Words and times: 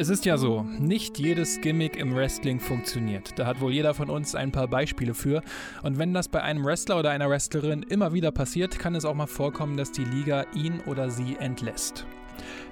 Es 0.00 0.08
ist 0.08 0.24
ja 0.24 0.38
so, 0.38 0.62
nicht 0.62 1.18
jedes 1.18 1.60
Gimmick 1.60 1.94
im 1.96 2.16
Wrestling 2.16 2.58
funktioniert. 2.58 3.38
Da 3.38 3.44
hat 3.44 3.60
wohl 3.60 3.70
jeder 3.70 3.92
von 3.92 4.08
uns 4.08 4.34
ein 4.34 4.50
paar 4.50 4.66
Beispiele 4.66 5.12
für. 5.12 5.42
Und 5.82 5.98
wenn 5.98 6.14
das 6.14 6.26
bei 6.26 6.42
einem 6.42 6.64
Wrestler 6.64 6.98
oder 6.98 7.10
einer 7.10 7.28
Wrestlerin 7.28 7.82
immer 7.82 8.14
wieder 8.14 8.32
passiert, 8.32 8.78
kann 8.78 8.94
es 8.94 9.04
auch 9.04 9.12
mal 9.12 9.26
vorkommen, 9.26 9.76
dass 9.76 9.92
die 9.92 10.06
Liga 10.06 10.46
ihn 10.54 10.80
oder 10.86 11.10
sie 11.10 11.36
entlässt. 11.38 12.06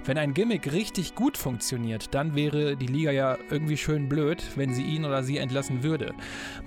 Wenn 0.05 0.17
ein 0.17 0.33
Gimmick 0.33 0.71
richtig 0.71 1.13
gut 1.15 1.37
funktioniert, 1.37 2.13
dann 2.15 2.35
wäre 2.35 2.75
die 2.75 2.87
Liga 2.87 3.11
ja 3.11 3.37
irgendwie 3.49 3.77
schön 3.77 4.09
blöd, 4.09 4.43
wenn 4.55 4.73
sie 4.73 4.83
ihn 4.83 5.05
oder 5.05 5.23
sie 5.23 5.37
entlassen 5.37 5.83
würde. 5.83 6.13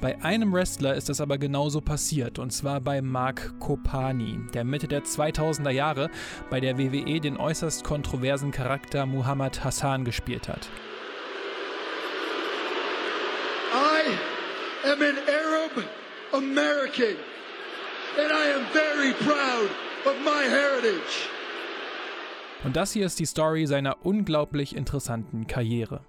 Bei 0.01 0.23
einem 0.23 0.53
Wrestler 0.53 0.95
ist 0.95 1.09
das 1.09 1.21
aber 1.21 1.39
genauso 1.39 1.81
passiert, 1.81 2.39
und 2.39 2.53
zwar 2.53 2.81
bei 2.81 3.03
Mark 3.03 3.59
Kopani, 3.59 4.39
der 4.55 4.65
Mitte 4.65 4.87
der 4.87 5.03
2000er 5.03 5.71
Jahre 5.71 6.11
bei 6.50 6.61
der 6.61 6.79
WWE 6.79 7.21
den 7.21 7.36
äußerst 7.36 7.85
kontroversen 7.85 8.50
Charakter 8.53 9.07
Muhammad 9.07 9.64
Hassan 9.64 10.05
gespielt 10.05 10.49
hat. 10.49 10.69
I 13.75 14.19
am 14.85 15.00
an 15.00 15.17
Arab 15.27 15.85
American 16.35 17.17
and 18.19 18.31
I 18.31 18.47
am 18.49 18.67
very 18.72 19.13
proud 19.14 19.71
of 20.07 20.21
my 20.25 20.43
heritage. 20.45 21.29
Und 22.64 22.76
das 22.76 22.93
hier 22.93 23.07
ist 23.07 23.18
die 23.18 23.26
Story 23.26 23.66
seiner 23.66 24.04
unglaublich 24.07 24.76
interessanten 24.76 25.48
Karriere. 25.48 26.04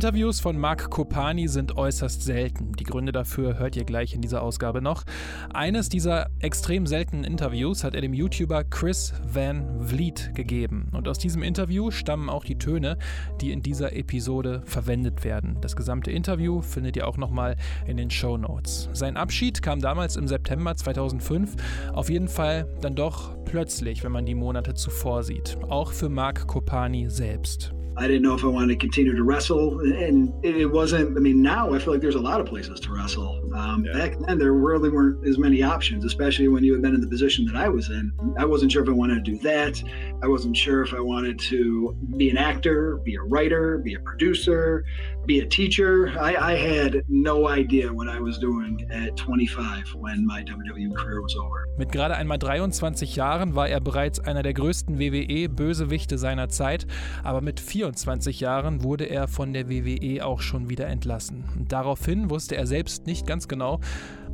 Interviews 0.00 0.40
von 0.40 0.56
Mark 0.56 0.88
Kopani 0.88 1.46
sind 1.46 1.76
äußerst 1.76 2.22
selten. 2.22 2.72
Die 2.72 2.84
Gründe 2.84 3.12
dafür 3.12 3.58
hört 3.58 3.76
ihr 3.76 3.84
gleich 3.84 4.14
in 4.14 4.22
dieser 4.22 4.40
Ausgabe 4.40 4.80
noch. 4.80 5.04
Eines 5.52 5.90
dieser 5.90 6.30
extrem 6.38 6.86
seltenen 6.86 7.22
Interviews 7.22 7.84
hat 7.84 7.94
er 7.94 8.00
dem 8.00 8.14
YouTuber 8.14 8.64
Chris 8.64 9.12
Van 9.30 9.86
Vliet 9.86 10.34
gegeben. 10.34 10.88
Und 10.92 11.06
aus 11.06 11.18
diesem 11.18 11.42
Interview 11.42 11.90
stammen 11.90 12.30
auch 12.30 12.44
die 12.44 12.56
Töne, 12.56 12.96
die 13.42 13.52
in 13.52 13.60
dieser 13.60 13.94
Episode 13.94 14.62
verwendet 14.64 15.22
werden. 15.22 15.58
Das 15.60 15.76
gesamte 15.76 16.10
Interview 16.10 16.62
findet 16.62 16.96
ihr 16.96 17.06
auch 17.06 17.18
nochmal 17.18 17.56
in 17.86 17.98
den 17.98 18.08
Show 18.10 18.38
Notes. 18.38 18.88
Sein 18.94 19.18
Abschied 19.18 19.60
kam 19.60 19.82
damals 19.82 20.16
im 20.16 20.26
September 20.26 20.74
2005. 20.74 21.56
Auf 21.92 22.08
jeden 22.08 22.28
Fall 22.28 22.66
dann 22.80 22.94
doch 22.94 23.36
plötzlich, 23.44 24.02
wenn 24.02 24.12
man 24.12 24.24
die 24.24 24.34
Monate 24.34 24.72
zuvor 24.72 25.24
sieht. 25.24 25.58
Auch 25.68 25.92
für 25.92 26.08
Mark 26.08 26.46
Kopani 26.46 27.10
selbst. 27.10 27.74
I 28.00 28.08
didn't 28.08 28.22
know 28.22 28.34
if 28.34 28.42
I 28.42 28.46
wanted 28.46 28.68
to 28.68 28.76
continue 28.76 29.14
to 29.14 29.22
wrestle, 29.22 29.80
and 29.80 30.32
it 30.42 30.64
wasn't. 30.64 31.16
I 31.18 31.20
mean, 31.20 31.42
now 31.42 31.74
I 31.74 31.78
feel 31.78 31.92
like 31.92 32.00
there's 32.00 32.14
a 32.14 32.20
lot 32.20 32.40
of 32.40 32.46
places 32.46 32.80
to 32.80 32.92
wrestle. 32.94 33.38
Um, 33.54 33.84
yeah. 33.84 33.92
Back 33.92 34.18
then, 34.18 34.38
there 34.38 34.52
really 34.52 34.90
weren't 34.90 35.26
as 35.26 35.38
many 35.38 35.62
options, 35.62 36.04
especially 36.04 36.48
when 36.48 36.64
you 36.64 36.72
had 36.72 36.82
been 36.82 36.94
in 36.94 37.00
the 37.00 37.08
position 37.08 37.44
that 37.46 37.56
I 37.56 37.68
was 37.68 37.90
in. 37.90 38.12
I 38.38 38.44
wasn't 38.44 38.72
sure 38.72 38.82
if 38.82 38.88
I 38.88 38.92
wanted 38.92 39.24
to 39.24 39.30
do 39.32 39.38
that. 39.38 39.82
I 40.22 40.28
wasn't 40.28 40.56
sure 40.56 40.82
if 40.82 40.92
I 40.94 41.00
wanted 41.00 41.38
to 41.50 41.96
be 42.16 42.30
an 42.30 42.36
actor, 42.36 42.98
be 43.04 43.16
a 43.16 43.22
writer, 43.22 43.78
be 43.78 43.94
a 43.94 44.00
producer, 44.00 44.84
be 45.26 45.40
a 45.40 45.46
teacher. 45.46 46.08
I, 46.18 46.34
I 46.36 46.56
had 46.56 47.04
no 47.08 47.48
idea 47.48 47.92
what 47.92 48.08
I 48.08 48.20
was 48.20 48.38
doing 48.38 48.86
at 48.90 49.16
25 49.16 49.94
when 49.94 50.26
my 50.26 50.42
WWE 50.42 50.94
career 50.94 51.22
was 51.22 51.36
over. 51.36 51.66
Mit 51.78 51.92
gerade 51.92 52.16
einmal 52.16 52.38
23 52.38 53.16
Jahren 53.16 53.54
war 53.54 53.68
er 53.68 53.80
bereits 53.80 54.20
einer 54.20 54.42
der 54.42 54.54
größten 54.54 54.98
WWE-Bösewichte 54.98 56.18
seiner 56.18 56.48
Zeit, 56.48 56.86
aber 57.22 57.40
mit 57.40 57.60
24 57.60 58.40
Jahren 58.40 58.82
wurde 58.82 59.04
er 59.04 59.28
von 59.28 59.52
der 59.52 59.70
WWE 59.70 60.24
auch 60.24 60.40
schon 60.40 60.68
wieder 60.68 60.86
entlassen. 60.88 61.44
Und 61.56 61.72
daraufhin 61.72 62.28
wusste 62.28 62.56
er 62.56 62.66
selbst 62.66 63.06
nicht 63.06 63.26
ganz 63.26 63.39
genau, 63.48 63.80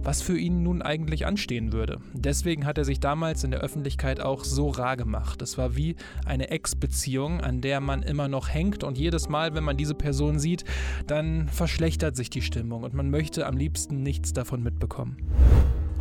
was 0.03 0.23
für 0.23 0.39
ihn 0.39 0.63
nun 0.63 0.83
eigentlich 0.83 1.27
anstehen 1.27 1.73
würde. 1.73 1.99
Deswegen 2.13 2.65
hat 2.65 2.79
er 2.79 2.85
sich 2.85 3.01
damals 3.01 3.45
in 3.45 3.51
der 3.51 3.61
Öffentlichkeit 3.61 4.21
auch 4.21 4.45
so 4.45 4.69
rar 4.69 4.97
gemacht. 4.97 5.43
Es 5.43 5.59
war 5.59 5.77
wie 5.77 5.97
eine 6.25 6.51
Ex-Beziehung, 6.51 7.41
an 7.41 7.61
der 7.61 7.81
man 7.81 8.03
immer 8.03 8.29
noch 8.29 8.49
hängt 8.49 8.85
und 8.85 8.99
jedes 8.99 9.29
Mal, 9.29 9.55
wenn 9.55 9.65
man 9.65 9.77
diese 9.77 9.95
Person 9.95 10.39
sieht, 10.39 10.65
dann 11.07 11.49
verschlechtert 11.49 12.17
sich 12.17 12.31
die 12.31 12.43
Stimmung 12.43 12.83
und 12.83 12.95
man 12.95 13.11
möchte 13.11 13.47
am 13.47 13.57
liebsten 13.57 14.03
nichts 14.03 14.33
davon 14.33 14.63
mitbekommen. 14.63 15.17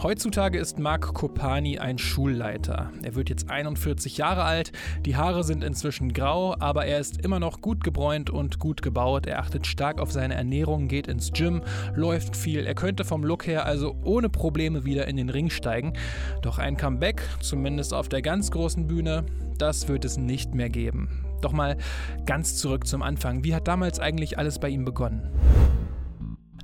Heutzutage 0.04 0.60
ist 0.60 0.78
Mark 0.78 1.14
Kopani 1.14 1.80
ein 1.80 1.98
Schulleiter. 1.98 2.92
Er 3.02 3.16
wird 3.16 3.30
jetzt 3.30 3.50
41 3.50 4.18
Jahre 4.18 4.44
alt, 4.44 4.74
die 5.06 5.16
Haare 5.16 5.44
sind 5.46 5.64
inzwischen 5.64 6.12
grau, 6.12 6.54
aber 6.60 6.86
er 6.86 7.00
ist 7.00 7.24
immer 7.24 7.40
noch 7.40 7.62
gut 7.62 7.84
gebräunt 7.84 8.30
und 8.30 8.60
gut 8.60 8.82
gebaut. 8.82 9.26
Er 9.26 9.40
achtet 9.40 9.66
stark 9.66 10.02
auf 10.02 10.12
seine 10.12 10.36
Ernährung, 10.36 10.90
geht 10.90 11.08
ins 11.08 11.32
Gym, 11.32 11.62
läuft 11.96 12.36
viel. 12.36 12.66
Er 12.66 12.76
könnte 12.76 13.06
vom 13.06 13.24
Look 13.24 13.48
her 13.48 13.66
also 13.66 13.96
ohne 14.04 14.30
Probleme 14.30 14.84
wieder 14.84 15.08
in 15.08 15.16
den 15.16 15.30
Ring 15.30 15.50
steigen. 15.50 15.94
Doch 16.42 16.60
ein 16.60 16.76
Comeback, 16.76 17.24
zumindest 17.40 17.94
auf 17.94 18.10
der 18.10 18.22
ganz 18.22 18.52
großen 18.52 18.88
Bühne, 18.88 19.26
das 19.58 19.88
wird 19.88 20.04
es 20.04 20.18
nicht 20.18 20.54
mehr 20.54 20.70
geben. 20.70 21.26
Doch 21.42 21.54
mal 21.54 21.78
ganz 22.26 22.58
zurück 22.58 22.86
zum 22.86 23.02
Anfang. 23.02 23.46
Wie 23.46 23.56
hat 23.56 23.68
damals 23.68 24.00
eigentlich 24.00 24.38
alles 24.38 24.60
bei 24.60 24.68
ihm 24.70 24.84
begonnen? 24.84 25.32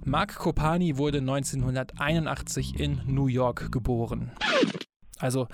Mark 0.03 0.35
Kopani 0.35 0.97
wurde 0.97 1.19
1981 1.19 2.79
in 2.79 3.01
New 3.05 3.27
York 3.27 3.71
geboren. 3.71 4.31
Also, 5.19 5.47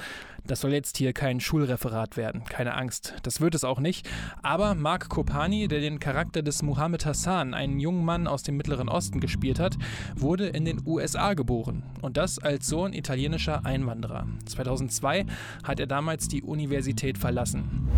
das 0.46 0.62
soll 0.62 0.72
jetzt 0.72 0.96
hier 0.96 1.12
kein 1.12 1.41
Schulreferat 1.41 2.16
werden, 2.16 2.46
keine 2.46 2.75
Angst, 2.75 3.16
das 3.24 3.41
wird 3.41 3.53
es 3.53 3.66
auch 3.66 3.81
nicht. 3.81 4.09
Aber 4.41 4.74
Mark 4.74 5.09
Kopani, 5.09 5.68
der 5.68 5.81
den 5.81 6.00
Charakter 6.00 6.41
des 6.41 6.63
Muhammad 6.63 7.06
Hassan, 7.06 7.53
einen 7.53 7.81
jungen 7.81 8.06
Mann 8.06 8.28
aus 8.28 8.44
dem 8.44 8.56
Mittleren 8.56 8.88
Osten 8.88 9.19
gespielt 9.19 9.59
hat, 9.59 9.75
wurde 10.16 10.47
in 10.47 10.64
den 10.64 10.81
USA 10.85 11.34
geboren. 11.34 11.84
Und 12.02 12.16
das 12.16 12.40
als 12.40 12.68
Sohn 12.68 12.94
italienischer 12.94 13.66
Einwanderer. 13.66 14.28
2002 14.46 15.25
hat 15.66 15.81
er 15.81 15.88
damals 15.88 16.29
die 16.29 16.41
Universität 16.41 17.18
verlassen. 17.18 17.90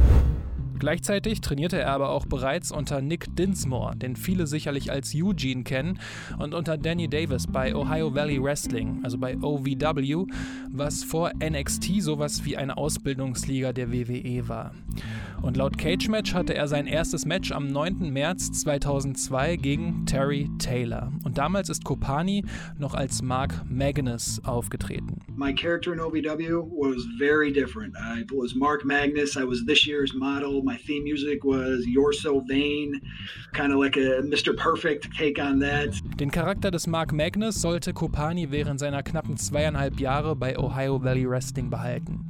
Gleichzeitig 0.80 1.42
trainierte 1.42 1.78
er 1.78 1.92
aber 1.92 2.10
auch 2.10 2.26
bereits 2.26 2.72
unter 2.72 3.02
Nick 3.02 3.36
Dinsmore, 3.36 3.98
den 3.98 4.16
viele 4.16 4.48
sicherlich 4.48 4.92
als 4.92 5.14
Eugene 5.14 5.64
kennen, 5.64 6.00
und 6.38 6.54
unter 6.54 6.78
Danny 6.78 7.10
Davis 7.10 7.48
bei 7.48 7.76
Ohio 7.76 8.16
Valley 8.16 8.42
Wrestling, 8.42 9.02
also 9.04 9.18
bei 9.18 9.38
OVW, 9.38 10.26
was 10.72 11.04
vor 11.04 11.32
NXT 11.44 12.02
sowas 12.02 12.46
wie 12.46 12.56
eine 12.56 12.78
Ausbildungsliga 12.78 13.74
der 13.74 13.92
WWE 13.92 14.48
war. 14.48 14.72
Und 15.42 15.58
laut 15.58 15.78
Cage 15.78 16.10
Match 16.10 16.34
hatte 16.34 16.54
er 16.54 16.68
sein 16.68 16.86
erstes 16.86 17.26
Match 17.26 17.52
am 17.52 17.68
9. 17.68 18.12
März 18.12 18.52
2002 18.52 19.56
gegen 19.56 20.06
Terry 20.06 20.50
Taylor. 20.60 21.12
Und 21.24 21.38
damals 21.38 21.70
ist 21.70 21.86
Kopani 21.86 22.44
noch 22.78 22.94
als 22.94 23.22
Mark 23.22 23.54
Magnus 23.70 24.42
aufgetreten. 24.44 25.20
My 25.36 25.54
character 25.54 25.94
in 25.94 26.00
OVW 26.02 26.64
was 26.72 27.06
very 27.18 27.52
different. 27.52 27.96
I 27.96 28.26
was 28.32 28.54
Mark 28.54 28.84
Magnus. 28.84 29.38
I 29.38 29.44
was 29.48 29.66
this 29.66 29.86
year's 29.86 30.14
model. 30.14 30.62
My 30.62 30.78
theme 30.78 31.04
music 31.04 31.44
was 31.44 31.86
You're 31.86 32.14
So 32.14 32.42
Vain, 32.48 33.00
kind 33.54 33.72
of 33.72 33.80
like 33.80 33.96
a 33.96 34.22
Mr. 34.22 34.56
Perfect 34.56 35.08
take 35.18 35.42
on 35.42 35.60
that. 35.60 35.94
Den 36.20 36.32
Charakter 36.32 36.72
des 36.72 36.88
Mark 36.88 37.14
Magnus 37.14 37.62
sollte 37.62 37.94
Kopani 37.94 38.52
während 38.52 38.80
seiner 38.80 39.04
knappen 39.04 39.38
zweieinhalb 39.38 40.00
Jahre 40.00 40.36
bei 40.36 40.58
Ohio 40.58 41.02
Valley 41.02 41.30
Wrestling 41.30 41.70
behalten. 41.70 42.26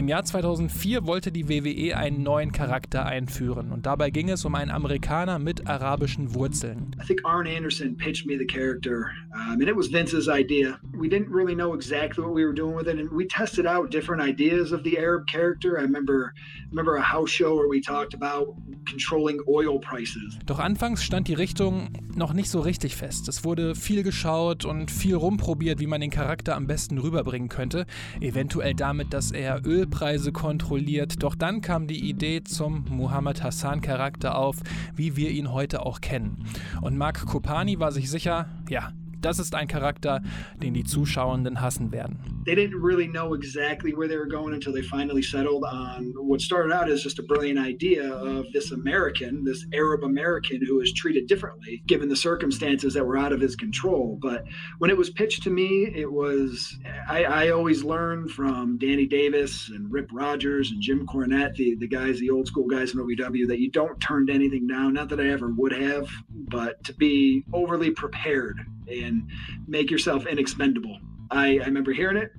Im 0.00 0.08
Jahr 0.08 0.24
2004 0.24 1.04
wollte 1.04 1.30
die 1.30 1.46
WWE 1.50 1.94
einen 1.94 2.22
neuen 2.22 2.52
Charakter 2.52 3.04
einführen 3.04 3.70
und 3.70 3.84
dabei 3.84 4.08
ging 4.08 4.30
es 4.30 4.46
um 4.46 4.54
einen 4.54 4.70
Amerikaner 4.70 5.38
mit 5.38 5.66
arabischen 5.68 6.34
Wurzeln. 6.34 6.96
I 6.98 7.06
think 7.06 7.20
Arn 7.22 7.46
Anderson 7.46 7.98
pitched 7.98 8.24
me 8.24 8.38
the 8.38 8.46
character 8.46 9.10
um, 9.34 9.60
and 9.60 9.68
it 9.68 9.76
was 9.76 9.92
Vince's 9.92 10.26
idea. 10.26 10.78
We 10.94 11.10
didn't 11.10 11.30
really 11.30 11.54
know 11.54 11.74
exactly 11.74 12.24
what 12.24 12.34
we 12.34 12.46
were 12.46 12.54
doing 12.54 12.74
with 12.74 12.86
it 12.86 12.98
and 12.98 13.10
we 13.12 13.26
tested 13.26 13.66
out 13.66 13.90
different 13.90 14.22
ideas 14.22 14.72
of 14.72 14.84
the 14.84 14.96
Arab 14.96 15.26
character. 15.26 15.78
I 15.78 15.82
remember 15.82 16.32
remember 16.70 16.96
a 16.96 17.02
house 17.02 17.28
show 17.28 17.54
where 17.54 17.68
we 17.68 17.82
talked 17.82 18.14
about 18.14 18.56
controlling 18.88 19.38
oil 19.46 19.78
prices. 19.78 20.38
Doch 20.46 20.60
anfangs 20.60 21.02
stand 21.02 21.28
die 21.28 21.34
Richtung 21.34 21.90
noch 22.14 22.32
nicht 22.32 22.48
so 22.48 22.60
richtig 22.60 22.96
fest. 22.96 23.28
Es 23.28 23.44
wurde 23.44 23.74
viel 23.74 24.02
geschaut 24.02 24.64
und 24.64 24.90
viel 24.90 25.14
rumprobiert, 25.14 25.78
wie 25.78 25.86
man 25.86 26.00
den 26.00 26.10
Charakter 26.10 26.56
am 26.56 26.66
besten 26.66 26.96
rüberbringen 26.96 27.50
könnte, 27.50 27.84
eventuell 28.20 28.74
damit, 28.74 29.12
dass 29.12 29.30
er 29.30 29.66
Öl 29.66 29.89
Ölpreise 29.90 30.30
kontrolliert. 30.30 31.22
Doch 31.22 31.34
dann 31.34 31.60
kam 31.60 31.88
die 31.88 32.08
Idee 32.08 32.44
zum 32.44 32.84
Muhammad 32.88 33.42
Hassan 33.42 33.80
Charakter 33.80 34.36
auf, 34.36 34.56
wie 34.94 35.16
wir 35.16 35.30
ihn 35.30 35.52
heute 35.52 35.84
auch 35.84 36.00
kennen. 36.00 36.44
Und 36.80 36.96
Mark 36.96 37.26
Kopani 37.26 37.80
war 37.80 37.90
sich 37.90 38.08
sicher, 38.08 38.48
ja, 38.68 38.92
das 39.20 39.40
ist 39.40 39.54
ein 39.54 39.66
Charakter, 39.66 40.22
den 40.62 40.74
die 40.74 40.84
Zuschauenden 40.84 41.60
hassen 41.60 41.90
werden. 41.90 42.39
They 42.44 42.54
didn't 42.54 42.80
really 42.80 43.06
know 43.06 43.34
exactly 43.34 43.92
where 43.92 44.08
they 44.08 44.16
were 44.16 44.26
going 44.26 44.54
until 44.54 44.72
they 44.72 44.82
finally 44.82 45.22
settled 45.22 45.64
on 45.64 46.12
what 46.16 46.40
started 46.40 46.72
out 46.72 46.88
as 46.88 47.02
just 47.02 47.18
a 47.18 47.22
brilliant 47.22 47.58
idea 47.58 48.10
of 48.12 48.46
this 48.52 48.72
American, 48.72 49.44
this 49.44 49.66
Arab 49.72 50.04
American 50.04 50.64
who 50.64 50.76
was 50.76 50.92
treated 50.92 51.26
differently 51.26 51.82
given 51.86 52.08
the 52.08 52.16
circumstances 52.16 52.94
that 52.94 53.04
were 53.04 53.18
out 53.18 53.32
of 53.32 53.40
his 53.40 53.56
control. 53.56 54.18
But 54.20 54.44
when 54.78 54.90
it 54.90 54.96
was 54.96 55.10
pitched 55.10 55.42
to 55.44 55.50
me, 55.50 55.90
it 55.94 56.10
was, 56.10 56.78
I, 57.08 57.24
I 57.24 57.50
always 57.50 57.84
learned 57.84 58.30
from 58.30 58.78
Danny 58.78 59.06
Davis 59.06 59.68
and 59.68 59.90
Rip 59.92 60.08
Rogers 60.12 60.70
and 60.70 60.80
Jim 60.80 61.06
Cornette, 61.06 61.56
the, 61.56 61.74
the 61.76 61.88
guys, 61.88 62.20
the 62.20 62.30
old 62.30 62.46
school 62.46 62.66
guys 62.66 62.94
in 62.94 63.00
OVW, 63.00 63.48
that 63.48 63.60
you 63.60 63.70
don't 63.70 64.00
turn 64.00 64.30
anything 64.30 64.66
down. 64.66 64.94
Not 64.94 65.08
that 65.10 65.20
I 65.20 65.28
ever 65.28 65.48
would 65.50 65.72
have, 65.72 66.08
but 66.30 66.82
to 66.84 66.94
be 66.94 67.44
overly 67.52 67.90
prepared 67.90 68.60
and 68.90 69.28
make 69.66 69.90
yourself 69.90 70.26
inexpendable. 70.26 70.98
I, 71.30 71.58
I 71.58 71.64
remember 71.64 71.92
hearing 71.92 72.16
it. 72.16 72.32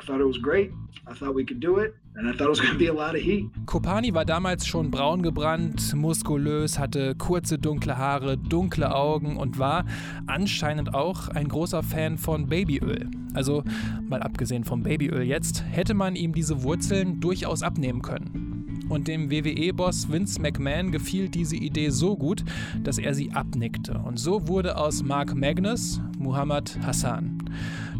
I 0.00 0.04
thought 0.04 0.20
it 0.20 0.26
was 0.26 0.38
great. 0.38 0.70
I 1.06 1.14
thought 1.14 1.34
we 1.34 1.44
could 1.44 1.60
do 1.60 1.78
it. 1.78 1.94
And 2.16 2.28
I 2.28 2.32
thought 2.36 2.58
it. 2.58 3.66
Kopani 3.66 4.12
war 4.12 4.24
damals 4.24 4.66
schon 4.66 4.90
braun 4.90 5.22
gebrannt, 5.22 5.94
muskulös, 5.94 6.78
hatte 6.78 7.14
kurze 7.14 7.58
dunkle 7.58 7.96
Haare, 7.96 8.36
dunkle 8.36 8.92
Augen 8.94 9.36
und 9.36 9.58
war 9.58 9.84
anscheinend 10.26 10.94
auch 10.94 11.28
ein 11.28 11.48
großer 11.48 11.82
Fan 11.82 12.18
von 12.18 12.48
Babyöl. 12.48 13.08
Also, 13.34 13.62
mal 14.08 14.20
abgesehen 14.22 14.64
vom 14.64 14.82
Babyöl 14.82 15.22
jetzt, 15.22 15.64
hätte 15.70 15.94
man 15.94 16.16
ihm 16.16 16.32
diese 16.32 16.62
Wurzeln 16.64 17.20
durchaus 17.20 17.62
abnehmen 17.62 18.02
können. 18.02 18.84
Und 18.88 19.06
dem 19.06 19.30
WWE-Boss 19.30 20.10
Vince 20.10 20.40
McMahon 20.40 20.90
gefiel 20.90 21.28
diese 21.28 21.56
Idee 21.56 21.90
so 21.90 22.16
gut, 22.16 22.44
dass 22.82 22.98
er 22.98 23.14
sie 23.14 23.30
abnickte. 23.32 23.98
Und 23.98 24.18
so 24.18 24.48
wurde 24.48 24.76
aus 24.76 25.02
Mark 25.02 25.34
Magnus 25.34 26.00
Muhammad 26.18 26.78
Hassan. 26.84 27.38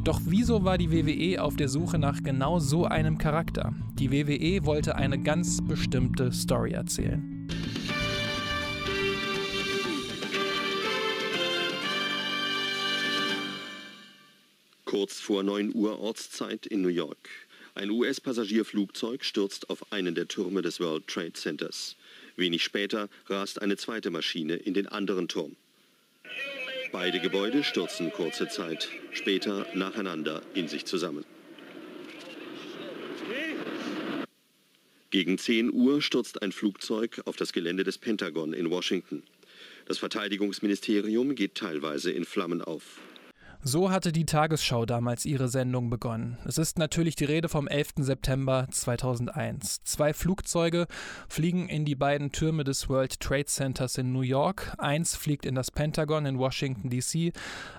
Doch 0.04 0.20
wieso 0.24 0.64
war 0.64 0.78
die 0.78 0.90
WWE 0.90 1.42
auf 1.42 1.56
der 1.56 1.68
Suche 1.68 1.98
nach 1.98 2.22
genau 2.22 2.58
so 2.60 2.84
einem 2.84 3.18
Charakter? 3.18 3.74
Die 3.94 4.10
WWE 4.10 4.64
wollte 4.64 4.96
eine 4.96 5.20
ganz 5.20 5.60
bestimmte 5.66 6.32
Story 6.32 6.72
erzählen. 6.72 7.48
Kurz 14.84 15.20
vor 15.20 15.42
9 15.42 15.74
Uhr 15.74 16.00
Ortszeit 16.00 16.64
in 16.66 16.80
New 16.80 16.88
York. 16.88 17.28
Ein 17.74 17.90
US-Passagierflugzeug 17.90 19.22
stürzt 19.22 19.68
auf 19.68 19.92
einen 19.92 20.14
der 20.14 20.26
Türme 20.26 20.62
des 20.62 20.80
World 20.80 21.06
Trade 21.06 21.34
Centers. 21.34 21.96
Wenig 22.36 22.64
später 22.64 23.08
rast 23.26 23.60
eine 23.60 23.76
zweite 23.76 24.10
Maschine 24.10 24.54
in 24.54 24.74
den 24.74 24.86
anderen 24.86 25.28
Turm. 25.28 25.56
Beide 26.90 27.20
Gebäude 27.20 27.64
stürzen 27.64 28.10
kurze 28.10 28.48
Zeit 28.48 28.88
später 29.12 29.66
nacheinander 29.74 30.42
in 30.54 30.68
sich 30.68 30.86
zusammen. 30.86 31.24
Gegen 35.10 35.38
10 35.38 35.72
Uhr 35.72 36.00
stürzt 36.00 36.42
ein 36.42 36.52
Flugzeug 36.52 37.20
auf 37.26 37.36
das 37.36 37.52
Gelände 37.52 37.84
des 37.84 37.98
Pentagon 37.98 38.52
in 38.52 38.70
Washington. 38.70 39.22
Das 39.86 39.98
Verteidigungsministerium 39.98 41.34
geht 41.34 41.54
teilweise 41.54 42.10
in 42.10 42.24
Flammen 42.24 42.62
auf. 42.62 43.00
So 43.64 43.90
hatte 43.90 44.12
die 44.12 44.24
Tagesschau 44.24 44.86
damals 44.86 45.26
ihre 45.26 45.48
Sendung 45.48 45.90
begonnen. 45.90 46.38
Es 46.44 46.58
ist 46.58 46.78
natürlich 46.78 47.16
die 47.16 47.24
Rede 47.24 47.48
vom 47.48 47.66
11. 47.66 47.94
September 47.98 48.68
2001. 48.70 49.82
Zwei 49.82 50.14
Flugzeuge 50.14 50.86
fliegen 51.28 51.68
in 51.68 51.84
die 51.84 51.96
beiden 51.96 52.30
Türme 52.30 52.62
des 52.62 52.88
World 52.88 53.18
Trade 53.18 53.46
Centers 53.46 53.98
in 53.98 54.12
New 54.12 54.20
York. 54.20 54.72
Eins 54.78 55.16
fliegt 55.16 55.44
in 55.44 55.56
das 55.56 55.72
Pentagon 55.72 56.24
in 56.24 56.38
Washington, 56.38 56.88
D.C., 56.88 57.32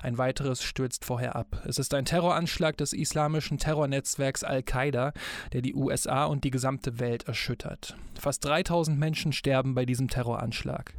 ein 0.03 0.17
weiteres 0.17 0.61
stürzt 0.61 1.05
vorher 1.05 1.37
ab. 1.37 1.63
Es 1.65 1.79
ist 1.79 1.93
ein 1.93 2.05
Terroranschlag 2.05 2.75
des 2.75 2.91
islamischen 2.91 3.57
Terrornetzwerks 3.57 4.43
Al-Qaida, 4.43 5.13
der 5.53 5.61
die 5.61 5.75
USA 5.75 6.25
und 6.25 6.43
die 6.43 6.51
gesamte 6.51 6.99
Welt 6.99 7.23
erschüttert. 7.23 7.95
Fast 8.19 8.43
3000 8.43 8.99
Menschen 8.99 9.31
sterben 9.31 9.75
bei 9.75 9.85
diesem 9.85 10.09
Terroranschlag. 10.09 10.93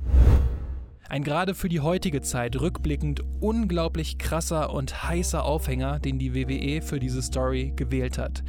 Ein 1.11 1.25
gerade 1.25 1.57
für 1.57 1.69
die 1.69 1.81
heutige 1.81 2.21
Zeit 2.21 2.61
rückblickend 2.61 3.25
unglaublich 3.41 4.17
krasser 4.17 4.73
und 4.73 5.03
heißer 5.09 5.45
Aufhänger, 5.45 5.99
den 5.99 6.21
die 6.21 6.37
WWE 6.37 6.83
für 6.83 7.01
diese 7.01 7.21
Story 7.21 7.73
gewählt 7.75 8.17
hat. 8.17 8.45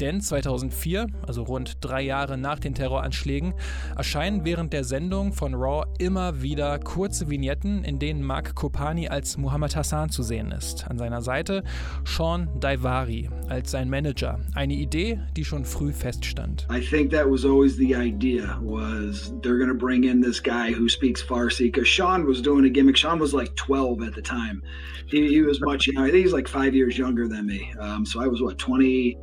Denn 0.00 0.20
2004, 0.20 1.06
also 1.26 1.42
rund 1.42 1.78
drei 1.80 2.02
Jahre 2.02 2.38
nach 2.38 2.58
den 2.58 2.74
Terroranschlägen, 2.74 3.54
erscheinen 3.96 4.44
während 4.44 4.72
der 4.72 4.84
Sendung 4.84 5.32
von 5.32 5.54
Raw 5.54 5.84
immer 5.98 6.42
wieder 6.42 6.78
kurze 6.78 7.28
Vignetten, 7.28 7.84
in 7.84 7.98
denen 7.98 8.22
Mark 8.22 8.54
Kopani 8.54 9.08
als 9.08 9.36
Muhammad 9.38 9.76
Hassan 9.76 10.10
zu 10.10 10.22
sehen 10.22 10.52
ist. 10.52 10.88
An 10.88 10.98
seiner 10.98 11.22
Seite 11.22 11.62
Sean 12.04 12.48
Daivari 12.60 13.28
als 13.48 13.70
sein 13.70 13.88
Manager. 13.88 14.38
Eine 14.54 14.74
Idee, 14.74 15.20
die 15.36 15.44
schon 15.44 15.64
früh 15.64 15.92
feststand. 15.92 16.66
I 16.70 16.80
think 16.80 17.10
that 17.10 17.28
was 17.30 17.44
always 17.44 17.76
the 17.76 17.94
idea 17.94 18.58
was 18.62 19.32
they're 19.42 19.58
going 19.58 19.68
to 19.68 19.74
bring 19.74 20.04
in 20.04 20.20
this 20.22 20.40
guy 20.42 20.72
who 20.72 20.88
speaks 20.88 21.22
Farsi 21.22 21.70
because 21.70 21.88
Sean 21.88 22.26
was 22.26 22.40
doing 22.40 22.64
a 22.64 22.70
gimmick. 22.70 22.96
Sean 22.96 23.18
was 23.18 23.34
like 23.34 23.54
12 23.56 24.02
at 24.02 24.14
the 24.14 24.22
time. 24.22 24.62
He, 25.06 25.28
he 25.28 25.42
was 25.42 25.60
much 25.60 25.86
younger. 25.86 26.08
I 26.08 26.10
think 26.10 26.24
he's 26.24 26.32
like 26.32 26.48
five 26.48 26.74
years 26.74 26.96
younger 26.96 27.28
than 27.28 27.46
me. 27.46 27.72
Um, 27.78 28.06
so 28.06 28.20
I 28.20 28.26
was 28.26 28.40
what 28.40 28.58
23, 28.58 29.16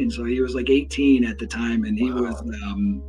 and 0.00 0.12
so 0.12 0.24
he 0.24 0.40
was 0.40 0.54
like 0.54 0.70
18 0.70 1.24
at 1.24 1.38
the 1.38 1.46
time, 1.46 1.84
and 1.84 1.98
he 1.98 2.10
wow. 2.10 2.22
was 2.22 2.40
um, 2.66 3.02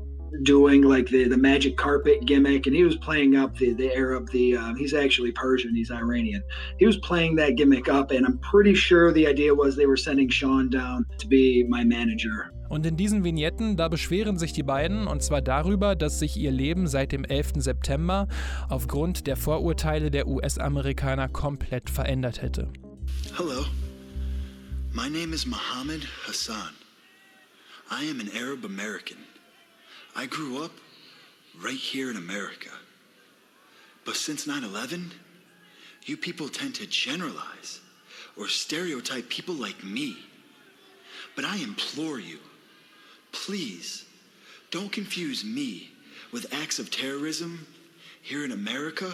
doing 0.43 0.81
like 0.81 1.07
the 1.07 1.27
the 1.27 1.37
magic 1.37 1.77
carpet 1.77 2.25
gimmick, 2.25 2.67
and 2.67 2.75
he 2.75 2.83
was 2.83 2.97
playing 2.97 3.35
up 3.35 3.57
the 3.57 3.73
the 3.73 3.93
Arab. 3.95 4.29
The 4.31 4.57
uh, 4.57 4.73
he's 4.75 4.93
actually 4.93 5.31
Persian. 5.31 5.75
He's 5.75 5.91
Iranian. 5.91 6.43
He 6.79 6.85
was 6.85 6.97
playing 6.97 7.35
that 7.37 7.55
gimmick 7.55 7.87
up, 7.89 8.11
and 8.11 8.25
I'm 8.25 8.39
pretty 8.39 8.75
sure 8.75 9.11
the 9.11 9.27
idea 9.27 9.53
was 9.53 9.75
they 9.75 9.85
were 9.85 9.97
sending 9.97 10.29
Sean 10.29 10.69
down 10.69 11.05
to 11.19 11.27
be 11.27 11.65
my 11.67 11.83
manager. 11.83 12.51
Und 12.67 12.85
in 12.85 12.97
diesen 12.97 13.23
Vignetten, 13.23 13.77
da 13.77 13.87
beschweren 13.87 14.37
sich 14.37 14.51
die 14.51 14.63
beiden, 14.63 15.05
und 15.07 15.21
zwar 15.21 15.41
darüber, 15.41 15.95
dass 15.95 16.19
sich 16.19 16.35
ihr 16.35 16.51
Leben 16.51 16.87
seit 16.87 17.11
dem 17.11 17.23
11. 17.23 17.53
September 17.57 18.27
aufgrund 18.69 19.27
der 19.27 19.37
Vorurteile 19.37 20.09
der 20.09 20.27
US-Amerikaner 20.27 21.29
komplett 21.29 21.91
verändert 21.91 22.41
hätte. 22.41 22.67
Hello, 23.37 23.65
my 24.95 25.09
name 25.09 25.33
is 25.33 25.45
Mohammed 25.45 26.03
Hassan. 26.23 26.73
I 27.91 28.05
am 28.05 28.19
an 28.19 28.29
Arab 28.35 28.65
American. 28.65 29.17
I 30.15 30.25
grew 30.25 30.63
up 30.63 30.71
right 31.61 31.77
here 31.77 32.09
in 32.09 32.17
America. 32.17 32.69
But 34.05 34.15
since 34.15 34.47
9 34.47 34.63
11, 34.63 35.11
you 36.05 36.17
people 36.17 36.47
tend 36.49 36.75
to 36.75 36.87
generalize 36.87 37.81
or 38.37 38.47
stereotype 38.47 39.29
people 39.29 39.53
like 39.53 39.83
me. 39.83 40.17
But 41.35 41.45
I 41.45 41.57
implore 41.57 42.19
you 42.19 42.39
Please, 43.35 44.05
don't 44.71 44.91
confuse 44.91 45.43
me 45.43 45.91
with 46.31 46.53
acts 46.53 46.79
of 46.79 46.89
terrorism 46.89 47.67
here 48.21 48.45
in 48.45 48.51
America 48.51 49.13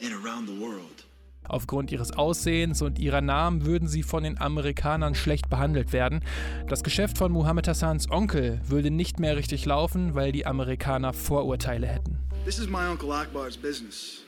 and 0.00 0.14
around 0.14 0.46
the 0.46 0.54
world. 0.54 1.03
Aufgrund 1.48 1.92
ihres 1.92 2.12
Aussehens 2.12 2.82
und 2.82 2.98
ihrer 2.98 3.20
Namen 3.20 3.66
würden 3.66 3.88
sie 3.88 4.02
von 4.02 4.24
den 4.24 4.40
Amerikanern 4.40 5.14
schlecht 5.14 5.50
behandelt 5.50 5.92
werden. 5.92 6.20
Das 6.68 6.82
Geschäft 6.82 7.18
von 7.18 7.30
Muhammad 7.32 7.68
Hassans 7.68 8.10
Onkel 8.10 8.60
würde 8.66 8.90
nicht 8.90 9.20
mehr 9.20 9.36
richtig 9.36 9.66
laufen, 9.66 10.14
weil 10.14 10.32
die 10.32 10.46
Amerikaner 10.46 11.12
Vorurteile 11.12 11.86
hätten. 11.86 12.18
This 12.44 12.58
is 12.58 12.68
my 12.68 12.86
uncle 12.86 13.12
Akbar's 13.12 13.56
business, 13.56 14.22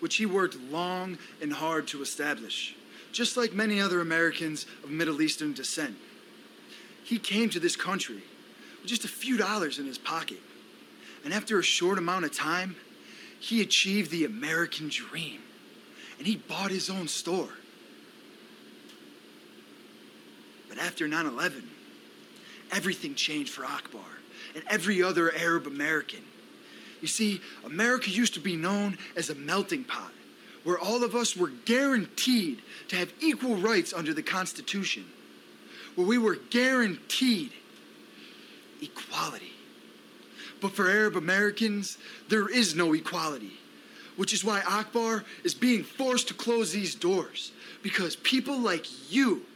which 0.00 0.16
he 0.16 0.26
worked 0.26 0.56
long 0.70 1.18
and 1.42 1.60
hard 1.60 1.86
to 1.88 2.02
establish, 2.02 2.74
just 3.12 3.36
like 3.36 3.54
many 3.54 3.82
other 3.82 4.00
Americans 4.00 4.66
of 4.84 4.90
Middle 4.90 5.20
Eastern 5.20 5.54
descent. 5.54 5.96
He 7.04 7.18
came 7.18 7.50
to 7.50 7.60
this 7.60 7.76
country 7.76 8.22
with 8.82 8.90
just 8.90 9.04
a 9.04 9.08
few 9.08 9.36
dollars 9.36 9.78
in 9.78 9.86
his 9.86 9.98
pocket. 9.98 10.38
And 11.24 11.34
after 11.34 11.58
a 11.58 11.62
short 11.62 11.98
amount 11.98 12.24
of 12.24 12.32
time, 12.32 12.76
he 13.40 13.60
achieved 13.60 14.10
the 14.10 14.24
American 14.24 14.88
dream. 14.88 15.40
And 16.20 16.26
he 16.26 16.36
bought 16.36 16.70
his 16.70 16.90
own 16.90 17.08
store. 17.08 17.48
But 20.68 20.76
after 20.76 21.08
9 21.08 21.24
11, 21.24 21.66
everything 22.70 23.14
changed 23.14 23.54
for 23.54 23.64
Akbar 23.64 24.02
and 24.54 24.62
every 24.68 25.02
other 25.02 25.34
Arab 25.34 25.66
American. 25.66 26.20
You 27.00 27.08
see, 27.08 27.40
America 27.64 28.10
used 28.10 28.34
to 28.34 28.40
be 28.40 28.54
known 28.54 28.98
as 29.16 29.30
a 29.30 29.34
melting 29.34 29.82
pot 29.84 30.12
where 30.62 30.78
all 30.78 31.02
of 31.04 31.14
us 31.14 31.34
were 31.34 31.52
guaranteed 31.64 32.60
to 32.88 32.96
have 32.96 33.10
equal 33.20 33.56
rights 33.56 33.94
under 33.94 34.12
the 34.12 34.22
Constitution, 34.22 35.06
where 35.94 36.06
we 36.06 36.18
were 36.18 36.36
guaranteed 36.50 37.50
equality. 38.82 39.52
But 40.60 40.72
for 40.72 40.90
Arab 40.90 41.16
Americans, 41.16 41.96
there 42.28 42.46
is 42.46 42.74
no 42.74 42.92
equality, 42.92 43.54
which 44.20 44.34
is 44.34 44.44
why 44.44 44.60
Akbar 44.68 45.24
is 45.44 45.54
being 45.54 45.82
forced 45.82 46.28
to 46.28 46.34
close 46.34 46.72
these 46.72 46.94
doors 46.94 47.52
because 47.82 48.16
people 48.16 48.58
like 48.58 48.84
you 49.10 49.46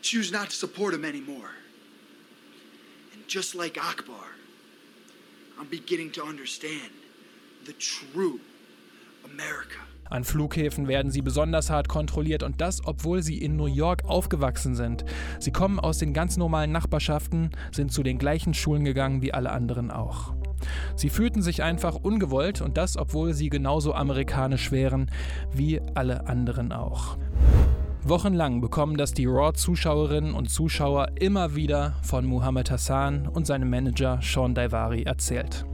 choose 0.00 0.30
not 0.30 0.50
to 0.50 0.54
support 0.54 0.94
him 0.94 1.04
anymore. 1.04 1.50
And 3.12 3.26
just 3.26 3.56
like 3.56 3.76
Akbar, 3.76 4.26
I'm 5.58 5.66
beginning 5.66 6.12
to 6.12 6.22
understand 6.22 6.92
the 7.66 7.72
true 7.72 8.38
America. 9.24 9.80
An 10.08 10.22
Flughäfen 10.22 10.86
werden 10.86 11.10
sie 11.10 11.20
besonders 11.20 11.68
hart 11.68 11.88
kontrolliert 11.88 12.44
und 12.44 12.60
das, 12.60 12.80
obwohl 12.84 13.24
sie 13.24 13.38
in 13.38 13.56
New 13.56 13.66
York 13.66 14.04
aufgewachsen 14.04 14.76
sind. 14.76 15.04
Sie 15.40 15.50
kommen 15.50 15.80
aus 15.80 15.98
den 15.98 16.14
ganz 16.14 16.36
normalen 16.36 16.70
Nachbarschaften, 16.70 17.50
sind 17.72 17.92
zu 17.92 18.04
den 18.04 18.18
gleichen 18.18 18.54
Schulen 18.54 18.84
gegangen 18.84 19.20
wie 19.20 19.34
alle 19.34 19.50
anderen 19.50 19.90
auch. 19.90 20.32
Sie 20.96 21.10
fühlten 21.10 21.42
sich 21.42 21.62
einfach 21.62 21.96
ungewollt 21.96 22.60
und 22.60 22.76
das, 22.76 22.96
obwohl 22.96 23.34
sie 23.34 23.48
genauso 23.48 23.94
amerikanisch 23.94 24.72
wären 24.72 25.10
wie 25.52 25.80
alle 25.94 26.26
anderen 26.26 26.72
auch. 26.72 27.16
Wochenlang 28.02 28.60
bekommen 28.60 28.96
das 28.96 29.12
die 29.12 29.26
Raw-Zuschauerinnen 29.26 30.32
und 30.32 30.48
Zuschauer 30.48 31.08
immer 31.16 31.54
wieder 31.54 31.94
von 32.02 32.24
Muhammad 32.24 32.70
Hassan 32.70 33.28
und 33.28 33.46
seinem 33.46 33.68
Manager 33.68 34.20
Sean 34.22 34.54
Daivari 34.54 35.02
erzählt. 35.02 35.66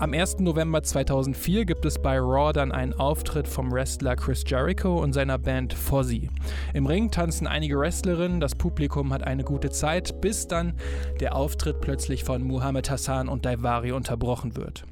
Am 0.00 0.14
1. 0.14 0.38
November 0.38 0.80
2004 0.80 1.64
gibt 1.64 1.84
es 1.84 2.00
bei 2.00 2.20
Raw 2.20 2.52
dann 2.52 2.70
einen 2.70 2.92
Auftritt 2.92 3.48
vom 3.48 3.72
Wrestler 3.72 4.14
Chris 4.14 4.44
Jericho 4.46 5.02
und 5.02 5.12
seiner 5.12 5.38
Band 5.38 5.74
Fozzy. 5.74 6.30
Im 6.72 6.86
Ring 6.86 7.10
tanzen 7.10 7.48
einige 7.48 7.76
Wrestlerinnen, 7.80 8.38
das 8.38 8.54
Publikum 8.54 9.12
hat 9.12 9.24
eine 9.24 9.42
gute 9.42 9.70
Zeit, 9.70 10.20
bis 10.20 10.46
dann 10.46 10.78
der 11.18 11.34
Auftritt 11.34 11.80
plötzlich 11.80 12.22
von 12.22 12.44
Muhammad 12.44 12.88
Hassan 12.88 13.28
und 13.28 13.44
Daivari 13.44 13.90
unterbrochen 13.90 14.54
wird. 14.54 14.84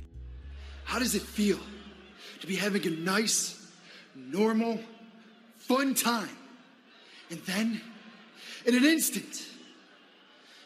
How 0.93 0.99
does 0.99 1.15
it 1.15 1.23
feel 1.23 1.59
to 2.41 2.49
be 2.49 2.61
having 2.61 2.83
a 2.85 2.91
nice, 2.91 3.59
normal, 4.17 4.81
fun 5.57 5.95
time? 5.95 6.27
And 7.31 7.47
then, 7.47 7.81
in 8.65 8.77
an 8.77 8.85
instant, 8.85 9.41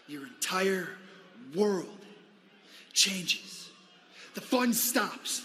your 0.09 0.23
entire 0.23 0.89
world 1.55 1.89
changes. 2.95 3.60
The 4.41 4.47
fun 4.47 4.73
stops. 4.73 5.43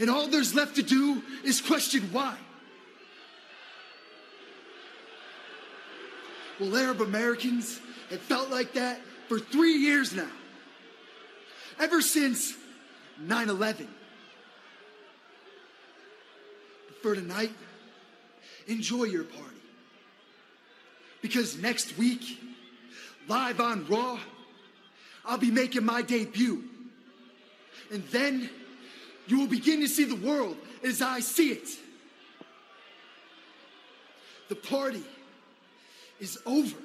And 0.00 0.08
all 0.08 0.26
there's 0.26 0.54
left 0.54 0.76
to 0.76 0.82
do 0.82 1.22
is 1.44 1.60
question 1.60 2.02
why. 2.12 2.36
Well, 6.58 6.76
Arab 6.76 7.00
Americans 7.00 7.80
have 8.10 8.20
felt 8.20 8.50
like 8.50 8.74
that 8.74 9.00
for 9.28 9.38
three 9.38 9.74
years 9.74 10.14
now. 10.14 10.30
Ever 11.78 12.00
since 12.00 12.54
9 13.20 13.48
11. 13.48 13.88
But 16.88 17.02
for 17.02 17.14
tonight, 17.14 17.52
enjoy 18.66 19.04
your 19.04 19.24
party. 19.24 19.48
Because 21.20 21.56
next 21.58 21.96
week, 21.98 22.38
live 23.28 23.60
on 23.60 23.86
Raw, 23.86 24.18
I'll 25.24 25.38
be 25.38 25.50
making 25.50 25.84
my 25.84 26.02
debut 26.02 26.64
and 27.92 28.02
then 28.08 28.48
you 29.26 29.38
will 29.38 29.46
begin 29.46 29.80
to 29.80 29.88
see 29.88 30.04
the 30.04 30.16
world 30.16 30.56
as 30.82 31.02
I 31.02 31.20
see 31.20 31.50
it. 31.50 31.68
The 34.48 34.56
party 34.56 35.02
is 36.18 36.38
over. 36.44 36.76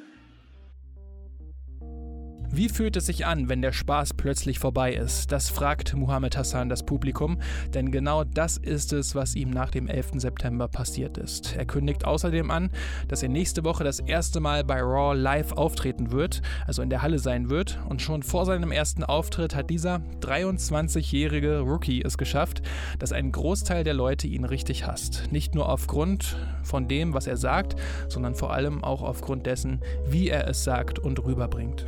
Wie 2.57 2.69
fühlt 2.69 2.95
es 2.95 3.05
sich 3.05 3.27
an, 3.27 3.49
wenn 3.49 3.61
der 3.61 3.71
Spaß 3.71 4.15
plötzlich 4.15 4.57
vorbei 4.57 4.91
ist? 4.91 5.31
Das 5.31 5.47
fragt 5.47 5.95
Muhammad 5.95 6.35
Hassan 6.35 6.69
das 6.69 6.83
Publikum, 6.83 7.37
denn 7.75 7.91
genau 7.91 8.23
das 8.23 8.57
ist 8.57 8.93
es, 8.93 9.13
was 9.13 9.35
ihm 9.35 9.51
nach 9.51 9.69
dem 9.69 9.87
11. 9.87 10.13
September 10.15 10.67
passiert 10.67 11.19
ist. 11.19 11.55
Er 11.55 11.67
kündigt 11.67 12.05
außerdem 12.05 12.49
an, 12.49 12.71
dass 13.09 13.21
er 13.21 13.29
nächste 13.29 13.63
Woche 13.63 13.83
das 13.83 13.99
erste 13.99 14.39
Mal 14.39 14.63
bei 14.63 14.81
Raw 14.81 15.15
live 15.15 15.51
auftreten 15.51 16.11
wird, 16.11 16.41
also 16.65 16.81
in 16.81 16.89
der 16.89 17.03
Halle 17.03 17.19
sein 17.19 17.51
wird. 17.51 17.77
Und 17.87 18.01
schon 18.01 18.23
vor 18.23 18.47
seinem 18.47 18.71
ersten 18.71 19.03
Auftritt 19.03 19.53
hat 19.53 19.69
dieser 19.69 20.01
23-jährige 20.21 21.59
Rookie 21.59 22.01
es 22.01 22.17
geschafft, 22.17 22.63
dass 22.97 23.11
ein 23.11 23.31
Großteil 23.31 23.83
der 23.83 23.93
Leute 23.93 24.25
ihn 24.25 24.45
richtig 24.45 24.87
hasst. 24.87 25.25
Nicht 25.29 25.53
nur 25.53 25.69
aufgrund 25.69 26.35
von 26.63 26.87
dem, 26.87 27.13
was 27.13 27.27
er 27.27 27.37
sagt, 27.37 27.75
sondern 28.07 28.33
vor 28.33 28.51
allem 28.51 28.83
auch 28.83 29.03
aufgrund 29.03 29.45
dessen, 29.45 29.81
wie 30.07 30.29
er 30.29 30.47
es 30.47 30.63
sagt 30.63 30.97
und 30.97 31.23
rüberbringt. 31.23 31.85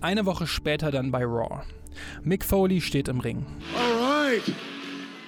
Eine 0.00 0.24
Woche 0.26 0.46
später 0.46 0.90
dann 0.90 1.10
bei 1.10 1.24
Raw. 1.24 1.62
Mick 2.22 2.44
Foley 2.44 2.80
steht 2.80 3.08
im 3.08 3.20
Ring. 3.20 3.44
All 3.76 4.32
right. 4.32 4.42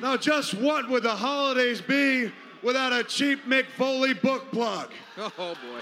Now 0.00 0.16
just 0.16 0.54
what 0.61 0.88
would 0.88 1.02
the 1.02 1.11
holidays 1.11 1.83
be 1.83 2.33
without 2.62 2.92
a 2.92 3.02
cheap 3.04 3.47
Mick 3.47 3.66
Foley 3.76 4.14
book 4.14 4.50
plug? 4.50 4.88
Oh 5.19 5.31
boy. 5.37 5.81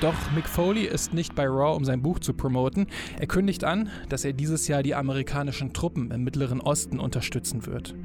Doch 0.00 0.14
Mick 0.32 0.48
Foley 0.48 0.84
ist 0.84 1.12
nicht 1.12 1.34
bei 1.34 1.48
Raw, 1.48 1.76
um 1.76 1.84
sein 1.84 2.00
Buch 2.00 2.20
zu 2.20 2.32
promoten. 2.32 2.86
Er 3.18 3.26
kündigt 3.26 3.64
an, 3.64 3.90
dass 4.08 4.24
er 4.24 4.32
dieses 4.32 4.68
Jahr 4.68 4.84
die 4.84 4.94
amerikanischen 4.94 5.72
Truppen 5.72 6.12
im 6.12 6.22
Mittleren 6.22 6.60
Osten 6.60 7.00
unterstützen 7.00 7.66
wird. 7.66 7.96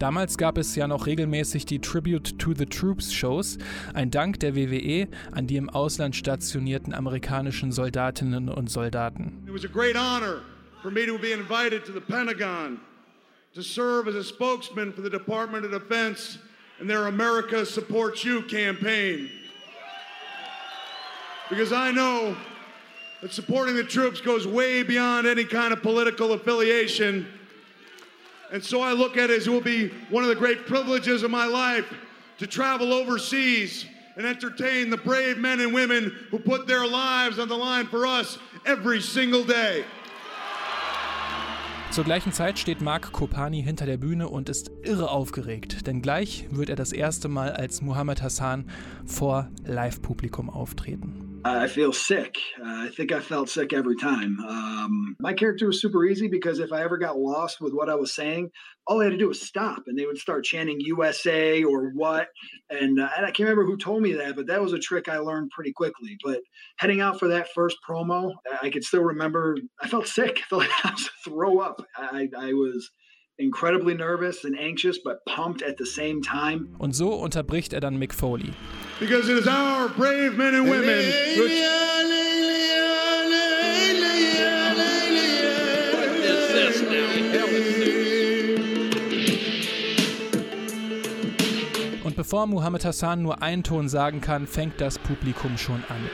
Damals 0.00 0.38
gab 0.38 0.58
es 0.58 0.74
ja 0.74 0.88
noch 0.88 1.06
regelmäßig 1.06 1.64
die 1.64 1.78
Tribute 1.78 2.36
to 2.40 2.52
the 2.52 2.66
Troops 2.66 3.12
Shows, 3.12 3.58
ein 3.94 4.10
Dank 4.10 4.40
der 4.40 4.56
WWE 4.56 5.06
an 5.30 5.46
die 5.46 5.56
im 5.56 5.70
Ausland 5.70 6.16
stationierten 6.16 6.92
amerikanischen 6.92 7.70
Soldatinnen 7.70 8.48
und 8.48 8.68
Soldaten. 8.68 9.44
It 9.46 9.54
was 9.54 9.64
a 9.64 9.68
great 9.68 9.94
honor 9.94 10.42
for 10.82 10.90
me 10.90 11.06
to 11.06 11.16
be 11.16 11.30
invited 11.30 11.84
to 11.84 11.92
the 11.92 12.00
Pentagon 12.00 12.80
to 13.54 13.62
serve 13.62 14.08
as 14.08 14.16
a 14.16 14.24
spokesman 14.24 14.92
for 14.92 15.04
the 15.04 15.10
Department 15.10 15.64
of 15.64 15.70
Defense 15.70 16.40
and 16.78 16.88
their 16.88 17.06
America 17.06 17.64
Supports 17.64 18.24
You 18.24 18.42
campaign. 18.42 19.30
because 21.48 21.72
I 21.72 21.90
know 21.90 22.36
that 23.22 23.32
supporting 23.32 23.76
the 23.76 23.84
troops 23.84 24.20
goes 24.20 24.46
way 24.46 24.82
beyond 24.82 25.26
any 25.26 25.44
kind 25.44 25.72
of 25.72 25.82
political 25.82 26.32
affiliation. 26.32 27.26
And 28.52 28.62
so 28.62 28.82
I 28.82 28.92
look 28.92 29.16
at 29.16 29.30
it 29.30 29.38
as 29.38 29.46
it 29.46 29.50
will 29.50 29.60
be 29.60 29.88
one 30.10 30.22
of 30.22 30.28
the 30.28 30.34
great 30.34 30.66
privileges 30.66 31.22
of 31.22 31.30
my 31.30 31.46
life 31.46 31.92
to 32.38 32.46
travel 32.46 32.92
overseas 32.92 33.86
and 34.16 34.26
entertain 34.26 34.90
the 34.90 34.96
brave 34.96 35.38
men 35.38 35.60
and 35.60 35.72
women 35.72 36.14
who 36.30 36.38
put 36.38 36.66
their 36.66 36.86
lives 36.86 37.38
on 37.38 37.48
the 37.48 37.56
line 37.56 37.86
for 37.86 38.06
us 38.06 38.38
every 38.64 39.00
single 39.00 39.44
day. 39.44 39.84
Zur 41.90 42.04
gleichen 42.04 42.32
Zeit 42.32 42.58
steht 42.58 42.80
Mark 42.80 43.12
Kopani 43.12 43.62
hinter 43.62 43.86
der 43.86 43.96
Bühne 43.96 44.28
und 44.28 44.48
ist 44.48 44.70
irre 44.82 45.10
aufgeregt, 45.10 45.86
denn 45.86 46.02
gleich 46.02 46.46
wird 46.50 46.68
er 46.68 46.76
das 46.76 46.92
erste 46.92 47.28
Mal 47.28 47.52
als 47.52 47.80
Muhammad 47.80 48.22
Hassan 48.22 48.68
vor 49.06 49.48
Live-Publikum 49.64 50.50
auftreten. 50.50 51.40
I 51.46 51.68
feel 51.68 51.92
sick. 51.92 52.38
Uh, 52.58 52.86
I 52.86 52.90
think 52.90 53.12
I 53.12 53.20
felt 53.20 53.48
sick 53.48 53.72
every 53.72 53.94
time. 53.94 54.38
Um, 54.48 55.16
my 55.20 55.32
character 55.32 55.68
was 55.68 55.80
super 55.80 56.04
easy 56.04 56.28
because 56.28 56.58
if 56.58 56.72
I 56.72 56.82
ever 56.82 56.98
got 56.98 57.16
lost 57.16 57.60
with 57.60 57.72
what 57.72 57.88
I 57.88 57.94
was 57.94 58.12
saying, 58.12 58.50
all 58.86 59.00
I 59.00 59.04
had 59.04 59.10
to 59.10 59.16
do 59.16 59.28
was 59.28 59.42
stop 59.42 59.82
and 59.86 59.98
they 59.98 60.06
would 60.06 60.18
start 60.18 60.44
chanting 60.44 60.80
USA 60.80 61.64
or 61.64 61.90
what. 61.90 62.28
And, 62.70 63.00
uh, 63.00 63.08
and 63.16 63.26
I 63.26 63.30
can't 63.30 63.48
remember 63.48 63.64
who 63.64 63.76
told 63.76 64.02
me 64.02 64.12
that, 64.12 64.36
but 64.36 64.46
that 64.46 64.62
was 64.62 64.72
a 64.72 64.78
trick 64.78 65.08
I 65.08 65.18
learned 65.18 65.50
pretty 65.50 65.72
quickly. 65.72 66.16
But 66.22 66.40
heading 66.76 67.00
out 67.00 67.18
for 67.18 67.28
that 67.28 67.48
first 67.52 67.78
promo, 67.88 68.32
I 68.62 68.70
could 68.70 68.84
still 68.84 69.02
remember 69.02 69.56
I 69.80 69.88
felt 69.88 70.06
sick. 70.06 70.38
I 70.44 70.48
felt 70.48 70.62
like 70.62 70.84
I 70.84 70.90
was 70.90 71.04
to 71.04 71.10
throw 71.24 71.58
up. 71.58 71.84
I, 71.96 72.28
I 72.38 72.52
was 72.52 72.90
incredibly 73.38 73.94
nervous 73.94 74.44
and 74.44 74.58
anxious, 74.58 74.98
but 75.04 75.24
pumped 75.26 75.62
at 75.62 75.76
the 75.76 75.86
same 75.86 76.22
time. 76.22 76.74
Und 76.78 76.94
so 76.94 77.12
unterbricht 77.12 77.72
er 77.72 77.80
dann 77.80 77.98
Mick 77.98 78.14
Foley. 78.14 78.52
Because 79.00 79.28
it 79.28 79.36
is 79.36 79.46
our 79.46 79.88
brave 79.88 80.36
men 80.36 80.54
and 80.54 80.70
women 80.70 81.04
which 81.36 81.85
Und 92.16 92.22
bevor 92.22 92.46
Muhammad 92.46 92.82
Hassan 92.82 93.20
nur 93.20 93.42
einen 93.42 93.62
Ton 93.62 93.90
sagen 93.90 94.22
kann, 94.22 94.46
fängt 94.46 94.80
das 94.80 94.98
Publikum 94.98 95.58
schon 95.58 95.84
an. 95.90 96.10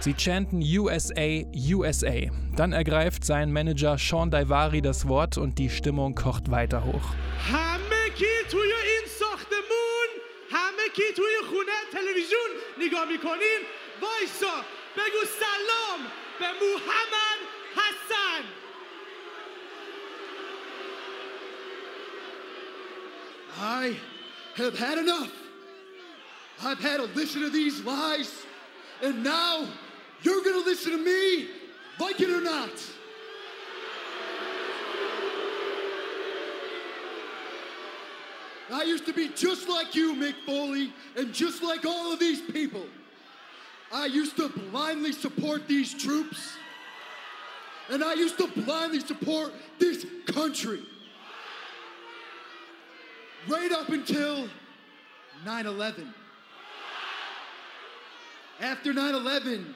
Sie 0.00 0.12
chanten 0.12 0.60
USA, 0.60 1.46
USA. 1.56 2.30
Dann 2.56 2.74
ergreift 2.74 3.24
sein 3.24 3.50
Manager 3.54 3.96
Sean 3.96 4.30
Daivari 4.30 4.82
das 4.82 5.08
Wort 5.08 5.38
und 5.38 5.58
die 5.58 5.70
Stimmung 5.70 6.14
kocht 6.14 6.50
weiter 6.50 6.84
hoch. 6.84 7.14
I 23.58 23.96
have 24.56 24.78
had 24.78 24.98
enough. 24.98 25.32
I've 26.62 26.78
had 26.78 26.98
to 26.98 27.04
listen 27.14 27.42
to 27.42 27.50
these 27.50 27.82
lies, 27.82 28.44
and 29.02 29.22
now 29.22 29.66
You're 30.22 30.42
going 30.42 30.62
to 30.62 30.68
listen 30.68 30.92
to 30.92 30.98
me, 30.98 31.48
like 32.00 32.20
it 32.20 32.30
or 32.30 32.40
not. 32.40 32.70
I 38.72 38.82
used 38.82 39.06
to 39.06 39.12
be 39.12 39.28
just 39.36 39.68
like 39.68 39.94
you, 39.94 40.14
Mick 40.14 40.34
Foley, 40.44 40.92
and 41.16 41.32
just 41.32 41.62
like 41.62 41.86
all 41.86 42.12
of 42.12 42.18
these 42.18 42.40
people. 42.40 42.84
I 43.92 44.06
used 44.06 44.36
to 44.38 44.48
blindly 44.48 45.12
support 45.12 45.68
these 45.68 45.94
troops. 45.94 46.56
and 47.88 48.02
I 48.02 48.14
used 48.14 48.36
to 48.38 48.48
blindly 48.48 48.98
support 48.98 49.52
this 49.78 50.04
country. 50.26 50.82
Right 53.48 53.70
up 53.72 53.88
until 53.90 54.48
9 55.44 55.66
11. 55.66 56.14
After 58.60 58.92
9 58.92 59.14
11, 59.14 59.74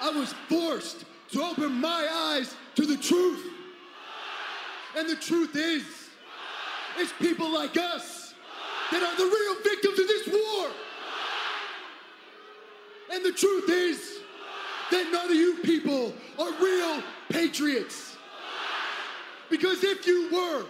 I 0.00 0.10
was 0.10 0.32
forced 0.48 1.04
to 1.32 1.42
open 1.42 1.72
my 1.72 2.08
eyes 2.10 2.54
to 2.76 2.86
the 2.86 2.96
truth. 2.96 3.44
And 4.96 5.08
the 5.08 5.16
truth 5.16 5.54
is, 5.54 5.84
it's 6.96 7.12
people 7.20 7.52
like 7.52 7.76
us 7.76 8.34
that 8.90 9.02
are 9.02 9.16
the 9.16 9.24
real 9.24 9.62
victims 9.62 9.98
of 9.98 10.06
this 10.06 10.28
war. 10.28 10.70
And 13.12 13.24
the 13.24 13.32
truth 13.32 13.68
is 13.68 14.20
that 14.90 15.10
none 15.12 15.26
of 15.26 15.34
you 15.34 15.58
people 15.62 16.14
are 16.38 16.52
real 16.62 17.02
patriots. 17.28 18.16
Because 19.50 19.84
if 19.84 20.06
you 20.06 20.30
were, 20.32 20.64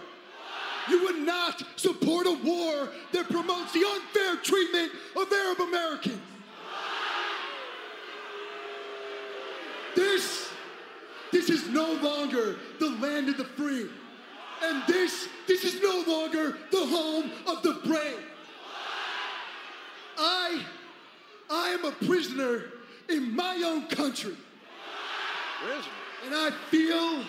you 0.89 1.03
would 1.03 1.19
not 1.19 1.63
support 1.75 2.25
a 2.27 2.37
war 2.43 2.89
that 3.11 3.29
promotes 3.29 3.73
the 3.73 3.85
unfair 3.85 4.37
treatment 4.37 4.91
of 5.15 5.31
Arab 5.31 5.59
Americans. 5.61 6.21
This, 9.95 10.49
this 11.31 11.49
is 11.49 11.67
no 11.69 11.93
longer 11.93 12.57
the 12.79 12.89
land 12.89 13.29
of 13.29 13.37
the 13.37 13.45
free. 13.45 13.89
And 14.63 14.83
this, 14.87 15.27
this 15.47 15.63
is 15.63 15.81
no 15.81 16.03
longer 16.07 16.57
the 16.71 16.85
home 16.85 17.31
of 17.47 17.63
the 17.63 17.79
brave. 17.85 18.19
I, 20.17 20.61
I 21.49 21.69
am 21.69 21.85
a 21.85 21.91
prisoner 21.91 22.63
in 23.07 23.35
my 23.35 23.61
own 23.65 23.87
country. 23.87 24.35
And 26.25 26.35
I 26.35 26.51
feel 26.69 27.23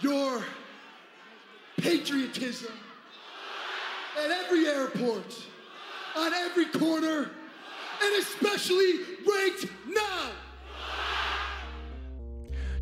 your 0.00 0.44
patriotism 1.84 2.72
at 4.16 4.30
every 4.30 4.66
airport, 4.66 5.30
on 6.16 6.32
every 6.32 6.64
corner, 6.64 7.30
and 8.00 8.12
especially 8.18 9.00
right 9.26 9.68
now. 9.86 10.30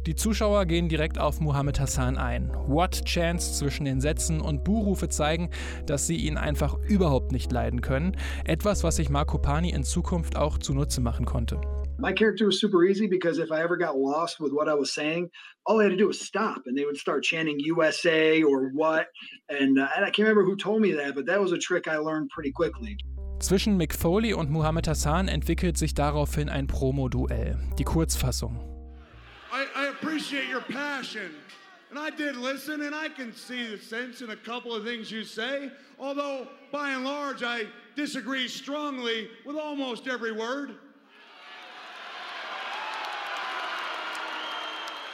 Die 0.06 0.14
Zuschauer 0.14 0.66
gehen 0.66 0.88
direkt 0.88 1.18
auf 1.18 1.40
Muhammad 1.40 1.80
Hassan 1.80 2.16
ein. 2.16 2.50
What 2.66 3.04
Chance 3.04 3.54
zwischen 3.54 3.84
den 3.84 4.00
Sätzen 4.00 4.40
und 4.40 4.62
Buhrufe 4.62 5.08
zeigen, 5.08 5.50
dass 5.86 6.06
sie 6.06 6.16
ihn 6.16 6.36
einfach 6.36 6.76
überhaupt 6.88 7.32
nicht 7.32 7.50
leiden 7.50 7.80
können. 7.80 8.16
Etwas, 8.44 8.84
was 8.84 8.96
sich 8.96 9.10
Marco 9.10 9.38
Pani 9.38 9.70
in 9.70 9.84
Zukunft 9.84 10.36
auch 10.36 10.58
zunutze 10.58 11.00
machen 11.00 11.24
konnte. 11.24 11.60
My 12.02 12.12
character 12.12 12.46
was 12.46 12.60
super 12.60 12.84
easy 12.84 13.06
because 13.06 13.38
if 13.38 13.52
I 13.52 13.62
ever 13.62 13.76
got 13.76 13.96
lost 13.96 14.40
with 14.40 14.52
what 14.52 14.68
I 14.68 14.74
was 14.74 14.92
saying, 14.92 15.30
all 15.64 15.78
I 15.78 15.84
had 15.84 15.90
to 15.90 15.96
do 15.96 16.08
was 16.08 16.20
stop 16.20 16.62
and 16.66 16.76
they 16.76 16.84
would 16.84 16.96
start 16.96 17.22
chanting 17.22 17.60
USA 17.60 18.42
or 18.42 18.70
what. 18.70 19.06
And, 19.48 19.78
uh, 19.78 19.86
and 19.94 20.04
I 20.04 20.10
can't 20.10 20.26
remember 20.26 20.42
who 20.42 20.56
told 20.56 20.82
me 20.82 20.90
that, 20.94 21.14
but 21.14 21.26
that 21.26 21.40
was 21.40 21.52
a 21.52 21.58
trick 21.58 21.86
I 21.86 21.98
learned 21.98 22.28
pretty 22.30 22.50
quickly. 22.50 22.96
Zwischen 23.38 23.78
Mick 23.78 23.92
Foley 23.92 24.32
und 24.32 24.50
Muhammad 24.50 24.88
Hassan 24.88 25.28
entwickelt 25.28 25.78
sich 25.78 25.94
daraufhin 25.94 26.48
ein 26.48 26.66
Promo-Duell. 26.66 27.56
Die 27.78 27.84
Kurzfassung. 27.84 28.56
I, 29.52 29.66
I 29.76 29.86
appreciate 29.86 30.48
your 30.48 30.62
passion. 30.62 31.30
And 31.90 32.00
I 32.00 32.10
did 32.10 32.34
listen, 32.34 32.80
and 32.80 32.96
I 32.96 33.10
can 33.10 33.32
see 33.32 33.68
the 33.68 33.78
sense 33.78 34.22
in 34.22 34.30
a 34.30 34.36
couple 34.36 34.74
of 34.74 34.82
things 34.82 35.12
you 35.12 35.22
say, 35.22 35.70
although 36.00 36.48
by 36.72 36.90
and 36.94 37.04
large 37.04 37.44
I 37.44 37.66
disagree 37.94 38.48
strongly 38.48 39.28
with 39.46 39.56
almost 39.56 40.08
every 40.08 40.32
word. 40.32 40.74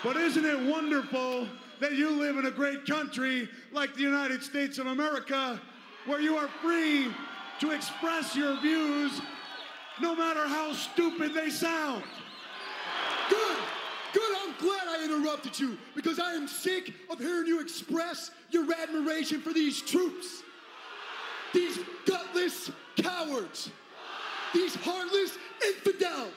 But 0.04 0.16
isn't 0.16 0.44
it 0.44 0.60
wonderful 0.60 1.48
that 1.80 1.92
you 1.92 2.10
live 2.10 2.36
in 2.38 2.46
a 2.46 2.50
great 2.50 2.86
country 2.86 3.48
like 3.72 3.94
the 3.94 4.02
United 4.02 4.42
States 4.42 4.78
of 4.78 4.86
America 4.86 5.60
where 6.06 6.20
you 6.20 6.36
are 6.36 6.48
free 6.62 7.08
to 7.60 7.72
express 7.72 8.36
your 8.36 8.60
views 8.60 9.20
no 10.00 10.14
matter 10.14 10.46
how 10.46 10.72
stupid 10.72 11.34
they 11.34 11.50
sound? 11.50 12.04
Good, 13.28 13.56
good. 14.12 14.36
I'm 14.42 14.54
glad 14.58 14.86
I 14.88 15.04
interrupted 15.04 15.58
you 15.58 15.76
because 15.96 16.20
I 16.20 16.32
am 16.32 16.46
sick 16.46 16.94
of 17.10 17.18
hearing 17.18 17.48
you 17.48 17.60
express 17.60 18.30
your 18.50 18.66
admiration 18.72 19.40
for 19.40 19.52
these 19.52 19.82
troops. 19.82 20.42
These 21.52 21.80
gutless 22.06 22.70
cowards. 22.96 23.70
These 24.54 24.76
heartless 24.76 25.36
infidels. 25.66 26.32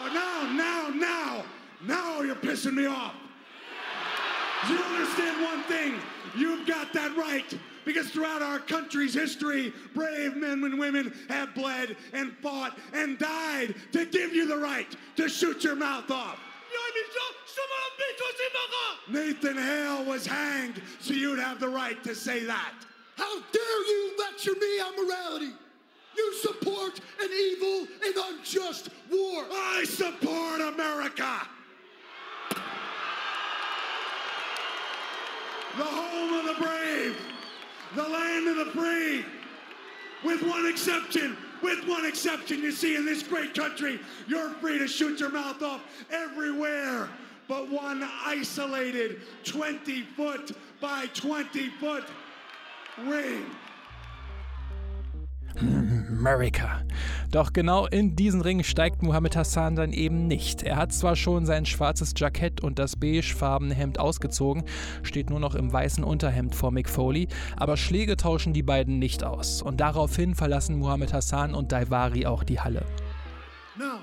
Oh, 0.00 0.08
now, 0.12 0.52
now, 0.52 0.88
now, 0.88 1.44
now 1.86 2.22
you're 2.22 2.34
pissing 2.36 2.74
me 2.74 2.86
off. 2.86 3.14
You 4.68 4.78
understand 4.78 5.42
one 5.42 5.62
thing? 5.64 5.94
You've 6.36 6.66
got 6.66 6.92
that 6.94 7.16
right. 7.16 7.58
Because 7.84 8.08
throughout 8.08 8.40
our 8.40 8.58
country's 8.58 9.12
history, 9.12 9.72
brave 9.94 10.36
men 10.36 10.64
and 10.64 10.78
women 10.78 11.12
have 11.28 11.54
bled 11.54 11.96
and 12.14 12.32
fought 12.38 12.78
and 12.94 13.18
died 13.18 13.74
to 13.92 14.06
give 14.06 14.34
you 14.34 14.46
the 14.46 14.56
right 14.56 14.96
to 15.16 15.28
shoot 15.28 15.62
your 15.62 15.76
mouth 15.76 16.10
off. 16.10 16.38
Nathan 19.08 19.56
Hale 19.56 20.04
was 20.04 20.26
hanged, 20.26 20.80
so 21.00 21.12
you'd 21.12 21.38
have 21.38 21.60
the 21.60 21.68
right 21.68 22.02
to 22.04 22.14
say 22.14 22.44
that. 22.44 22.72
How 23.16 23.40
dare 23.52 23.86
you 23.86 24.12
lecture 24.18 24.54
me 24.58 24.80
on 24.80 25.06
morality? 25.06 25.52
You 26.16 26.34
support 26.34 27.00
an 27.20 27.28
evil 27.30 27.86
and 28.04 28.14
unjust 28.16 28.88
war. 29.10 29.44
I 29.52 29.84
support 29.86 30.60
America. 30.60 31.46
The 35.76 35.84
home 35.84 36.32
of 36.34 36.56
the 36.56 36.62
brave, 36.62 37.16
the 37.94 38.02
land 38.02 38.48
of 38.48 38.66
the 38.66 38.72
free. 38.72 39.24
With 40.24 40.42
one 40.42 40.66
exception, 40.66 41.36
with 41.62 41.86
one 41.86 42.06
exception, 42.06 42.60
you 42.60 42.72
see, 42.72 42.96
in 42.96 43.04
this 43.04 43.22
great 43.22 43.54
country, 43.54 44.00
you're 44.26 44.50
free 44.50 44.78
to 44.78 44.88
shoot 44.88 45.20
your 45.20 45.30
mouth 45.30 45.62
off 45.62 45.82
everywhere 46.10 47.08
but 47.48 47.68
one 47.70 48.08
isolated 48.24 49.20
20 49.44 50.02
foot 50.16 50.52
by 50.80 51.06
20 51.14 51.68
foot 51.80 52.04
ring. 53.04 53.44
America. 56.24 56.80
Doch 57.30 57.52
genau 57.52 57.86
in 57.86 58.16
diesen 58.16 58.40
Ring 58.40 58.62
steigt 58.64 59.02
Muhammad 59.02 59.36
Hassan 59.36 59.76
dann 59.76 59.92
eben 59.92 60.26
nicht. 60.26 60.62
Er 60.62 60.76
hat 60.76 60.90
zwar 60.90 61.16
schon 61.16 61.44
sein 61.44 61.66
schwarzes 61.66 62.14
Jackett 62.16 62.62
und 62.62 62.78
das 62.78 62.96
beigefarbene 62.96 63.74
Hemd 63.74 63.98
ausgezogen, 63.98 64.64
steht 65.02 65.28
nur 65.28 65.38
noch 65.38 65.54
im 65.54 65.70
weißen 65.70 66.02
Unterhemd 66.02 66.54
vor 66.54 66.70
Mick 66.70 66.88
Foley, 66.88 67.28
aber 67.56 67.76
Schläge 67.76 68.16
tauschen 68.16 68.54
die 68.54 68.62
beiden 68.62 68.98
nicht 68.98 69.22
aus. 69.22 69.60
Und 69.60 69.82
daraufhin 69.82 70.34
verlassen 70.34 70.78
Muhammad 70.78 71.12
Hassan 71.12 71.54
und 71.54 71.72
Daivari 71.72 72.24
auch 72.24 72.42
die 72.42 72.58
Halle. 72.58 72.86
No, 73.76 73.98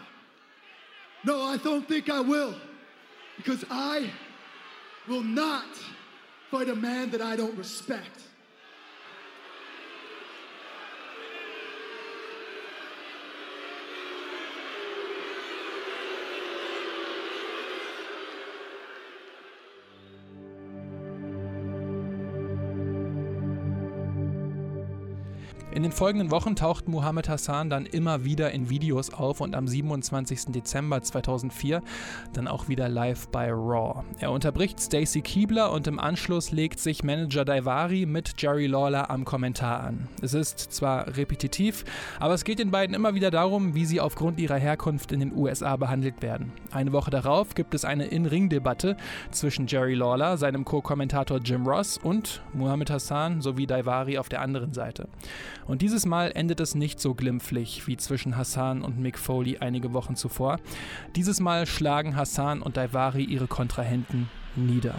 no, 1.24 1.34
I 1.52 1.58
don't 1.58 1.88
think 1.88 2.08
I 2.08 2.22
will. 2.22 2.54
Because 3.38 3.66
I 3.72 4.12
will 5.08 5.24
not 5.24 5.66
fight 6.52 6.70
a 6.70 6.76
man 6.76 7.10
that 7.10 7.22
I 7.22 7.36
don't 7.36 7.58
respect. 7.58 8.31
In 25.82 25.90
den 25.90 25.94
folgenden 25.94 26.30
Wochen 26.30 26.56
taucht 26.56 26.88
Muhammad 26.88 27.28
Hassan 27.28 27.72
dann 27.72 27.88
immer 27.88 28.24
wieder 28.24 28.52
in 28.52 28.70
Videos 28.70 29.12
auf 29.12 29.42
und 29.42 29.56
am 29.56 29.68
27. 29.68 30.52
Dezember 30.54 31.02
2004 31.02 31.82
dann 32.34 32.48
auch 32.48 32.68
wieder 32.68 32.88
live 32.88 33.30
bei 33.30 33.52
Raw. 33.52 34.04
Er 34.20 34.30
unterbricht 34.30 34.80
Stacy 34.80 35.22
Kiebler 35.22 35.72
und 35.72 35.88
im 35.88 36.00
Anschluss 36.00 36.52
legt 36.52 36.80
sich 36.80 37.04
Manager 37.04 37.46
Daivari 37.46 38.06
mit 38.06 38.36
Jerry 38.38 38.68
Lawler 38.68 39.10
am 39.10 39.26
Kommentar 39.26 39.82
an. 39.82 40.08
Es 40.22 40.36
ist 40.36 40.60
zwar 40.60 41.18
repetitiv, 41.18 41.84
aber 42.20 42.36
es 42.36 42.44
geht 42.44 42.60
den 42.60 42.70
beiden 42.70 42.96
immer 42.96 43.16
wieder 43.16 43.32
darum, 43.32 43.74
wie 43.74 43.86
sie 43.86 44.02
aufgrund 44.02 44.40
ihrer 44.40 44.58
Herkunft 44.58 45.12
in 45.12 45.20
den 45.20 45.36
USA 45.36 45.78
behandelt 45.78 46.22
werden. 46.22 46.54
Eine 46.70 46.94
Woche 46.94 47.10
darauf 47.10 47.56
gibt 47.56 47.74
es 47.74 47.86
eine 47.86 48.06
In-Ring-Debatte 48.06 48.98
zwischen 49.32 49.66
Jerry 49.66 49.96
Lawler, 49.96 50.38
seinem 50.38 50.64
Co-Kommentator 50.64 51.40
Jim 51.40 51.66
Ross 51.66 51.98
und 51.98 52.44
Muhammad 52.54 52.92
Hassan 52.92 53.42
sowie 53.42 53.66
Daivari 53.66 54.20
auf 54.20 54.30
der 54.30 54.42
anderen 54.42 54.74
Seite. 54.74 55.08
Und 55.72 55.82
dieses 55.82 56.06
Mal 56.06 56.34
endet 56.36 56.60
es 56.60 56.76
nicht 56.76 57.00
so 57.00 57.14
glimpflich 57.16 57.88
wie 57.88 57.96
zwischen 57.96 58.36
Hassan 58.36 58.82
und 58.82 59.00
Mick 59.00 59.18
Foley 59.18 59.60
einige 59.60 59.94
Wochen 59.94 60.18
zuvor. 60.18 60.60
Dieses 61.16 61.40
Mal 61.40 61.66
schlagen 61.66 62.18
Hassan 62.18 62.62
und 62.62 62.76
Daivari 62.76 63.24
ihre 63.24 63.48
Kontrahenten 63.48 64.30
nieder. 64.58 64.96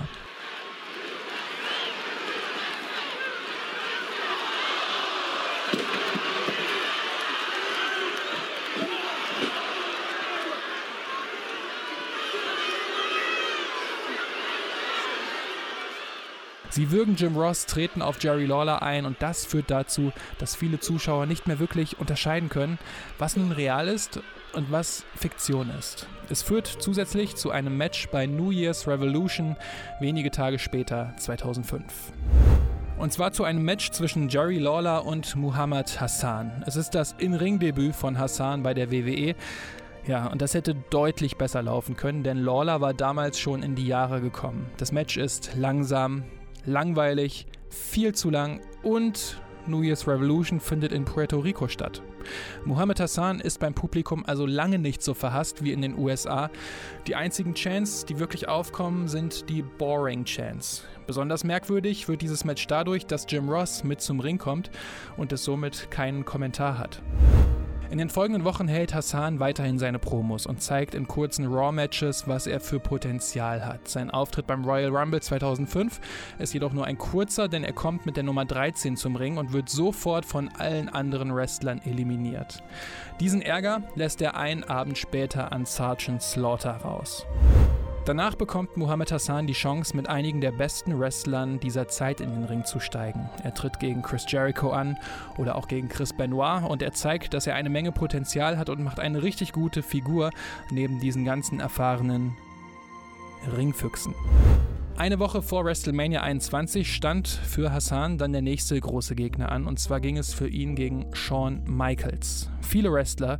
Sie 16.73 16.91
würgen 16.91 17.17
Jim 17.17 17.37
Ross, 17.37 17.67
treten 17.67 18.01
auf 18.01 18.23
Jerry 18.23 18.47
Lawler 18.47 18.81
ein 18.81 19.05
und 19.05 19.21
das 19.21 19.45
führt 19.45 19.71
dazu, 19.71 20.11
dass 20.39 20.57
viele 20.57 20.81
Zuschauer 20.81 21.27
nicht 21.27 21.47
mehr 21.47 21.59
wirklich 21.59 22.01
unterscheiden 22.01 22.49
können, 22.49 22.79
was 23.19 23.37
nun 23.37 23.53
real 23.53 23.89
ist 23.89 24.21
und 24.55 24.73
was 24.73 25.05
Fiktion 25.15 25.69
ist. 25.79 26.07
Es 26.31 26.41
führt 26.41 26.67
zusätzlich 26.67 27.37
zu 27.37 27.51
einem 27.51 27.77
Match 27.77 28.09
bei 28.09 28.25
New 28.25 28.51
Year's 28.53 28.89
Revolution 28.89 29.55
wenige 30.01 30.31
Tage 30.31 30.59
später, 30.59 31.13
2005. 31.19 31.85
Und 32.97 33.13
zwar 33.13 33.33
zu 33.33 33.45
einem 33.45 33.65
Match 33.65 33.91
zwischen 33.91 34.31
Jerry 34.31 34.57
Lawler 34.57 35.05
und 35.05 35.37
Muhammad 35.37 36.01
Hassan. 36.01 36.65
Es 36.67 36.77
ist 36.77 36.95
das 36.95 37.15
In-Ring-Debüt 37.19 37.95
von 37.95 38.19
Hassan 38.19 38.63
bei 38.63 38.73
der 38.73 38.91
WWE. 38.91 39.35
Ja, 40.07 40.27
und 40.29 40.41
das 40.41 40.55
hätte 40.55 40.75
deutlich 40.89 41.37
besser 41.37 41.61
laufen 41.61 41.97
können, 41.97 42.23
denn 42.23 42.39
Lawler 42.39 42.81
war 42.81 42.95
damals 42.95 43.39
schon 43.39 43.63
in 43.63 43.75
die 43.75 43.87
Jahre 43.87 44.23
gekommen. 44.23 44.71
Das 44.79 44.91
Match 44.91 45.19
ist 45.19 45.51
langsam, 45.55 46.25
langweilig, 46.64 47.46
viel 47.68 48.14
zu 48.14 48.31
lang 48.31 48.61
und 48.83 49.40
New 49.66 49.83
Year's 49.83 50.09
Revolution 50.09 50.61
findet 50.61 50.92
in 50.92 51.05
Puerto 51.05 51.38
Rico 51.38 51.68
statt. 51.68 52.03
Muhammad 52.64 53.01
Hassan 53.01 53.40
ist 53.40 53.61
beim 53.61 53.75
Publikum 53.75 54.25
also 54.27 54.46
lange 54.46 54.79
nicht 54.79 55.03
so 55.03 55.14
verhasst 55.14 55.64
wie 55.64 55.72
in 55.72 55.83
den 55.83 55.98
USA. 55.98 56.51
Die 57.07 57.14
einzigen 57.14 57.55
Chants, 57.55 58.05
die 58.05 58.18
wirklich 58.18 58.48
aufkommen, 58.48 59.09
sind 59.09 59.48
die 59.48 59.62
Boring 59.62 60.25
Chants. 60.25 60.85
Besonders 61.07 61.44
merkwürdig 61.44 62.09
wird 62.09 62.22
dieses 62.22 62.44
Match 62.44 62.66
dadurch, 62.66 63.07
dass 63.07 63.27
Jim 63.29 63.48
Ross 63.48 63.85
mit 63.85 64.01
zum 64.01 64.20
Ring 64.20 64.38
kommt 64.38 64.70
und 65.16 65.33
es 65.33 65.44
somit 65.44 65.90
keinen 65.90 66.25
Kommentar 66.25 66.79
hat. 66.79 67.03
In 67.93 67.99
den 67.99 68.09
folgenden 68.09 68.45
Wochen 68.45 68.69
hält 68.69 68.95
Hassan 68.95 69.39
weiterhin 69.39 69.79
seine 69.79 69.99
Promos 69.99 70.47
und 70.47 70.63
zeigt 70.63 70.95
in 70.95 71.07
kurzen 71.07 71.45
Raw-Matches, 71.45 72.27
was 72.27 72.47
er 72.47 72.59
für 72.59 72.81
Potenzial 72.81 73.67
hat. 73.67 73.87
Sein 73.87 74.11
Auftritt 74.11 74.47
beim 74.47 74.65
Royal 74.65 74.97
Rumble 74.97 75.21
2005 75.21 76.01
ist 76.39 76.55
jedoch 76.55 76.73
nur 76.73 76.87
ein 76.87 76.97
kurzer, 76.97 77.49
denn 77.49 77.65
er 77.65 77.75
kommt 77.75 78.07
mit 78.07 78.17
der 78.17 78.23
Nummer 78.23 78.47
13 78.47 78.97
zum 78.97 79.15
Ring 79.15 79.37
und 79.37 79.53
wird 79.53 79.69
sofort 79.69 80.25
von 80.25 80.49
allen 80.57 80.89
anderen 80.89 81.35
Wrestlern 81.37 81.83
eliminiert. 81.85 82.63
Diesen 83.21 83.43
Ärger 83.43 83.83
lässt 83.95 84.23
er 84.23 84.39
einen 84.39 84.65
Abend 84.65 84.97
später 84.97 85.53
an 85.53 85.67
Sergeant 85.67 86.23
Slaughter 86.23 86.77
raus. 86.77 87.27
Danach 88.05 88.35
bekommt 88.35 88.77
Muhammad 88.77 89.12
Hassan 89.12 89.47
die 89.47 89.53
Chance, 89.53 89.97
mit 89.97 90.09
einigen 90.09 90.41
der 90.41 90.51
besten 90.51 90.99
Wrestlern 90.99 91.61
dieser 91.61 91.87
Zeit 91.87 92.21
in 92.21 92.35
den 92.35 92.43
Ring 92.43 92.65
zu 92.65 92.81
steigen. 92.81 93.31
Er 93.45 93.55
tritt 93.55 93.79
gegen 93.79 94.03
Chris 94.03 94.25
Jericho 94.27 94.71
an 94.71 94.99
oder 95.38 95.55
auch 95.55 95.69
gegen 95.69 95.88
Chris 95.88 96.12
Benoit 96.12 96.69
und 96.69 96.83
er 96.83 96.93
zeigt, 96.93 97.33
dass 97.33 97.47
er 97.47 97.55
eine 97.55 97.71
Menge 97.71 97.93
Potenzial 97.93 98.59
hat 98.59 98.71
und 98.71 98.83
macht 98.83 98.99
eine 98.99 99.23
richtig 99.23 99.53
gute 99.53 99.85
Figur 99.85 100.31
neben 100.69 100.99
diesen 100.99 101.25
ganzen 101.25 101.61
erfahrenen 101.61 102.37
Ringfüchsen. 103.57 104.17
Eine 104.97 105.19
Woche 105.19 105.41
vor 105.43 105.65
WrestleMania 105.65 106.23
21 106.23 106.95
stand 106.95 107.27
für 107.27 107.73
Hassan 107.73 108.19
dann 108.19 108.33
der 108.33 108.43
nächste 108.43 108.79
große 108.79 109.15
Gegner 109.15 109.51
an 109.51 109.67
und 109.67 109.81
zwar 109.81 110.01
ging 110.01 110.19
es 110.19 110.35
für 110.35 110.47
ihn 110.49 110.77
gegen 110.77 111.07
Shawn 111.15 111.63
Michaels. 111.67 112.51
Viele 112.61 112.93
Wrestler 112.93 113.39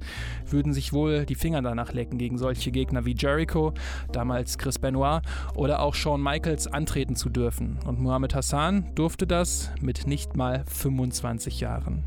würden 0.49 0.73
sich 0.73 0.93
wohl 0.93 1.27
die 1.27 1.35
Finger 1.35 1.62
danach 1.62 1.93
lecken, 1.93 2.19
gegen 2.19 2.38
solche 2.38 2.71
Gegner 2.73 3.05
wie 3.05 3.15
Jericho, 3.15 3.75
damals 4.12 4.57
Chris 4.59 4.79
Benoit 4.79 5.23
oder 5.55 5.81
auch 5.83 5.95
Shawn 5.95 6.23
Michaels 6.23 6.67
antreten 6.67 7.17
zu 7.17 7.29
dürfen. 7.29 7.79
Und 7.87 8.01
Muhammad 8.01 8.35
Hassan 8.35 8.91
durfte 8.95 9.27
das 9.27 9.71
mit 9.81 10.07
nicht 10.07 10.35
mal 10.35 10.65
25 10.67 11.61
Jahren. 11.61 12.03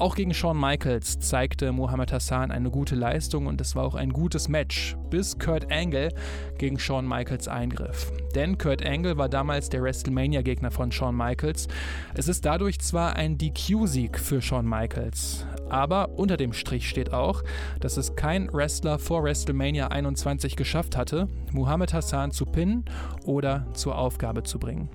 Auch 0.00 0.14
gegen 0.14 0.32
Shawn 0.32 0.58
Michaels 0.58 1.18
zeigte 1.18 1.72
Muhammad 1.72 2.10
Hassan 2.10 2.50
eine 2.50 2.70
gute 2.70 2.94
Leistung 2.94 3.46
und 3.46 3.60
es 3.60 3.76
war 3.76 3.84
auch 3.84 3.94
ein 3.94 4.14
gutes 4.14 4.48
Match, 4.48 4.96
bis 5.10 5.38
Kurt 5.38 5.70
Angle 5.70 6.08
gegen 6.56 6.78
Shawn 6.78 7.06
Michaels 7.06 7.48
eingriff. 7.48 8.10
Denn 8.34 8.56
Kurt 8.56 8.82
Angle 8.82 9.18
war 9.18 9.28
damals 9.28 9.68
der 9.68 9.82
WrestleMania-Gegner 9.82 10.70
von 10.70 10.90
Shawn 10.90 11.14
Michaels. 11.14 11.68
Es 12.14 12.28
ist 12.28 12.46
dadurch 12.46 12.78
zwar 12.78 13.16
ein 13.16 13.36
DQ-Sieg 13.36 14.18
für 14.18 14.40
Shawn 14.40 14.66
Michaels, 14.66 15.44
aber 15.68 16.08
unter 16.18 16.38
dem 16.38 16.54
Strich 16.54 16.88
steht 16.88 17.12
auch, 17.12 17.42
dass 17.80 17.98
es 17.98 18.16
kein 18.16 18.50
Wrestler 18.54 18.98
vor 18.98 19.22
WrestleMania 19.22 19.88
21 19.88 20.56
geschafft 20.56 20.96
hatte, 20.96 21.28
Muhammad 21.52 21.92
Hassan 21.92 22.30
zu 22.30 22.46
pinnen 22.46 22.86
oder 23.26 23.66
zur 23.74 23.98
Aufgabe 23.98 24.44
zu 24.44 24.58
bringen. 24.58 24.88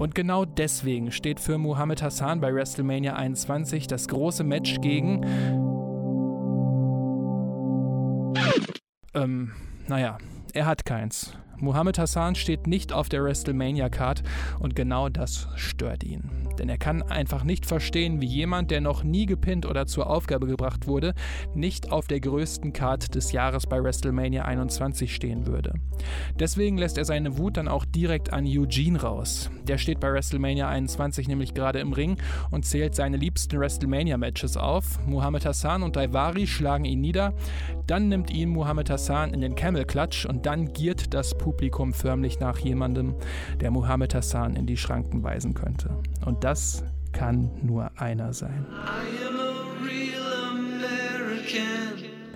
Und 0.00 0.14
genau 0.14 0.46
deswegen 0.46 1.12
steht 1.12 1.40
für 1.40 1.58
Muhammad 1.58 2.00
Hassan 2.00 2.40
bei 2.40 2.54
WrestleMania 2.54 3.16
21 3.16 3.86
das 3.86 4.08
große 4.08 4.44
Match 4.44 4.80
gegen. 4.80 5.20
Ähm, 9.12 9.52
naja, 9.88 10.16
er 10.54 10.64
hat 10.64 10.86
keins. 10.86 11.36
Muhammad 11.60 11.98
Hassan 11.98 12.34
steht 12.34 12.66
nicht 12.66 12.92
auf 12.92 13.10
der 13.10 13.22
WrestleMania-Card 13.22 14.22
und 14.60 14.74
genau 14.74 15.10
das 15.10 15.48
stört 15.56 16.02
ihn. 16.04 16.30
Denn 16.58 16.70
er 16.70 16.78
kann 16.78 17.02
einfach 17.02 17.44
nicht 17.44 17.66
verstehen, 17.66 18.20
wie 18.22 18.26
jemand, 18.26 18.70
der 18.70 18.80
noch 18.80 19.04
nie 19.04 19.26
gepinnt 19.26 19.66
oder 19.66 19.86
zur 19.86 20.08
Aufgabe 20.08 20.46
gebracht 20.46 20.86
wurde, 20.86 21.14
nicht 21.54 21.92
auf 21.92 22.06
der 22.06 22.20
größten 22.20 22.72
Card 22.72 23.14
des 23.14 23.32
Jahres 23.32 23.66
bei 23.66 23.82
WrestleMania 23.82 24.44
21 24.44 25.14
stehen 25.14 25.46
würde. 25.46 25.74
Deswegen 26.38 26.78
lässt 26.78 26.96
er 26.96 27.04
seine 27.04 27.36
Wut 27.36 27.58
dann 27.58 27.68
auch 27.68 27.84
direkt 27.84 28.32
an 28.32 28.46
Eugene 28.46 29.00
raus. 29.00 29.50
Der 29.64 29.76
steht 29.76 30.00
bei 30.00 30.10
WrestleMania 30.10 30.68
21 30.68 31.28
nämlich 31.28 31.52
gerade 31.52 31.78
im 31.80 31.92
Ring 31.92 32.16
und 32.50 32.64
zählt 32.64 32.94
seine 32.94 33.18
liebsten 33.18 33.58
WrestleMania-Matches 33.58 34.56
auf. 34.56 34.98
Muhammad 35.06 35.44
Hassan 35.44 35.82
und 35.82 35.96
Daivari 35.96 36.46
schlagen 36.46 36.86
ihn 36.86 37.02
nieder. 37.02 37.34
Dann 37.86 38.08
nimmt 38.08 38.30
ihn 38.30 38.48
Muhammad 38.48 38.88
Hassan 38.88 39.34
in 39.34 39.40
den 39.40 39.54
Camel 39.54 39.84
Clutch 39.84 40.24
und 40.26 40.46
dann 40.46 40.72
giert 40.72 41.12
das 41.12 41.36
Publikum 41.36 41.49
Publikum 41.50 41.92
förmlich 41.92 42.38
nach 42.38 42.58
jemandem, 42.58 43.16
der 43.60 43.72
Muhammad 43.72 44.14
Hassan 44.14 44.54
in 44.54 44.66
die 44.66 44.76
Schranken 44.76 45.24
weisen 45.24 45.52
könnte. 45.52 45.90
Und 46.24 46.44
das 46.44 46.84
kann 47.10 47.50
nur 47.60 47.90
einer 47.96 48.32
sein. 48.32 48.64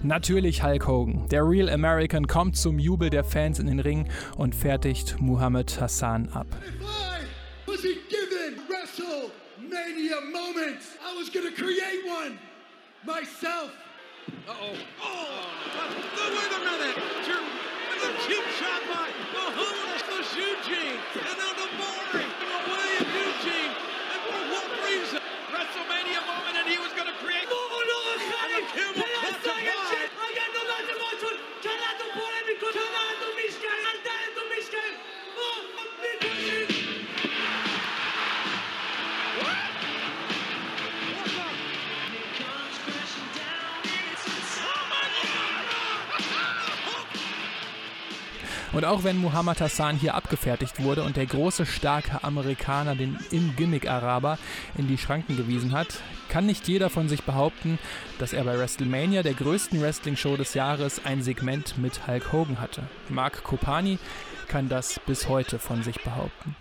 Natürlich 0.02 0.64
Hulk 0.64 0.88
Hogan. 0.88 1.28
Der 1.28 1.48
Real 1.48 1.70
American 1.70 2.26
kommt 2.26 2.56
zum 2.56 2.80
Jubel 2.80 3.08
der 3.08 3.22
Fans 3.22 3.60
in 3.60 3.68
den 3.68 3.78
Ring 3.78 4.08
und 4.36 4.56
fertigt 4.56 5.20
Muhammad 5.20 5.80
Hassan 5.80 6.28
ab. 6.30 6.48
Myself. 13.06 13.70
Uh 14.48 14.52
oh. 14.62 14.76
Oh, 15.02 15.50
wait 16.32 16.52
a 16.52 16.58
minute. 16.58 16.96
You're 17.28 17.73
the 18.00 18.12
cheap 18.26 18.44
shot 18.58 18.82
by 18.88 19.08
Mahomes 19.34 20.02
the 20.08 20.20
Eugene. 20.36 21.00
And 21.28 21.38
now 21.38 21.52
the 21.54 21.68
boring 21.78 22.43
Und 48.74 48.84
auch 48.84 49.04
wenn 49.04 49.18
Muhammad 49.18 49.60
Hassan 49.60 49.96
hier 49.96 50.16
abgefertigt 50.16 50.82
wurde 50.82 51.04
und 51.04 51.16
der 51.16 51.26
große, 51.26 51.64
starke 51.64 52.24
Amerikaner 52.24 52.96
den 52.96 53.16
Im-Gimmick-Araber 53.30 54.36
in 54.76 54.88
die 54.88 54.98
Schranken 54.98 55.36
gewiesen 55.36 55.72
hat, 55.72 56.00
kann 56.28 56.46
nicht 56.46 56.66
jeder 56.66 56.90
von 56.90 57.08
sich 57.08 57.22
behaupten, 57.22 57.78
dass 58.18 58.32
er 58.32 58.42
bei 58.42 58.58
WrestleMania, 58.58 59.22
der 59.22 59.34
größten 59.34 59.80
Wrestling-Show 59.80 60.36
des 60.36 60.54
Jahres, 60.54 61.00
ein 61.04 61.22
Segment 61.22 61.78
mit 61.78 62.08
Hulk 62.08 62.32
Hogan 62.32 62.60
hatte. 62.60 62.82
Mark 63.08 63.44
Kopani 63.44 64.00
kann 64.48 64.68
das 64.68 64.98
bis 65.06 65.28
heute 65.28 65.60
von 65.60 65.84
sich 65.84 66.02
behaupten. 66.02 66.56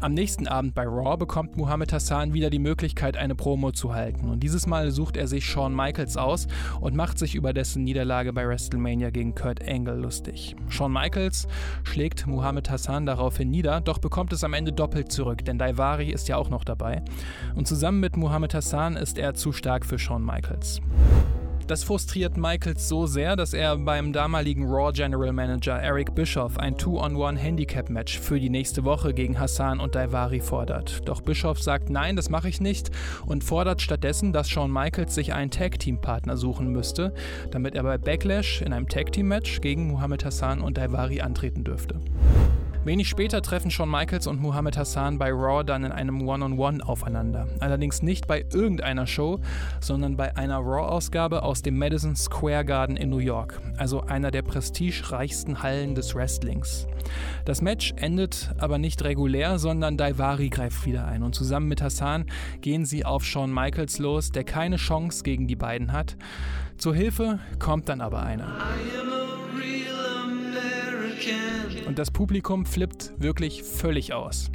Am 0.00 0.14
nächsten 0.14 0.46
Abend 0.46 0.76
bei 0.76 0.84
Raw 0.84 1.16
bekommt 1.16 1.56
Muhammad 1.56 1.92
Hassan 1.92 2.32
wieder 2.32 2.50
die 2.50 2.60
Möglichkeit, 2.60 3.16
eine 3.16 3.34
Promo 3.34 3.72
zu 3.72 3.94
halten. 3.94 4.28
Und 4.28 4.44
dieses 4.44 4.68
Mal 4.68 4.92
sucht 4.92 5.16
er 5.16 5.26
sich 5.26 5.44
Shawn 5.44 5.74
Michaels 5.74 6.16
aus 6.16 6.46
und 6.80 6.94
macht 6.94 7.18
sich 7.18 7.34
über 7.34 7.52
dessen 7.52 7.82
Niederlage 7.82 8.32
bei 8.32 8.46
WrestleMania 8.46 9.10
gegen 9.10 9.34
Kurt 9.34 9.60
Angle 9.68 9.96
lustig. 9.96 10.54
Shawn 10.68 10.92
Michaels 10.92 11.48
schlägt 11.82 12.28
Muhammad 12.28 12.70
Hassan 12.70 13.06
daraufhin 13.06 13.50
nieder, 13.50 13.80
doch 13.80 13.98
bekommt 13.98 14.32
es 14.32 14.44
am 14.44 14.54
Ende 14.54 14.72
doppelt 14.72 15.10
zurück, 15.10 15.44
denn 15.44 15.58
Daivari 15.58 16.12
ist 16.12 16.28
ja 16.28 16.36
auch 16.36 16.48
noch 16.48 16.62
dabei. 16.62 17.02
Und 17.56 17.66
zusammen 17.66 17.98
mit 17.98 18.16
Muhammad 18.16 18.54
Hassan 18.54 18.94
ist 18.94 19.18
er 19.18 19.34
zu 19.34 19.50
stark 19.50 19.84
für 19.84 19.98
Shawn 19.98 20.24
Michaels. 20.24 20.80
Das 21.68 21.84
frustriert 21.84 22.38
Michaels 22.38 22.88
so 22.88 23.06
sehr, 23.06 23.36
dass 23.36 23.52
er 23.52 23.76
beim 23.76 24.14
damaligen 24.14 24.64
Raw 24.64 24.90
General 24.90 25.34
Manager 25.34 25.78
Eric 25.78 26.14
Bischoff 26.14 26.58
ein 26.58 26.78
Two-on-One-Handicap-Match 26.78 28.18
für 28.18 28.40
die 28.40 28.48
nächste 28.48 28.86
Woche 28.86 29.12
gegen 29.12 29.38
Hassan 29.38 29.78
und 29.78 29.94
Daivari 29.94 30.40
fordert. 30.40 31.06
Doch 31.06 31.20
Bischoff 31.20 31.60
sagt 31.60 31.90
nein, 31.90 32.16
das 32.16 32.30
mache 32.30 32.48
ich 32.48 32.62
nicht 32.62 32.90
und 33.26 33.44
fordert 33.44 33.82
stattdessen, 33.82 34.32
dass 34.32 34.48
Shawn 34.48 34.72
Michaels 34.72 35.14
sich 35.14 35.34
einen 35.34 35.50
Tag-Team-Partner 35.50 36.38
suchen 36.38 36.72
müsste, 36.72 37.12
damit 37.50 37.74
er 37.74 37.82
bei 37.82 37.98
Backlash 37.98 38.62
in 38.62 38.72
einem 38.72 38.88
Tag-Team-Match 38.88 39.60
gegen 39.60 39.88
Muhammad 39.88 40.24
Hassan 40.24 40.62
und 40.62 40.78
Daivari 40.78 41.20
antreten 41.20 41.64
dürfte. 41.64 42.00
Wenig 42.88 43.06
später 43.06 43.42
treffen 43.42 43.70
Shawn 43.70 43.90
Michaels 43.90 44.26
und 44.26 44.40
Muhammad 44.40 44.78
Hassan 44.78 45.18
bei 45.18 45.30
Raw 45.30 45.62
dann 45.62 45.84
in 45.84 45.92
einem 45.92 46.26
One-on-One 46.26 46.78
-on 46.78 46.80
-One 46.80 46.80
aufeinander. 46.80 47.46
Allerdings 47.60 48.00
nicht 48.00 48.26
bei 48.26 48.46
irgendeiner 48.50 49.06
Show, 49.06 49.40
sondern 49.78 50.16
bei 50.16 50.34
einer 50.38 50.56
Raw-Ausgabe 50.56 51.42
aus 51.42 51.60
dem 51.60 51.76
Madison 51.76 52.16
Square 52.16 52.64
Garden 52.64 52.96
in 52.96 53.10
New 53.10 53.18
York, 53.18 53.60
also 53.76 54.00
einer 54.04 54.30
der 54.30 54.40
prestigereichsten 54.40 55.62
Hallen 55.62 55.96
des 55.96 56.14
Wrestlings. 56.14 56.86
Das 57.44 57.60
Match 57.60 57.92
endet 57.96 58.54
aber 58.56 58.78
nicht 58.78 59.04
regulär, 59.04 59.58
sondern 59.58 59.98
Daivari 59.98 60.48
greift 60.48 60.86
wieder 60.86 61.06
ein 61.06 61.22
und 61.22 61.34
zusammen 61.34 61.68
mit 61.68 61.82
Hassan 61.82 62.24
gehen 62.62 62.86
sie 62.86 63.04
auf 63.04 63.22
Shawn 63.22 63.52
Michaels 63.52 63.98
los, 63.98 64.32
der 64.32 64.44
keine 64.44 64.76
Chance 64.76 65.24
gegen 65.24 65.46
die 65.46 65.56
beiden 65.56 65.92
hat. 65.92 66.16
Zur 66.78 66.94
Hilfe 66.94 67.38
kommt 67.58 67.90
dann 67.90 68.00
aber 68.00 68.22
einer. 68.22 68.46
Und 71.86 71.98
das 71.98 72.10
Publikum 72.10 72.66
flippt 72.66 73.12
wirklich 73.18 73.62
völlig 73.62 74.12
aus. 74.12 74.50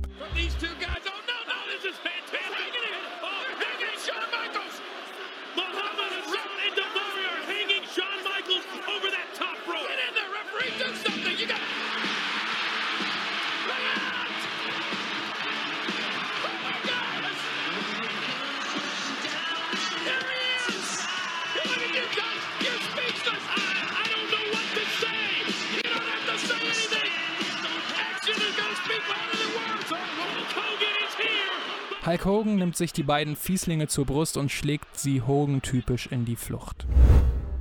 Hulk 32.13 32.25
Hogan 32.25 32.57
nimmt 32.57 32.77
sich 32.77 32.93
die 32.93 33.01
beiden 33.01 33.35
Fieslinge 33.35 33.87
zur 33.87 34.05
Brust 34.05 34.37
und 34.37 34.51
schlägt 34.51 34.99
sie 34.99 35.23
Hogan-typisch 35.23 36.05
in 36.05 36.25
die 36.25 36.35
Flucht. 36.35 36.85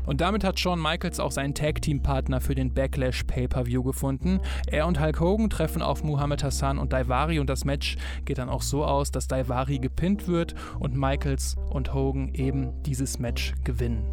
Und 0.04 0.20
damit 0.20 0.44
hat 0.44 0.60
Shawn 0.60 0.78
Michaels 0.78 1.20
auch 1.20 1.30
seinen 1.30 1.54
Tag-Team-Partner 1.54 2.38
für 2.42 2.54
den 2.54 2.74
Backlash 2.74 3.24
Pay-Per-View 3.24 3.82
gefunden. 3.82 4.40
Er 4.66 4.86
und 4.86 5.00
Hulk 5.00 5.20
Hogan 5.20 5.48
treffen 5.48 5.80
auf 5.80 6.04
Muhammad 6.04 6.44
Hassan 6.44 6.76
und 6.76 6.92
Daivari 6.92 7.40
und 7.40 7.48
das 7.48 7.64
Match 7.64 7.96
geht 8.26 8.36
dann 8.36 8.50
auch 8.50 8.60
so 8.60 8.84
aus, 8.84 9.10
dass 9.10 9.26
Daivari 9.26 9.78
gepinnt 9.78 10.28
wird 10.28 10.54
und 10.78 10.94
Michaels 10.94 11.56
und 11.70 11.94
Hogan 11.94 12.34
eben 12.34 12.82
dieses 12.82 13.18
Match 13.18 13.54
gewinnen. 13.64 14.04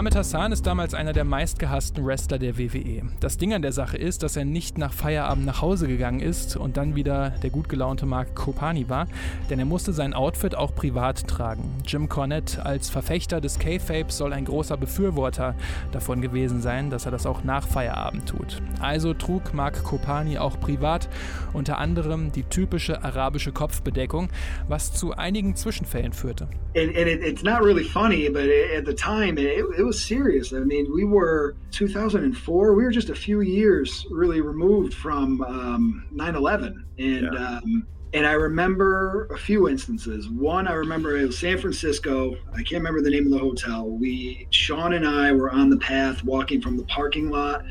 Mohamed 0.00 0.16
Hassan 0.16 0.52
ist 0.52 0.66
damals 0.66 0.94
einer 0.94 1.12
der 1.12 1.24
meistgehassten 1.24 2.06
Wrestler 2.06 2.38
der 2.38 2.56
WWE. 2.56 3.02
Das 3.20 3.36
Ding 3.36 3.52
an 3.52 3.60
der 3.60 3.72
Sache 3.72 3.98
ist, 3.98 4.22
dass 4.22 4.34
er 4.34 4.46
nicht 4.46 4.78
nach 4.78 4.94
Feierabend 4.94 5.44
nach 5.44 5.60
Hause 5.60 5.88
gegangen 5.88 6.20
ist 6.20 6.56
und 6.56 6.78
dann 6.78 6.96
wieder 6.96 7.34
der 7.42 7.50
gut 7.50 7.68
gelaunte 7.68 8.06
Mark 8.06 8.34
Kopani 8.34 8.88
war, 8.88 9.08
denn 9.50 9.58
er 9.58 9.66
musste 9.66 9.92
sein 9.92 10.14
Outfit 10.14 10.54
auch 10.54 10.74
privat 10.74 11.28
tragen. 11.28 11.70
Jim 11.84 12.08
Cornette 12.08 12.64
als 12.64 12.88
Verfechter 12.88 13.42
des 13.42 13.58
K-Fapes 13.58 14.16
soll 14.16 14.32
ein 14.32 14.46
großer 14.46 14.78
Befürworter 14.78 15.54
davon 15.92 16.22
gewesen 16.22 16.62
sein, 16.62 16.88
dass 16.88 17.04
er 17.04 17.12
das 17.12 17.26
auch 17.26 17.44
nach 17.44 17.68
Feierabend 17.68 18.26
tut. 18.26 18.62
Also 18.80 19.12
trug 19.12 19.52
Mark 19.52 19.84
Kopani 19.84 20.38
auch 20.38 20.58
privat 20.58 21.10
unter 21.52 21.76
anderem 21.76 22.32
die 22.32 22.44
typische 22.44 23.04
arabische 23.04 23.52
Kopfbedeckung, 23.52 24.30
was 24.66 24.94
zu 24.94 25.12
einigen 25.12 25.56
Zwischenfällen 25.56 26.14
führte. 26.14 26.48
And, 26.74 26.96
and 26.96 27.06
it, 27.06 27.22
it's 27.22 27.42
not 27.42 27.62
really 27.62 27.84
funny, 27.84 28.30
but 28.30 28.44
at 28.44 28.86
the 28.86 28.94
time 28.94 29.36
it, 29.36 29.58
it 29.76 29.89
was 29.90 30.04
serious. 30.04 30.52
I 30.52 30.60
mean, 30.60 30.92
we 30.94 31.02
were 31.04 31.56
2004. 31.72 32.74
We 32.74 32.84
were 32.84 32.92
just 32.92 33.10
a 33.10 33.14
few 33.14 33.40
years 33.40 34.06
really 34.08 34.40
removed 34.40 34.94
from 34.94 35.42
um, 35.42 36.06
9/11, 36.14 36.84
and 36.98 37.28
yeah. 37.32 37.56
um, 37.56 37.86
and 38.12 38.24
I 38.24 38.32
remember 38.34 39.26
a 39.34 39.36
few 39.36 39.68
instances. 39.68 40.28
One, 40.28 40.68
I 40.68 40.74
remember 40.74 41.16
it 41.16 41.26
was 41.26 41.38
San 41.38 41.58
Francisco. 41.58 42.36
I 42.52 42.58
can't 42.58 42.82
remember 42.84 43.02
the 43.02 43.10
name 43.10 43.26
of 43.26 43.32
the 43.32 43.38
hotel. 43.38 43.88
We, 43.88 44.46
Sean 44.50 44.92
and 44.92 45.06
I, 45.06 45.32
were 45.32 45.50
on 45.50 45.70
the 45.70 45.78
path 45.78 46.22
walking 46.22 46.60
from 46.60 46.76
the 46.76 46.84
parking 46.84 47.30
lot 47.30 47.64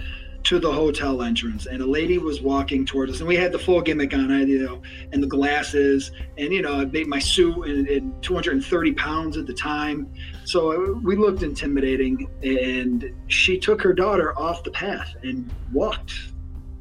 to 0.49 0.57
the 0.57 0.71
hotel 0.71 1.21
entrance 1.21 1.67
and 1.67 1.79
a 1.79 1.85
lady 1.85 2.17
was 2.17 2.41
walking 2.41 2.83
towards 2.83 3.13
us 3.13 3.19
and 3.19 3.27
we 3.27 3.35
had 3.35 3.51
the 3.51 3.59
full 3.59 3.81
gimmick 3.81 4.15
on 4.15 4.31
it 4.31 4.47
you 4.47 4.65
know 4.65 4.81
and 5.11 5.21
the 5.21 5.27
glasses 5.27 6.11
and 6.39 6.51
you 6.51 6.63
know 6.63 6.81
i 6.81 6.85
made 6.85 7.05
my 7.05 7.19
suit 7.19 7.67
and, 7.67 7.87
and 7.87 8.23
230 8.23 8.93
pounds 8.93 9.37
at 9.37 9.45
the 9.45 9.53
time. 9.53 10.11
So 10.45 10.71
uh, 10.71 10.99
we 11.03 11.15
looked 11.15 11.43
intimidating 11.43 12.27
and 12.43 13.13
she 13.27 13.59
took 13.59 13.81
her 13.81 13.93
daughter 13.93 14.37
off 14.37 14.63
the 14.63 14.71
path 14.71 15.15
and 15.23 15.47
walked 15.71 16.13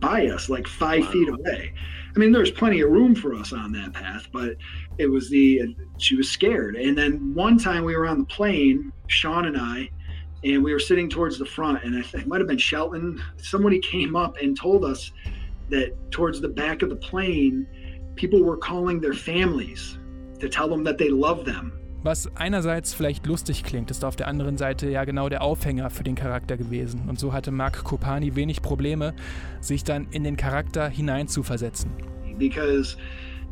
by 0.00 0.28
us 0.28 0.48
like 0.48 0.66
five 0.66 1.02
wow. 1.02 1.12
feet 1.12 1.28
away. 1.28 1.74
I 2.14 2.18
mean 2.18 2.32
there's 2.32 2.50
plenty 2.50 2.80
of 2.80 2.90
room 2.90 3.14
for 3.14 3.34
us 3.34 3.52
on 3.52 3.72
that 3.72 3.92
path 3.92 4.28
but 4.32 4.56
it 4.96 5.06
was 5.08 5.28
the 5.28 5.62
uh, 5.62 5.66
she 5.98 6.16
was 6.16 6.30
scared. 6.30 6.76
And 6.76 6.96
then 6.96 7.34
one 7.34 7.58
time 7.58 7.84
we 7.84 7.96
were 7.96 8.06
on 8.06 8.18
the 8.18 8.26
plane 8.26 8.92
sean 9.08 9.46
and 9.46 9.56
i 9.56 9.88
and 10.44 10.62
we 10.62 10.72
were 10.72 10.80
sitting 10.80 11.08
towards 11.08 11.38
the 11.38 11.44
front 11.44 11.82
and 11.84 11.96
i 11.96 12.02
think 12.02 12.24
it 12.24 12.28
might 12.28 12.40
have 12.40 12.48
been 12.48 12.58
shelton 12.58 13.22
somebody 13.36 13.78
came 13.80 14.16
up 14.16 14.36
and 14.40 14.56
told 14.56 14.84
us 14.84 15.12
that 15.70 15.92
towards 16.10 16.40
the 16.40 16.48
back 16.48 16.82
of 16.82 16.88
the 16.88 16.96
plane 16.96 17.66
people 18.16 18.42
were 18.42 18.56
calling 18.56 19.00
their 19.00 19.12
families 19.12 19.98
to 20.40 20.48
tell 20.48 20.68
them 20.68 20.84
that 20.84 20.98
they 20.98 21.10
love 21.10 21.44
them 21.44 21.72
Was 22.04 22.30
einerseits 22.36 22.94
vielleicht 22.94 23.26
lustig 23.26 23.64
klingt, 23.64 23.90
ist 23.90 24.04
auf 24.04 24.14
der 24.14 24.28
anderen 24.28 24.56
Seite 24.56 24.88
ja 24.88 25.04
genau 25.04 25.28
der 25.28 25.42
Aufhänger 25.42 25.90
für 25.90 26.04
den 26.04 26.14
Charakter 26.14 26.56
gewesen. 26.56 27.08
Und 27.08 27.18
so 27.18 27.32
hatte 27.32 27.50
Mark 27.50 27.82
Kopani 27.82 28.36
wenig 28.36 28.62
Probleme, 28.62 29.14
sich 29.60 29.82
dann 29.82 30.06
in 30.12 30.22
den 30.22 30.36
Charakter 30.36 30.88
hineinzuversetzen. 30.88 31.90
Because 32.38 32.96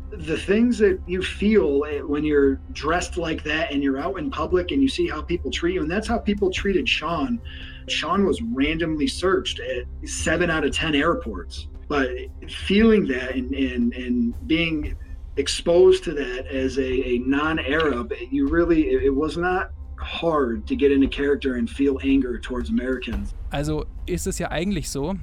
the 0.09 0.37
things 0.37 0.77
that 0.77 0.99
you 1.05 1.21
feel 1.21 1.81
when 2.07 2.23
you're 2.23 2.55
dressed 2.71 3.17
like 3.17 3.43
that 3.43 3.71
and 3.71 3.83
you're 3.83 3.99
out 3.99 4.17
in 4.17 4.31
public 4.31 4.71
and 4.71 4.81
you 4.81 4.87
see 4.87 5.07
how 5.07 5.21
people 5.21 5.51
treat 5.51 5.75
you, 5.75 5.81
and 5.81 5.91
that's 5.91 6.07
how 6.07 6.17
people 6.17 6.49
treated 6.49 6.87
Sean. 6.87 7.39
Sean 7.87 8.25
was 8.25 8.41
randomly 8.41 9.07
searched 9.07 9.59
at 9.59 9.85
seven 10.07 10.49
out 10.49 10.63
of 10.65 10.71
10 10.71 10.95
airports. 10.95 11.67
But 11.87 12.09
feeling 12.49 13.07
that 13.07 13.35
and, 13.35 13.53
and, 13.53 13.93
and 13.93 14.47
being 14.47 14.95
exposed 15.37 16.03
to 16.05 16.13
that 16.13 16.47
as 16.47 16.77
a, 16.77 17.07
a 17.07 17.19
non-Arab, 17.19 18.13
you 18.29 18.47
really 18.47 18.89
it, 18.89 19.03
it 19.03 19.15
was 19.15 19.37
not 19.37 19.71
hard 19.99 20.67
to 20.67 20.75
get 20.75 20.91
into 20.91 21.07
character 21.07 21.55
and 21.55 21.69
feel 21.69 21.99
anger 22.03 22.39
towards 22.39 22.69
Americans. 22.69 23.33
Also 23.51 23.85
ist 24.05 24.27
es 24.27 24.39
ja 24.39 24.49
eigentlich 24.51 24.89
so, 24.89 25.15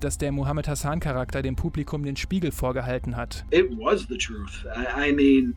dass 0.00 0.18
der 0.18 0.32
Mohammed 0.32 0.68
Hassan 0.68 1.00
Charakter 1.00 1.42
dem 1.42 1.56
Publikum 1.56 2.04
den 2.04 2.16
Spiegel 2.16 2.52
vorgehalten 2.52 3.16
hat. 3.16 3.44
It 3.50 3.70
was 3.70 4.06
the 4.08 4.18
truth. 4.18 4.64
I, 4.74 5.10
I 5.10 5.12
mean 5.12 5.54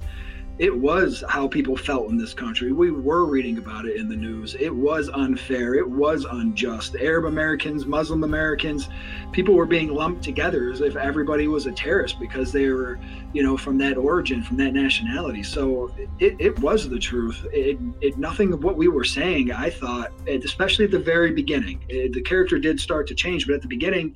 it 0.60 0.78
was 0.78 1.24
how 1.30 1.48
people 1.48 1.78
felt 1.78 2.10
in 2.10 2.18
this 2.18 2.34
country. 2.34 2.74
We 2.74 2.92
were 2.92 3.24
reading 3.26 3.58
about 3.58 3.86
it 3.86 3.96
in 3.96 4.10
the 4.10 4.16
news. 4.16 4.56
It 4.60 4.76
was 4.76 5.08
unfair. 5.08 5.76
It 5.76 5.90
was 5.90 6.26
unjust. 6.30 6.98
Arab 7.00 7.26
Americans, 7.26 7.86
Muslim 7.86 8.26
Americans, 8.26 8.90
people 9.32 9.56
were 9.56 9.66
being 9.66 9.88
lumped 9.88 10.22
together 10.22 10.70
as 10.70 10.82
if 10.82 10.98
everybody 10.98 11.48
was 11.48 11.66
a 11.66 11.72
terrorist 11.72 12.20
because 12.20 12.52
they 12.52 12.68
were, 12.68 13.00
you 13.32 13.42
know, 13.42 13.56
from 13.56 13.78
that 13.78 13.96
origin, 13.96 14.44
from 14.44 14.58
that 14.58 14.74
nationality. 14.74 15.44
So 15.44 15.96
it, 16.20 16.36
it 16.40 16.60
was 16.60 16.90
the 16.90 17.00
truth. 17.00 17.48
It, 17.54 17.80
it, 18.02 18.18
nothing 18.18 18.52
of 18.52 18.62
what 18.62 18.76
we 18.76 18.90
were 18.90 19.06
saying, 19.06 19.54
I 19.54 19.70
thought, 19.70 20.12
especially 20.28 20.84
at 20.84 20.92
the 20.92 21.00
very 21.00 21.32
beginning. 21.32 21.86
It, 21.88 22.12
the 22.12 22.22
character 22.22 22.60
did 22.60 22.82
start 22.82 23.08
to 23.08 23.16
change, 23.16 23.48
but 23.48 23.56
at 23.56 23.62
the 23.62 23.70
beginning, 23.70 24.14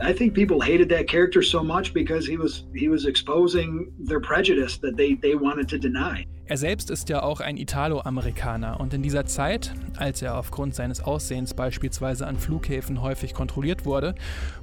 I 0.00 0.12
think 0.12 0.34
people 0.34 0.60
hated 0.60 0.88
that 0.90 1.08
character 1.08 1.42
so 1.42 1.62
much 1.62 1.92
because 1.92 2.26
he 2.26 2.36
was 2.36 2.64
he 2.74 2.88
was 2.88 3.06
exposing 3.06 3.92
their 3.98 4.20
prejudice 4.20 4.78
that 4.78 4.96
they 4.96 5.14
they 5.14 5.34
wanted 5.34 5.68
to 5.70 5.78
deny. 5.78 6.24
Er 6.50 6.56
selbst 6.56 6.90
ist 6.90 7.10
ja 7.10 7.22
auch 7.22 7.40
ein 7.40 7.58
Italo-Amerikaner 7.58 8.80
und 8.80 8.94
in 8.94 9.02
dieser 9.02 9.26
Zeit, 9.26 9.74
als 9.98 10.22
er 10.22 10.38
aufgrund 10.38 10.74
seines 10.74 11.02
Aussehens 11.02 11.52
beispielsweise 11.52 12.26
an 12.26 12.38
Flughäfen 12.38 13.02
häufig 13.02 13.34
kontrolliert 13.34 13.84
wurde, 13.84 14.14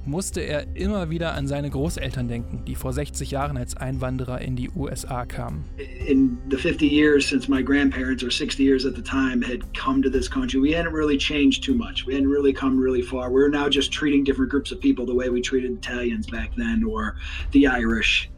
musste 0.04 0.40
er 0.40 0.66
immer 0.74 1.10
wieder 1.10 1.34
an 1.34 1.46
seine 1.46 1.70
Großeltern 1.70 2.26
denken, 2.26 2.64
die 2.66 2.74
vor 2.74 2.92
60 2.92 3.30
Jahren 3.30 3.56
als 3.56 3.76
Einwanderer 3.76 4.40
in 4.40 4.56
die 4.56 4.68
USA 4.74 5.26
kamen. 5.26 5.64
In 6.08 6.36
the 6.50 6.56
50 6.56 6.90
years 6.90 7.28
since 7.28 7.48
my 7.48 7.62
grandparents 7.62 8.24
or 8.24 8.32
60 8.32 8.64
years 8.64 8.84
at 8.84 8.96
the 8.96 9.02
time 9.02 9.40
had 9.40 9.60
come 9.72 10.02
to 10.02 10.10
this 10.10 10.28
country, 10.28 10.60
we 10.60 10.76
hadn't 10.76 10.92
really 10.92 11.16
changed 11.16 11.62
too 11.62 11.76
much. 11.76 12.04
We 12.04 12.14
hadn't 12.14 12.32
really 12.32 12.52
come 12.52 12.82
really 12.82 13.02
far. 13.02 13.30
We're 13.30 13.48
now 13.48 13.68
just 13.68 13.92
treating 13.92 14.24
different 14.24 14.50
groups 14.50 14.72
of 14.72 14.80
people 14.80 15.06
the 15.06 15.14
way 15.14 15.28
we 15.30 15.40
treated 15.40 15.70
Italians 15.70 16.26
back 16.26 16.50
then 16.56 16.82
or 16.82 17.14
the 17.52 17.68
Irish. 17.68 18.28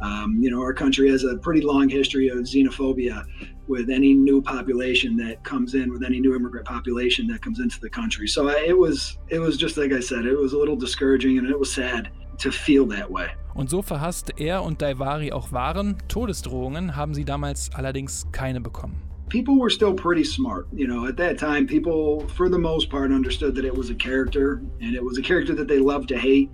Um, 0.00 0.38
you 0.40 0.50
know, 0.50 0.60
our 0.60 0.74
country 0.74 1.10
has 1.10 1.24
a 1.24 1.36
pretty 1.38 1.60
long 1.60 1.88
history 1.88 2.28
of 2.28 2.38
xenophobia. 2.38 3.24
with 3.68 3.90
any 3.90 4.14
new 4.14 4.40
population 4.40 5.16
that 5.16 5.42
comes 5.42 5.74
in, 5.74 5.90
with 5.92 6.04
any 6.04 6.20
new 6.20 6.36
immigrant 6.36 6.64
population 6.66 7.26
that 7.26 7.42
comes 7.42 7.58
into 7.58 7.80
the 7.80 7.90
country. 7.90 8.28
So 8.28 8.48
it 8.48 8.78
was, 8.78 9.18
it 9.28 9.40
was 9.40 9.56
just 9.56 9.76
like 9.76 9.92
I 9.92 9.98
said, 9.98 10.24
it 10.24 10.38
was 10.38 10.52
a 10.52 10.58
little 10.58 10.76
discouraging 10.76 11.38
and 11.38 11.50
it 11.50 11.58
was 11.58 11.72
sad 11.72 12.10
to 12.38 12.52
feel 12.52 12.86
that 12.86 13.10
way. 13.10 13.28
Und 13.54 13.68
so 13.70 13.82
verhasst 13.82 14.38
er 14.38 14.62
und 14.62 14.82
Daivari 14.82 15.32
auch 15.32 15.50
waren, 15.50 15.96
Todesdrohungen 16.08 16.94
haben 16.94 17.14
sie 17.14 17.24
damals 17.24 17.70
allerdings 17.74 18.26
keine 18.30 18.60
bekommen. 18.60 19.06
people 19.28 19.58
were 19.58 19.70
still 19.70 19.94
pretty 19.94 20.24
smart. 20.24 20.68
You 20.72 20.86
know, 20.86 21.06
at 21.06 21.16
that 21.16 21.38
time, 21.38 21.66
people, 21.66 22.26
for 22.28 22.48
the 22.48 22.58
most 22.58 22.90
part, 22.90 23.10
understood 23.12 23.54
that 23.56 23.64
it 23.64 23.74
was 23.74 23.90
a 23.90 23.94
character 23.94 24.62
and 24.80 24.94
it 24.94 25.02
was 25.02 25.18
a 25.18 25.22
character 25.22 25.54
that 25.54 25.68
they 25.68 25.78
loved 25.78 26.08
to 26.08 26.18
hate 26.18 26.50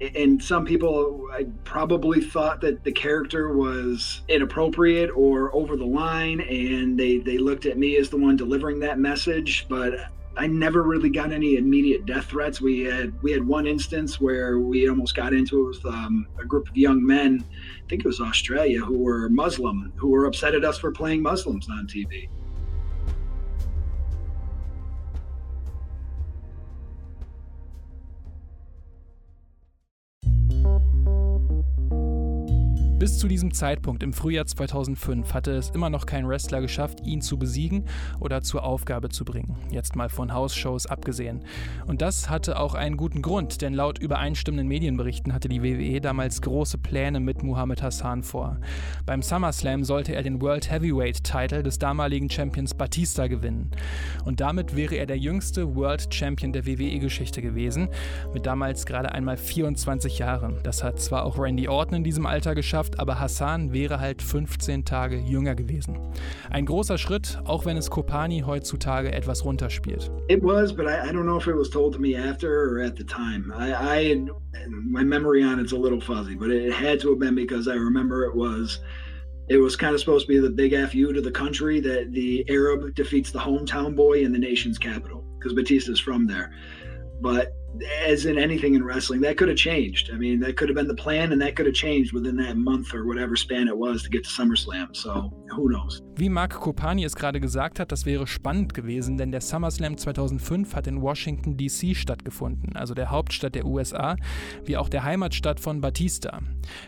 and 0.00 0.42
some 0.42 0.64
people 0.64 1.28
probably 1.64 2.20
thought 2.20 2.60
that 2.62 2.84
the 2.84 2.92
character 2.92 3.54
was 3.56 4.22
inappropriate 4.28 5.10
or 5.14 5.54
over 5.54 5.76
the 5.76 5.84
line 5.84 6.40
and 6.40 6.98
they 6.98 7.18
they 7.18 7.38
looked 7.38 7.66
at 7.66 7.76
me 7.76 7.96
as 7.96 8.08
the 8.08 8.16
one 8.16 8.36
delivering 8.36 8.80
that 8.80 8.98
message 8.98 9.66
but 9.68 9.94
I 10.36 10.46
never 10.46 10.82
really 10.84 11.10
got 11.10 11.32
any 11.32 11.56
immediate 11.56 12.06
death 12.06 12.26
threats. 12.26 12.60
We 12.60 12.80
had 12.80 13.20
we 13.20 13.32
had 13.32 13.46
one 13.46 13.66
instance 13.66 14.20
where 14.20 14.60
we 14.60 14.88
almost 14.88 15.14
got 15.16 15.34
into 15.34 15.66
it 15.66 15.76
with 15.76 15.86
um, 15.86 16.26
a 16.40 16.44
group 16.44 16.68
of 16.68 16.76
young 16.76 17.04
men, 17.04 17.44
I 17.44 17.88
think 17.88 18.04
it 18.04 18.06
was 18.06 18.20
Australia, 18.20 18.80
who 18.80 18.98
were 18.98 19.28
Muslim, 19.28 19.92
who 19.96 20.08
were 20.08 20.26
upset 20.26 20.54
at 20.54 20.64
us 20.64 20.78
for 20.78 20.92
playing 20.92 21.20
Muslims 21.22 21.68
on 21.68 21.86
TV. 21.88 22.28
Bis 33.00 33.16
zu 33.16 33.28
diesem 33.28 33.54
Zeitpunkt 33.54 34.02
im 34.02 34.12
Frühjahr 34.12 34.44
2005 34.44 35.32
hatte 35.32 35.52
es 35.52 35.70
immer 35.70 35.88
noch 35.88 36.04
kein 36.04 36.28
Wrestler 36.28 36.60
geschafft, 36.60 37.00
ihn 37.02 37.22
zu 37.22 37.38
besiegen 37.38 37.86
oder 38.20 38.42
zur 38.42 38.62
Aufgabe 38.62 39.08
zu 39.08 39.24
bringen. 39.24 39.56
Jetzt 39.70 39.96
mal 39.96 40.10
von 40.10 40.34
Hausshows 40.34 40.84
abgesehen. 40.84 41.42
Und 41.86 42.02
das 42.02 42.28
hatte 42.28 42.60
auch 42.60 42.74
einen 42.74 42.98
guten 42.98 43.22
Grund, 43.22 43.62
denn 43.62 43.72
laut 43.72 43.98
übereinstimmenden 43.98 44.68
Medienberichten 44.68 45.32
hatte 45.32 45.48
die 45.48 45.62
WWE 45.62 46.02
damals 46.02 46.42
große 46.42 46.76
Pläne 46.76 47.20
mit 47.20 47.42
Muhammad 47.42 47.82
Hassan 47.82 48.22
vor. 48.22 48.58
Beim 49.06 49.22
SummerSlam 49.22 49.82
sollte 49.82 50.14
er 50.14 50.22
den 50.22 50.42
World 50.42 50.70
Heavyweight 50.70 51.24
Title 51.24 51.62
des 51.62 51.78
damaligen 51.78 52.28
Champions 52.28 52.74
Batista 52.74 53.28
gewinnen. 53.28 53.70
Und 54.26 54.40
damit 54.40 54.76
wäre 54.76 54.96
er 54.96 55.06
der 55.06 55.16
jüngste 55.16 55.74
World 55.74 56.12
Champion 56.12 56.52
der 56.52 56.66
WWE-Geschichte 56.66 57.40
gewesen, 57.40 57.88
mit 58.34 58.44
damals 58.44 58.84
gerade 58.84 59.10
einmal 59.12 59.38
24 59.38 60.18
Jahren. 60.18 60.58
Das 60.64 60.84
hat 60.84 61.00
zwar 61.00 61.24
auch 61.24 61.38
Randy 61.38 61.66
Orton 61.66 61.96
in 61.96 62.04
diesem 62.04 62.26
Alter 62.26 62.54
geschafft, 62.54 62.89
geschafft, 62.90 62.98
aber 62.98 63.20
Hassan 63.20 63.72
wäre 63.72 64.00
halt 64.00 64.22
15 64.22 64.84
Tage 64.84 65.18
jünger 65.18 65.54
gewesen. 65.54 65.98
Ein 66.50 66.66
großer 66.66 66.98
Schritt, 66.98 67.38
auch 67.44 67.64
wenn 67.64 67.76
es 67.76 67.90
Kopani 67.90 68.42
heutzutage 68.46 69.12
etwas 69.12 69.44
runterspielt. 69.44 70.10
It 70.28 70.42
was, 70.42 70.72
but 70.72 70.86
I, 70.86 71.08
I 71.08 71.12
don't 71.12 71.24
know 71.24 71.38
if 71.38 71.46
it 71.46 71.56
was 71.56 71.70
told 71.70 71.94
to 71.94 72.00
me 72.00 72.16
after 72.16 72.48
or 72.48 72.82
at 72.82 72.96
the 72.96 73.04
time. 73.04 73.52
I, 73.56 73.72
I 73.72 74.26
my 74.90 75.04
memory 75.04 75.42
on 75.42 75.58
it's 75.58 75.72
a 75.72 75.76
little 75.76 76.00
fuzzy, 76.00 76.34
but 76.34 76.50
it 76.50 76.72
had 76.72 77.00
to 77.00 77.10
have 77.10 77.18
been 77.18 77.34
because 77.34 77.68
I 77.68 77.74
remember 77.74 78.24
it 78.24 78.34
was 78.34 78.80
it 79.48 79.58
was 79.60 79.76
kind 79.76 79.94
of 79.94 80.00
supposed 80.00 80.26
to 80.26 80.32
be 80.32 80.38
the 80.38 80.50
big 80.50 80.72
FU 80.90 81.12
to 81.12 81.20
the 81.20 81.30
country 81.30 81.80
that 81.80 82.12
the 82.12 82.44
Arab 82.48 82.94
defeats 82.94 83.32
the 83.32 83.40
hometown 83.40 83.94
boy 83.94 84.22
in 84.22 84.32
the 84.32 84.38
nation's 84.38 84.78
capital 84.78 85.24
because 85.38 85.54
Batista's 85.54 86.00
from 86.00 86.26
there. 86.26 86.52
But 87.20 87.52
as 88.02 88.26
in 88.26 88.38
anything 88.38 88.74
in 88.74 88.84
wrestling, 88.84 89.20
that 89.22 89.36
could 89.36 89.48
have 89.48 89.56
changed. 89.56 90.10
I 90.12 90.16
mean, 90.16 90.40
that 90.40 90.56
could 90.56 90.68
have 90.68 90.76
been 90.76 90.88
the 90.88 90.94
plan, 90.94 91.32
and 91.32 91.40
that 91.40 91.56
could 91.56 91.66
have 91.66 91.74
changed 91.74 92.12
within 92.12 92.36
that 92.36 92.56
month 92.56 92.92
or 92.94 93.06
whatever 93.06 93.36
span 93.36 93.68
it 93.68 93.76
was 93.76 94.02
to 94.02 94.10
get 94.10 94.24
to 94.24 94.30
SummerSlam. 94.30 94.94
So 94.94 95.32
who 95.56 95.68
knows? 95.68 96.02
Wie 96.16 96.28
Mark 96.28 96.60
Kopani 96.60 97.04
es 97.04 97.16
gerade 97.16 97.40
gesagt 97.40 97.80
hat, 97.80 97.92
das 97.92 98.04
wäre 98.04 98.26
spannend 98.26 98.74
gewesen, 98.74 99.16
denn 99.16 99.32
der 99.32 99.40
SummerSlam 99.40 99.96
2005 99.96 100.74
hat 100.74 100.86
in 100.86 101.00
Washington 101.00 101.56
D.C. 101.56 101.94
stattgefunden, 101.94 102.76
also 102.76 102.94
der 102.94 103.10
Hauptstadt 103.10 103.54
der 103.54 103.64
USA, 103.64 104.16
wie 104.64 104.76
auch 104.76 104.88
der 104.88 105.04
Heimatstadt 105.04 105.60
von 105.60 105.80
Batista. 105.80 106.40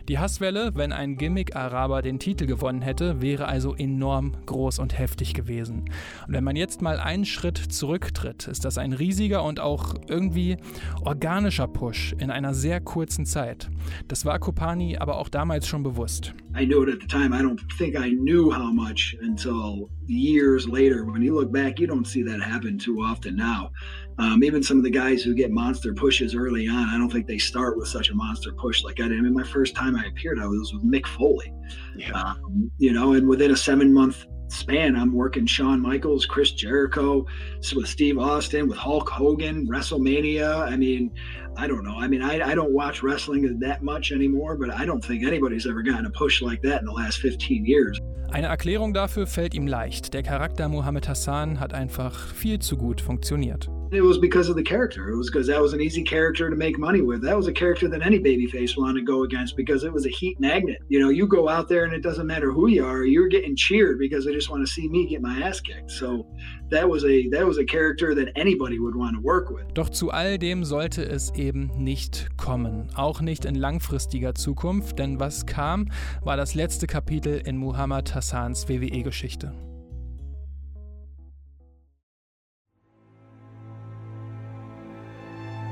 Die 0.08 0.18
Hasswelle, 0.18 0.72
wenn 0.74 0.92
ein 0.92 1.16
Gimmick-Araber 1.16 2.02
den 2.02 2.18
Titel 2.18 2.46
gewonnen 2.46 2.82
hätte, 2.82 3.22
wäre 3.22 3.46
also 3.46 3.74
enorm 3.74 4.32
groß 4.46 4.78
und 4.78 4.98
heftig 4.98 5.34
gewesen. 5.34 5.84
Und 6.26 6.34
wenn 6.34 6.44
man 6.44 6.56
jetzt 6.56 6.82
mal 6.82 6.98
einen 6.98 7.24
Schritt 7.24 7.56
zurücktritt, 7.56 8.48
ist 8.48 8.64
das 8.64 8.78
ein 8.78 8.92
riesiger 8.92 9.44
und 9.44 9.60
auch 9.60 9.94
irgendwie 10.08 10.58
organischer 11.04 11.68
Push 11.68 12.14
in 12.18 12.30
einer 12.30 12.54
sehr 12.54 12.80
kurzen 12.80 13.24
Zeit. 13.24 13.70
Das 14.08 14.24
war 14.24 14.38
Kopani 14.38 14.98
aber 14.98 15.16
auch 15.16 15.28
damals 15.28 15.66
schon 15.66 15.82
bewusst. 15.82 16.34
I 16.54 16.66
knew 16.66 16.82
it 16.82 16.90
at 16.90 17.00
the 17.00 17.06
time. 17.06 17.34
I 17.34 17.40
don't 17.40 17.60
think 17.78 17.96
I 17.96 18.14
knew 18.14 18.51
how 18.52 18.70
much 18.70 19.14
until 19.20 19.90
years 20.06 20.68
later. 20.68 21.04
When 21.04 21.22
you 21.22 21.34
look 21.34 21.52
back, 21.52 21.78
you 21.78 21.86
don't 21.86 22.06
see 22.06 22.22
that 22.22 22.40
happen 22.40 22.78
too 22.78 23.02
often 23.02 23.36
now. 23.36 23.70
Um, 24.18 24.44
even 24.44 24.62
some 24.62 24.76
of 24.76 24.84
the 24.84 24.90
guys 24.90 25.22
who 25.22 25.34
get 25.34 25.50
monster 25.50 25.94
pushes 25.94 26.34
early 26.34 26.68
on, 26.68 26.88
I 26.88 26.98
don't 26.98 27.10
think 27.10 27.26
they 27.26 27.38
start 27.38 27.78
with 27.78 27.88
such 27.88 28.10
a 28.10 28.14
monster 28.14 28.52
push 28.52 28.84
like 28.84 29.00
I 29.00 29.08
did. 29.08 29.18
I 29.18 29.22
mean, 29.22 29.32
my 29.32 29.44
first 29.44 29.74
time 29.74 29.96
I 29.96 30.04
appeared, 30.04 30.38
I 30.38 30.46
was 30.46 30.72
with 30.72 30.84
Mick 30.84 31.06
Foley. 31.06 31.52
Yeah. 31.96 32.12
Um, 32.12 32.70
you 32.78 32.92
know, 32.92 33.14
and 33.14 33.26
within 33.26 33.52
a 33.52 33.56
seven 33.56 33.92
month 33.92 34.26
span. 34.52 34.96
I'm 34.96 35.12
working 35.12 35.46
Shawn 35.46 35.80
Michaels, 35.80 36.26
Chris 36.26 36.52
Jericho, 36.52 37.26
with 37.74 37.88
Steve 37.88 38.18
Austin, 38.18 38.68
with 38.68 38.78
Hulk 38.78 39.08
Hogan, 39.08 39.66
WrestleMania. 39.66 40.70
I 40.70 40.76
mean, 40.76 41.10
I 41.56 41.66
don't 41.66 41.84
know. 41.84 41.96
I 41.96 42.08
mean, 42.08 42.22
I, 42.22 42.50
I 42.50 42.54
don't 42.54 42.72
watch 42.72 43.02
wrestling 43.02 43.58
that 43.60 43.82
much 43.82 44.12
anymore, 44.12 44.56
but 44.56 44.70
I 44.70 44.84
don't 44.84 45.04
think 45.04 45.24
anybody's 45.24 45.66
ever 45.66 45.82
gotten 45.82 46.06
a 46.06 46.10
push 46.10 46.42
like 46.42 46.62
that 46.62 46.80
in 46.80 46.86
the 46.86 46.92
last 46.92 47.18
15 47.18 47.64
years. 47.66 47.98
Eine 48.30 48.46
Erklärung 48.46 48.94
dafür 48.94 49.26
fällt 49.26 49.54
ihm 49.54 49.66
leicht. 49.66 50.14
Der 50.14 50.22
Charakter 50.22 50.68
Mohammed 50.68 51.06
Hassan 51.06 51.60
hat 51.60 51.74
einfach 51.74 52.28
viel 52.34 52.58
zu 52.60 52.78
gut 52.78 53.02
funktioniert. 53.02 53.68
It 53.92 54.00
was 54.00 54.16
because 54.16 54.48
of 54.48 54.56
the 54.56 54.62
character. 54.62 55.10
It 55.10 55.16
was 55.18 55.28
because 55.28 55.46
that 55.48 55.60
was 55.60 55.74
an 55.74 55.82
easy 55.82 56.02
character 56.02 56.48
to 56.48 56.56
make 56.56 56.78
money 56.78 57.02
with. 57.02 57.20
That 57.20 57.36
was 57.36 57.46
a 57.46 57.52
character 57.52 57.88
that 57.88 58.00
any 58.00 58.18
babyface 58.18 58.74
wanted 58.74 59.00
to 59.00 59.04
go 59.04 59.24
against 59.24 59.54
because 59.54 59.84
it 59.84 59.92
was 59.92 60.06
a 60.06 60.08
heat 60.08 60.40
magnet. 60.40 60.78
You 60.88 60.98
know, 60.98 61.10
you 61.10 61.26
go 61.26 61.46
out 61.46 61.68
there 61.68 61.84
and 61.84 61.92
it 61.92 62.02
doesn't 62.02 62.26
matter 62.26 62.50
who 62.50 62.68
you 62.68 62.86
are, 62.86 63.04
you're 63.04 63.28
getting 63.28 63.54
cheered 63.54 63.98
because 63.98 64.24
they 64.24 64.32
just 64.32 64.48
want 64.48 64.66
to 64.66 64.72
see 64.72 64.88
me 64.88 65.06
get 65.06 65.20
my 65.20 65.38
ass 65.42 65.60
kicked. 65.60 65.90
So 65.90 66.26
that 66.70 66.88
was 66.88 67.04
a 67.04 67.28
that 67.28 67.46
was 67.46 67.58
a 67.58 67.66
character 67.66 68.14
that 68.14 68.32
anybody 68.34 68.78
would 68.78 68.96
want 68.96 69.14
to 69.14 69.20
work 69.20 69.50
with. 69.50 69.74
Doch 69.74 69.90
zu 69.90 70.10
all 70.10 70.38
dem 70.38 70.64
sollte 70.64 71.04
es 71.04 71.30
eben 71.34 71.70
nicht 71.76 72.38
kommen, 72.38 72.88
auch 72.94 73.20
nicht 73.20 73.44
in 73.44 73.56
langfristiger 73.56 74.34
Zukunft, 74.34 74.98
denn 74.98 75.20
was 75.20 75.44
kam, 75.44 75.88
war 76.22 76.38
das 76.38 76.54
letzte 76.54 76.86
Kapitel 76.86 77.42
in 77.44 77.58
Muhammad 77.58 78.14
Hassans 78.14 78.66
WWE-Geschichte. 78.70 79.52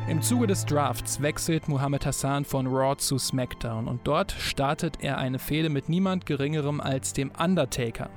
Im 0.08 0.22
Zuge 0.22 0.46
des 0.46 0.66
Drafts 0.66 1.22
wechselt 1.22 1.68
Muhammad 1.68 2.04
Hassan 2.04 2.44
von 2.44 2.66
Raw 2.66 2.96
zu 2.96 3.18
SmackDown 3.18 3.86
und 3.86 4.00
dort 4.04 4.32
startet 4.32 4.98
er 5.02 5.18
eine 5.18 5.38
Fehde 5.38 5.68
mit 5.68 5.88
niemand 5.88 6.26
Geringerem 6.26 6.80
als 6.80 7.12
dem 7.12 7.30
Undertaker. 7.38 8.10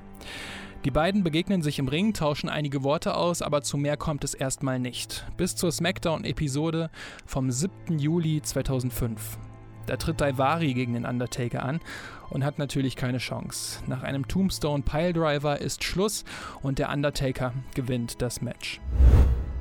Die 0.86 0.92
beiden 0.92 1.24
begegnen 1.24 1.62
sich 1.62 1.80
im 1.80 1.88
Ring, 1.88 2.14
tauschen 2.14 2.50
einige 2.50 2.84
Worte 2.84 3.16
aus, 3.16 3.42
aber 3.42 3.62
zu 3.62 3.78
mehr 3.78 3.96
kommt 3.96 4.24
es 4.24 4.34
erstmal 4.34 4.80
nicht. 4.80 5.26
Bis 5.38 5.56
zur 5.56 5.72
SmackDown-Episode 5.72 6.90
vom 7.26 7.52
7. 7.52 8.00
Juli 8.00 8.42
2005. 8.42 9.38
Da 9.86 9.98
tritt 9.98 10.20
Daivari 10.20 10.74
gegen 10.74 10.94
den 10.94 11.06
Undertaker 11.06 11.64
an 11.64 11.80
und 12.30 12.44
hat 12.44 12.58
natürlich 12.58 12.96
keine 12.96 13.18
Chance. 13.20 13.84
Nach 13.88 14.04
einem 14.04 14.28
Tombstone 14.28 14.84
Piledriver 14.84 15.60
ist 15.60 15.84
Schluss 15.84 16.24
und 16.62 16.80
der 16.80 16.90
Undertaker 16.92 17.54
gewinnt 17.76 18.22
das 18.22 18.42
Match. 18.42 18.82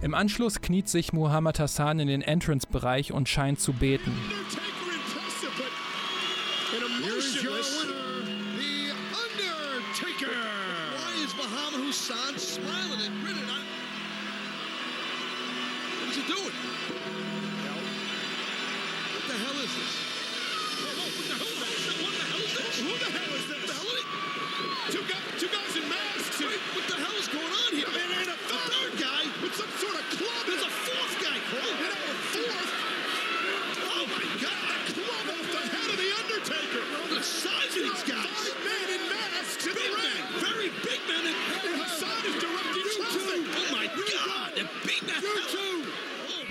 Im 0.03 0.15
Anschluss 0.15 0.61
kniet 0.61 0.89
sich 0.89 1.13
Muhammad 1.13 1.61
Hassan 1.61 2.01
in 2.01 2.09
den 2.09 2.23
Entrance-Bereich 2.23 3.13
und 3.13 3.29
scheint 3.29 3.61
zu 3.61 3.73
beten. 3.73 4.13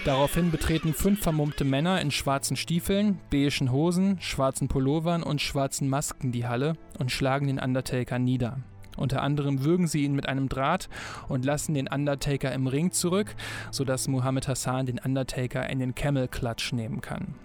Daraufhin 0.03 0.49
betreten 0.49 0.95
fünf 0.95 1.21
vermummte 1.21 1.63
Männer 1.63 2.01
in 2.01 2.09
schwarzen 2.09 2.57
Stiefeln, 2.57 3.19
beigen 3.29 3.71
Hosen, 3.71 4.19
schwarzen 4.19 4.67
Pullovern 4.67 5.21
und 5.21 5.41
schwarzen 5.41 5.87
Masken 5.89 6.31
die 6.31 6.47
Halle 6.47 6.73
und 6.97 7.11
schlagen 7.11 7.45
den 7.45 7.59
Undertaker 7.59 8.17
nieder. 8.17 8.57
Unter 8.97 9.21
anderem 9.21 9.63
würgen 9.63 9.85
sie 9.85 10.03
ihn 10.03 10.15
mit 10.15 10.27
einem 10.27 10.49
Draht 10.49 10.89
und 11.29 11.45
lassen 11.45 11.75
den 11.75 11.87
Undertaker 11.87 12.51
im 12.51 12.65
Ring 12.65 12.91
zurück, 12.91 13.35
sodass 13.69 14.07
Muhammad 14.07 14.47
Hassan 14.47 14.87
den 14.87 14.97
Undertaker 14.97 15.69
in 15.69 15.77
den 15.77 15.93
Camel 15.93 16.27
Clutch 16.27 16.73
nehmen 16.73 17.01
kann. 17.01 17.35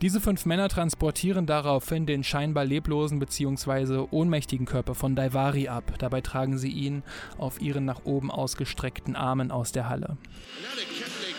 Diese 0.00 0.18
fünf 0.22 0.46
Männer 0.46 0.70
transportieren 0.70 1.44
daraufhin 1.44 2.06
den 2.06 2.24
scheinbar 2.24 2.64
leblosen 2.64 3.18
bzw. 3.18 4.06
ohnmächtigen 4.10 4.64
Körper 4.64 4.94
von 4.94 5.14
Daivari 5.14 5.68
ab. 5.68 5.92
Dabei 5.98 6.22
tragen 6.22 6.56
sie 6.56 6.70
ihn 6.70 7.02
auf 7.36 7.60
ihren 7.60 7.84
nach 7.84 8.06
oben 8.06 8.30
ausgestreckten 8.30 9.14
Armen 9.14 9.50
aus 9.50 9.72
der 9.72 9.90
Halle. 9.90 10.16
Like 10.74 11.29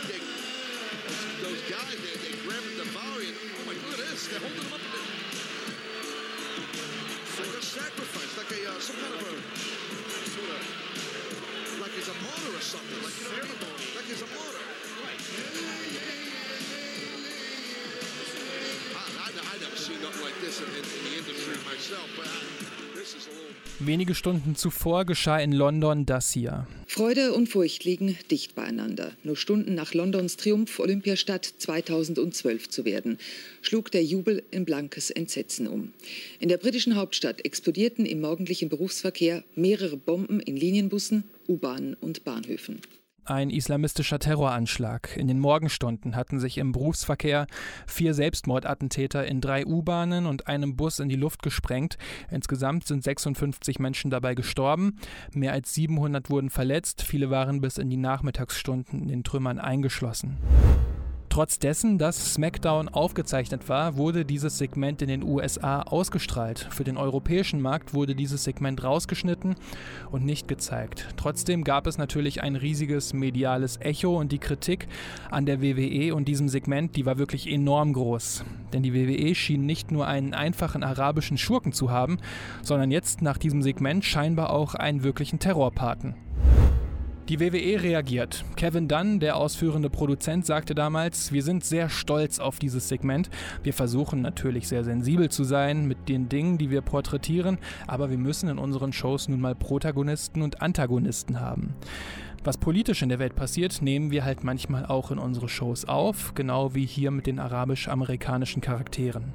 Wenige 23.84 24.14
Stunden 24.14 24.56
zuvor 24.56 25.06
geschah 25.06 25.40
in 25.40 25.54
London 25.54 26.06
das 26.06 26.32
hier. 26.32 26.68
Freude 26.86 27.34
und 27.34 27.50
Furcht 27.50 27.84
liegen 27.84 28.16
dicht 28.30 28.54
beieinander. 28.54 29.12
Nur 29.24 29.36
Stunden 29.36 29.74
nach 29.74 29.96
Londons 29.96 30.38
Triumph, 30.38 30.80
Olympiastadt 30.80 31.46
2012 31.58 32.70
zu 32.70 32.86
werden, 32.86 33.18
schlug 33.64 33.90
der 33.90 34.04
Jubel 34.04 34.44
in 34.52 34.66
blankes 34.66 35.10
Entsetzen 35.10 35.68
um. 35.68 35.94
In 36.40 36.50
der 36.50 36.58
britischen 36.58 36.96
Hauptstadt 36.96 37.44
explodierten 37.44 38.06
im 38.06 38.22
morgendlichen 38.22 38.70
Berufsverkehr 38.70 39.44
mehrere 39.56 39.98
Bomben 39.98 40.40
in 40.42 40.58
Linienbussen, 40.58 41.24
U-Bahnen 41.48 41.96
und 41.96 42.24
Bahnhöfen. 42.24 42.82
Ein 43.24 43.52
islamistischer 43.52 44.18
Terroranschlag. 44.18 45.16
In 45.16 45.28
den 45.28 45.40
Morgenstunden 45.40 46.16
hatten 46.16 46.40
sich 46.40 46.58
im 46.58 46.72
Berufsverkehr 46.72 47.46
vier 47.86 48.16
Selbstmordattentäter 48.16 49.28
in 49.28 49.42
drei 49.42 49.64
U-Bahnen 49.64 50.26
und 50.26 50.48
einem 50.48 50.76
Bus 50.76 50.98
in 51.00 51.08
die 51.08 51.16
Luft 51.16 51.44
gesprengt. 51.44 52.00
Insgesamt 52.32 52.88
sind 52.88 53.04
56 53.04 53.78
Menschen 53.78 54.10
dabei 54.10 54.34
gestorben. 54.34 54.98
Mehr 55.34 55.54
als 55.54 55.72
700 55.76 56.32
wurden 56.32 56.50
verletzt. 56.50 57.04
Viele 57.04 57.30
waren 57.30 57.62
bis 57.62 57.78
in 57.78 57.92
die 57.92 57.98
Nachmittagsstunden 57.98 59.04
in 59.04 59.08
den 59.08 59.24
Trümmern 59.24 59.60
eingeschlossen. 59.60 60.40
Trotz 61.32 61.60
dessen, 61.60 61.98
dass 61.98 62.34
SmackDown 62.34 62.90
aufgezeichnet 62.90 63.70
war, 63.70 63.96
wurde 63.96 64.26
dieses 64.26 64.58
Segment 64.58 65.02
in 65.02 65.08
den 65.08 65.24
USA 65.24 65.82
ausgestrahlt. 65.82 66.68
Für 66.72 66.84
den 66.84 66.98
europäischen 66.98 67.62
Markt 67.62 67.94
wurde 67.94 68.16
dieses 68.16 68.44
Segment 68.44 68.84
rausgeschnitten 68.84 69.56
und 70.12 70.26
nicht 70.26 70.50
gezeigt. 70.50 71.08
Trotzdem 71.16 71.64
gab 71.64 71.88
es 71.88 71.98
natürlich 71.98 72.44
ein 72.44 72.58
riesiges 72.58 73.14
mediales 73.14 73.80
Echo 73.80 74.20
und 74.20 74.34
die 74.34 74.40
Kritik 74.40 74.90
an 75.30 75.46
der 75.46 75.62
WWE 75.62 76.14
und 76.16 76.28
diesem 76.28 76.50
Segment, 76.50 76.98
die 76.98 77.06
war 77.06 77.18
wirklich 77.18 77.50
enorm 77.50 77.94
groß. 77.94 78.44
Denn 78.74 78.84
die 78.84 78.94
WWE 78.94 79.34
schien 79.34 79.66
nicht 79.66 79.90
nur 79.90 80.08
einen 80.08 80.34
einfachen 80.34 80.84
arabischen 80.84 81.38
Schurken 81.38 81.72
zu 81.72 81.92
haben, 81.92 82.18
sondern 82.62 82.92
jetzt 82.92 83.22
nach 83.22 83.38
diesem 83.38 83.62
Segment 83.62 84.04
scheinbar 84.04 84.50
auch 84.50 84.76
einen 84.76 85.04
wirklichen 85.04 85.40
Terrorpaten. 85.40 86.14
Die 87.30 87.40
WWE 87.40 87.82
reagiert. 87.84 88.44
Kevin 88.56 88.88
Dunn, 88.88 89.20
der 89.20 89.38
ausführende 89.38 89.90
Produzent, 89.90 90.46
sagte 90.46 90.76
damals, 90.76 91.32
wir 91.32 91.44
sind 91.44 91.64
sehr 91.64 91.88
stolz 91.88 92.40
auf 92.40 92.60
dieses 92.60 92.90
Segment. 92.90 93.30
Wir 93.64 93.74
versuchen 93.74 94.22
natürlich 94.22 94.68
sehr 94.68 94.84
sensibel 94.84 95.30
zu 95.30 95.44
sein 95.44 95.88
mit 95.88 96.10
den 96.10 96.30
Dingen, 96.30 96.58
die 96.58 96.72
wir 96.72 96.82
porträtieren, 96.82 97.60
aber 97.88 98.10
wir 98.10 98.18
müssen 98.18 98.50
in 98.50 98.58
unseren 98.58 98.92
Shows 98.92 99.28
nun 99.30 99.40
mal 99.40 99.56
Protagonisten 99.56 100.42
und 100.42 100.62
Antagonisten 100.62 101.40
haben. 101.40 101.76
Was 102.44 102.58
politisch 102.58 103.04
in 103.04 103.10
der 103.10 103.20
Welt 103.20 103.36
passiert, 103.36 103.84
nehmen 103.84 104.10
wir 104.10 104.26
halt 104.26 104.44
manchmal 104.44 104.88
auch 104.88 105.12
in 105.12 105.20
unsere 105.20 105.48
Shows 105.48 105.86
auf, 105.86 106.34
genau 106.34 106.74
wie 106.74 106.88
hier 106.88 107.12
mit 107.12 107.28
den 107.28 107.38
arabisch-amerikanischen 107.38 108.62
Charakteren. 108.62 109.34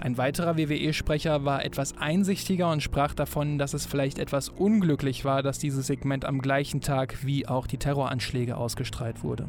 Ein 0.00 0.18
weiterer 0.18 0.56
WWE-Sprecher 0.56 1.44
war 1.44 1.64
etwas 1.64 1.96
einsichtiger 1.98 2.70
und 2.70 2.82
sprach 2.82 3.14
davon, 3.14 3.58
dass 3.58 3.74
es 3.74 3.86
vielleicht 3.86 4.18
etwas 4.18 4.48
unglücklich 4.48 5.24
war, 5.24 5.42
dass 5.42 5.58
dieses 5.58 5.86
Segment 5.86 6.24
am 6.24 6.40
gleichen 6.40 6.80
Tag 6.80 7.24
wie 7.24 7.46
auch 7.46 7.66
die 7.66 7.78
Terroranschläge 7.78 8.56
ausgestrahlt 8.56 9.22
wurde. 9.22 9.48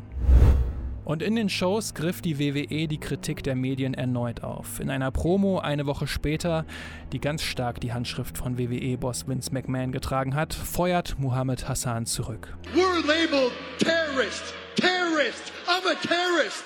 Und 1.06 1.22
in 1.22 1.36
den 1.36 1.50
Shows 1.50 1.94
griff 1.94 2.22
die 2.22 2.40
WWE 2.40 2.88
die 2.88 3.00
Kritik 3.00 3.44
der 3.44 3.56
Medien 3.56 3.94
erneut 3.94 4.42
auf. 4.44 4.80
In 4.80 4.90
einer 4.90 5.12
Promo 5.12 5.60
eine 5.60 5.86
Woche 5.86 6.08
später, 6.08 6.66
die 7.12 7.20
ganz 7.20 7.42
stark 7.44 7.82
die 7.82 7.92
Handschrift 7.92 8.38
von 8.38 8.58
WWE-Boss 8.58 9.28
Vince 9.28 9.52
McMahon 9.52 9.92
getragen 9.92 10.34
hat, 10.34 10.54
feuert 10.54 11.16
Muhammad 11.20 11.68
Hassan 11.68 12.06
zurück. 12.06 12.56
We're 12.74 13.06
labeled 13.06 13.52
terrorist, 13.80 14.54
terrorist, 14.76 15.52
I'm 15.68 15.86
a 15.92 15.96
terrorist. 16.08 16.64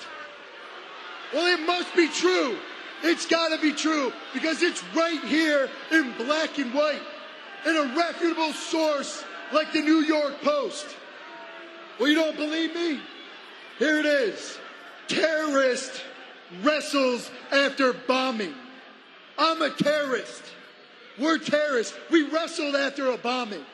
Well, 1.32 1.46
it 1.52 1.66
must 1.66 1.94
be 1.96 2.08
true. 2.08 2.56
It's 3.02 3.26
got 3.26 3.54
to 3.54 3.62
be 3.62 3.72
true 3.72 4.12
because 4.34 4.62
it's 4.62 4.82
right 4.94 5.22
here 5.24 5.68
in 5.92 6.12
black 6.16 6.58
and 6.58 6.72
white 6.74 7.00
in 7.66 7.76
a 7.76 7.94
reputable 7.96 8.52
source 8.52 9.24
like 9.52 9.72
the 9.72 9.80
New 9.80 10.00
York 10.00 10.40
Post. 10.42 10.86
Well, 11.98 12.08
you 12.08 12.14
don't 12.14 12.36
believe 12.36 12.74
me? 12.74 13.00
Here 13.78 13.98
it 13.98 14.06
is. 14.06 14.58
Terrorist 15.06 16.02
wrestles 16.62 17.30
after 17.52 17.92
bombing. 17.92 18.54
I'm 19.38 19.62
a 19.62 19.70
terrorist. 19.70 20.42
We're 21.18 21.38
terrorists. 21.38 21.96
We 22.10 22.28
wrestled 22.28 22.76
after 22.76 23.10
a 23.10 23.16
bombing. 23.16 23.64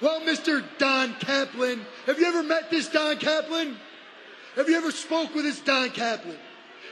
Well, 0.00 0.20
Mr. 0.20 0.62
Don 0.78 1.14
Kaplan, 1.14 1.80
have 2.04 2.18
you 2.18 2.26
ever 2.26 2.42
met 2.42 2.70
this 2.70 2.88
Don 2.88 3.16
Kaplan? 3.18 3.76
Have 4.56 4.68
you 4.68 4.76
ever 4.76 4.90
spoke 4.90 5.34
with 5.34 5.44
this 5.44 5.60
Don 5.60 5.90
Kaplan? 5.90 6.36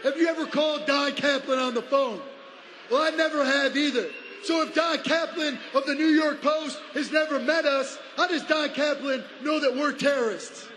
Have 0.04 0.18
you 0.18 0.28
ever 0.28 0.46
called 0.46 0.84
Don 0.84 1.12
Kaplan 1.14 1.58
on 1.58 1.72
the 1.72 1.80
phone? 1.80 2.20
Well, 2.90 3.00
I 3.00 3.16
never 3.16 3.42
have 3.42 3.74
either. 3.74 4.10
So 4.42 4.62
if 4.62 4.74
Don 4.74 4.98
Kaplan 4.98 5.58
of 5.74 5.86
the 5.86 5.94
New 5.94 6.08
York 6.08 6.42
Post 6.42 6.78
has 6.92 7.10
never 7.10 7.38
met 7.38 7.64
us, 7.64 7.98
how 8.14 8.28
does 8.28 8.42
Don 8.42 8.68
Kaplan 8.68 9.24
know 9.42 9.58
that 9.58 9.74
we're 9.74 9.92
terrorists? 9.92 10.68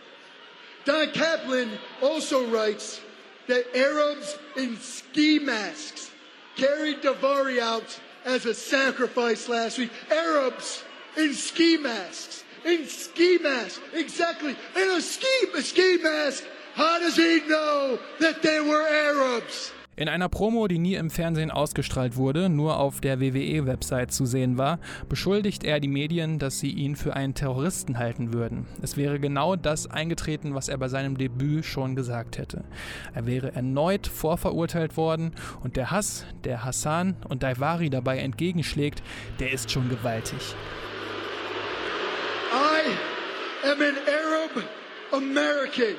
Don 0.86 1.12
Kaplan 1.12 1.72
also 2.02 2.48
writes 2.48 3.02
that 3.48 3.76
Arabs 3.76 4.38
in 4.56 4.78
ski 4.78 5.40
masks 5.40 6.10
carried 6.56 7.02
Davari 7.02 7.60
out 7.60 8.00
as 8.24 8.46
a 8.46 8.54
sacrifice 8.54 9.50
last 9.50 9.78
week. 9.78 9.92
Arabs 10.10 10.86
in 11.18 11.34
ski 11.34 11.76
masks. 11.76 12.46
In 12.64 12.88
ski 12.88 13.40
masks. 13.40 13.82
Exactly. 13.94 14.56
In 14.78 14.90
a 14.90 15.02
ski, 15.02 15.28
a 15.54 15.62
ski 15.62 15.98
mask 16.02 16.46
How 16.78 17.00
does 17.00 17.16
he 17.16 17.42
know 17.48 17.98
that 18.20 18.44
they 18.44 18.60
were 18.60 18.86
Arabs? 18.86 19.74
In 19.96 20.10
einer 20.10 20.30
Promo, 20.30 20.68
die 20.68 20.78
nie 20.78 20.94
im 20.94 21.10
Fernsehen 21.10 21.50
ausgestrahlt 21.50 22.18
wurde, 22.18 22.50
nur 22.50 22.78
auf 22.78 23.02
der 23.02 23.20
WWE-Website 23.20 24.12
zu 24.12 24.28
sehen 24.28 24.60
war, 24.60 24.78
beschuldigt 25.10 25.64
er 25.64 25.80
die 25.80 25.88
Medien, 25.88 26.38
dass 26.38 26.60
sie 26.60 26.70
ihn 26.70 26.96
für 26.96 27.16
einen 27.16 27.34
Terroristen 27.34 27.98
halten 27.98 28.32
würden. 28.32 28.68
Es 28.84 28.96
wäre 28.96 29.20
genau 29.20 29.56
das 29.56 29.90
eingetreten, 29.90 30.54
was 30.54 30.70
er 30.70 30.78
bei 30.78 30.88
seinem 30.88 31.18
Debüt 31.18 31.66
schon 31.66 31.96
gesagt 31.96 32.38
hätte. 32.38 32.64
Er 33.16 33.26
wäre 33.26 33.56
erneut 33.56 34.06
vorverurteilt 34.06 34.98
worden 34.98 35.32
und 35.64 35.78
der 35.78 35.90
Hass, 35.90 36.26
der 36.44 36.64
Hassan 36.64 37.16
und 37.28 37.42
Daivari 37.42 37.90
dabei 37.90 38.20
entgegenschlägt, 38.20 39.02
der 39.40 39.52
ist 39.52 39.72
schon 39.72 39.90
gewaltig. 39.90 40.54
I 42.54 43.68
am 43.68 43.82
an 43.82 43.96
Arab 44.06 44.64
American 45.12 45.96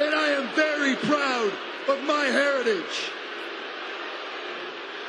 and 0.00 0.14
I 0.14 0.28
am 0.28 0.48
very 0.54 0.96
proud 0.96 1.52
of 1.88 2.04
my 2.04 2.26
heritage. 2.26 3.10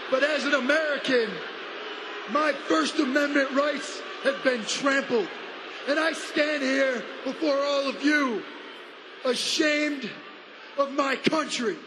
But 0.09 0.23
as 0.23 0.45
an 0.45 0.53
American, 0.53 1.29
my 2.31 2.53
First 2.67 2.99
Amendment 2.99 3.51
rights 3.51 4.01
have 4.23 4.43
been 4.43 4.63
trampled. 4.65 5.27
And 5.87 5.99
I 5.99 6.13
stand 6.13 6.61
here 6.61 7.03
before 7.23 7.57
all 7.57 7.89
of 7.89 8.03
you 8.03 8.43
ashamed 9.25 10.09
of 10.77 10.93
my 10.93 11.15
country. 11.15 11.77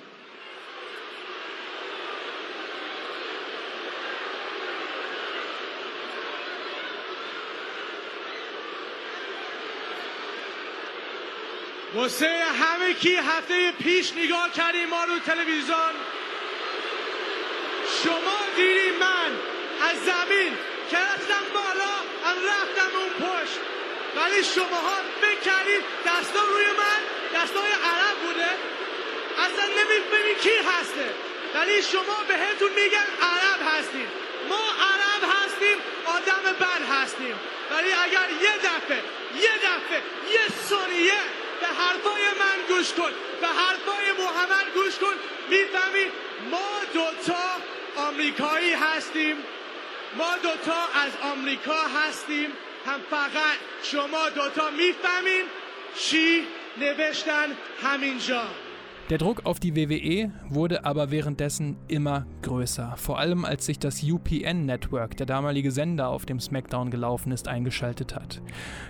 واسه 11.94 12.44
همه 12.62 12.94
کی 12.94 13.16
هفته 13.16 13.72
پیش 13.72 14.12
نگاه 14.12 14.52
کردیم 14.52 14.88
ما 14.88 15.04
رو 15.04 15.18
تلویزیون. 15.18 15.94
شما 18.02 18.38
دیدی 18.56 18.90
من 18.90 19.30
از 19.90 19.96
زمین 20.04 20.52
که 20.90 20.96
رفتم 20.96 21.44
بالا 21.54 21.94
هم 22.24 22.36
رفتم 22.52 22.90
اون 22.98 23.28
پشت. 23.28 23.58
ولی 24.16 24.44
شماها 24.44 24.96
فکر 25.20 25.40
کردید 25.40 25.82
دستا 26.06 26.40
روی 26.54 26.66
من 26.66 27.00
دستای 27.34 27.70
عرب 27.70 28.18
بوده. 28.26 28.50
اصلا 29.38 29.66
نمی‌فهمی 29.66 30.34
کی 30.40 30.56
هسته. 30.70 31.14
ولی 31.54 31.82
شما 31.82 32.18
بهتون 32.28 32.72
میگن 32.82 33.08
عرب 33.22 33.60
هستیم. 33.78 34.08
ما 34.48 34.64
عرب 34.90 35.22
هستیم 35.34 35.78
آدم 36.04 36.52
بد 36.60 36.74
ولی 37.70 37.92
اگر 37.92 38.28
یه 38.42 38.56
دفعه 38.58 39.02
یه 39.40 39.50
دفعه 39.58 40.02
یه 40.32 40.48
ثانیه 40.68 41.43
به 41.64 41.70
حرفای 41.70 42.22
من 42.38 42.76
گوش 42.76 42.92
کن. 42.92 43.12
به 43.40 43.46
حرفای 43.46 44.12
محمد 44.18 44.66
گوش 44.74 44.98
کن. 44.98 45.14
می‌فهمی؟ 45.48 46.04
ما 46.50 46.80
دوتا 46.94 47.44
آمریکایی 47.96 48.72
هستیم. 48.72 49.36
ما 50.16 50.36
دوتا 50.42 50.88
از 50.94 51.12
آمریکا 51.22 51.82
هستیم. 51.82 52.52
هم 52.86 53.00
فقط 53.10 53.58
شما 53.82 54.28
دوتا 54.28 54.70
می‌فهمین 54.70 55.44
چی 55.96 56.46
نوشتن 56.76 57.56
همینجا. 57.82 58.46
Der 59.10 59.18
Druck 59.18 59.44
auf 59.44 59.60
die 59.60 59.76
WWE 59.76 60.32
wurde 60.48 60.86
aber 60.86 61.10
währenddessen 61.10 61.76
immer 61.88 62.24
größer, 62.40 62.94
vor 62.96 63.18
allem 63.18 63.44
als 63.44 63.66
sich 63.66 63.78
das 63.78 64.02
UPN-Network, 64.02 65.18
der 65.18 65.26
damalige 65.26 65.72
Sender, 65.72 66.08
auf 66.08 66.24
dem 66.24 66.40
SmackDown 66.40 66.90
gelaufen 66.90 67.30
ist, 67.30 67.46
eingeschaltet 67.46 68.14
hat. 68.14 68.40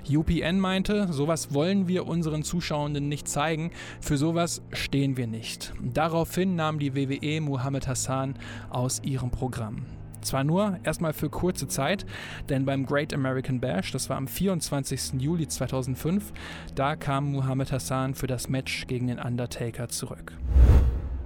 UPN 0.09 0.61
meinte, 0.61 1.13
sowas 1.13 1.53
wollen 1.53 1.89
wir 1.89 2.07
unseren 2.07 2.45
Zuschauenden 2.45 3.09
nicht 3.09 3.27
zeigen, 3.27 3.73
für 4.01 4.17
sowas 4.17 4.63
stehen 4.71 5.17
wir 5.17 5.27
nicht. 5.27 5.75
Daraufhin 5.83 6.55
nahm 6.55 6.79
die 6.79 6.95
WWE 6.95 7.41
Muhammad 7.41 7.89
Hassan 7.89 8.39
aus 8.71 9.03
ihrem 9.03 9.33
Programm. 9.33 9.85
Zwar 10.25 10.45
nur 10.45 10.79
erstmal 10.83 11.13
für 11.13 11.31
kurze 11.31 11.69
Zeit, 11.69 12.07
denn 12.49 12.65
beim 12.65 12.87
Great 12.87 13.15
American 13.15 13.61
Bash, 13.61 13.93
das 13.93 14.11
war 14.11 14.17
am 14.17 14.27
24. 14.27 15.21
Juli 15.21 15.47
2005, 15.47 16.33
da 16.75 16.97
kam 16.97 17.31
Muhammad 17.33 17.73
Hassan 17.73 18.15
für 18.15 18.27
das 18.27 18.49
Match 18.49 18.87
gegen 18.87 19.07
den 19.07 19.19
Undertaker 19.19 19.89
zurück. 19.89 20.33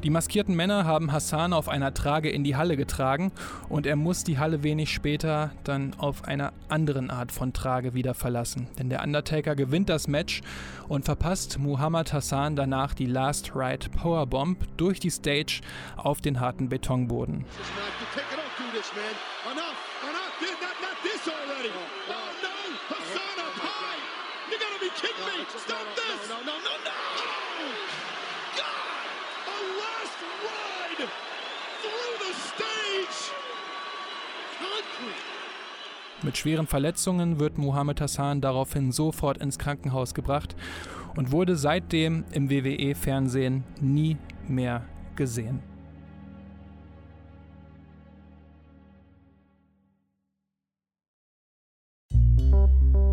Die 0.04 0.10
maskierten 0.10 0.54
Männer 0.54 0.84
haben 0.84 1.10
Hassan 1.10 1.52
auf 1.52 1.68
einer 1.68 1.92
Trage 1.92 2.30
in 2.30 2.44
die 2.44 2.54
Halle 2.54 2.76
getragen 2.76 3.32
und 3.68 3.84
er 3.84 3.96
muss 3.96 4.22
die 4.22 4.38
Halle 4.38 4.62
wenig 4.62 4.92
später 4.92 5.50
dann 5.64 5.92
auf 5.98 6.24
einer 6.24 6.52
anderen 6.68 7.10
Art 7.10 7.32
von 7.32 7.52
Trage 7.52 7.94
wieder 7.94 8.14
verlassen. 8.14 8.68
Denn 8.78 8.90
der 8.90 9.02
Undertaker 9.02 9.56
gewinnt 9.56 9.88
das 9.88 10.06
Match 10.06 10.42
und 10.86 11.04
verpasst 11.04 11.58
Muhammad 11.58 12.12
Hassan 12.12 12.54
danach 12.54 12.94
die 12.94 13.06
Last 13.06 13.56
Ride 13.56 13.88
Powerbomb 13.90 14.58
durch 14.76 15.00
die 15.00 15.10
Stage 15.10 15.62
auf 15.96 16.20
den 16.20 16.38
harten 16.38 16.68
Betonboden. 16.68 17.44
this, 18.14 18.47
man. 18.74 19.14
Enough, 19.52 19.78
enough. 20.04 20.34
Not, 20.60 20.76
not 20.82 20.96
this 21.02 21.26
already. 21.26 21.72
Oh, 21.72 21.88
no, 22.12 22.20
no. 22.44 22.54
Hassan 22.92 23.38
up 23.40 23.56
high. 23.56 24.00
You 24.50 24.58
gotta 24.60 24.80
be 24.80 24.90
kidding 24.92 25.24
me. 25.24 25.46
Stop 25.56 25.86
this. 25.96 26.28
No, 26.28 26.36
no, 26.44 26.56
no, 26.60 26.74
no. 26.84 26.98
God! 28.60 29.08
A 29.48 29.56
last 29.80 30.18
ride 30.44 31.08
through 31.80 32.14
the 32.20 32.32
stage. 32.36 33.18
Concrete. 34.58 35.38
Mit 36.22 36.36
schweren 36.36 36.66
Verletzungen 36.66 37.40
wird 37.40 37.58
Mohammed 37.58 38.00
Hassan 38.00 38.40
daraufhin 38.40 38.92
sofort 38.92 39.38
ins 39.38 39.58
Krankenhaus 39.58 40.14
gebracht 40.14 40.56
und 41.16 41.32
wurde 41.32 41.56
seitdem 41.56 42.24
im 42.32 42.50
WWE-Fernsehen 42.50 43.64
nie 43.80 44.18
mehr 44.46 44.84
gesehen. 45.16 45.62
thank 52.68 52.94
you 52.94 53.07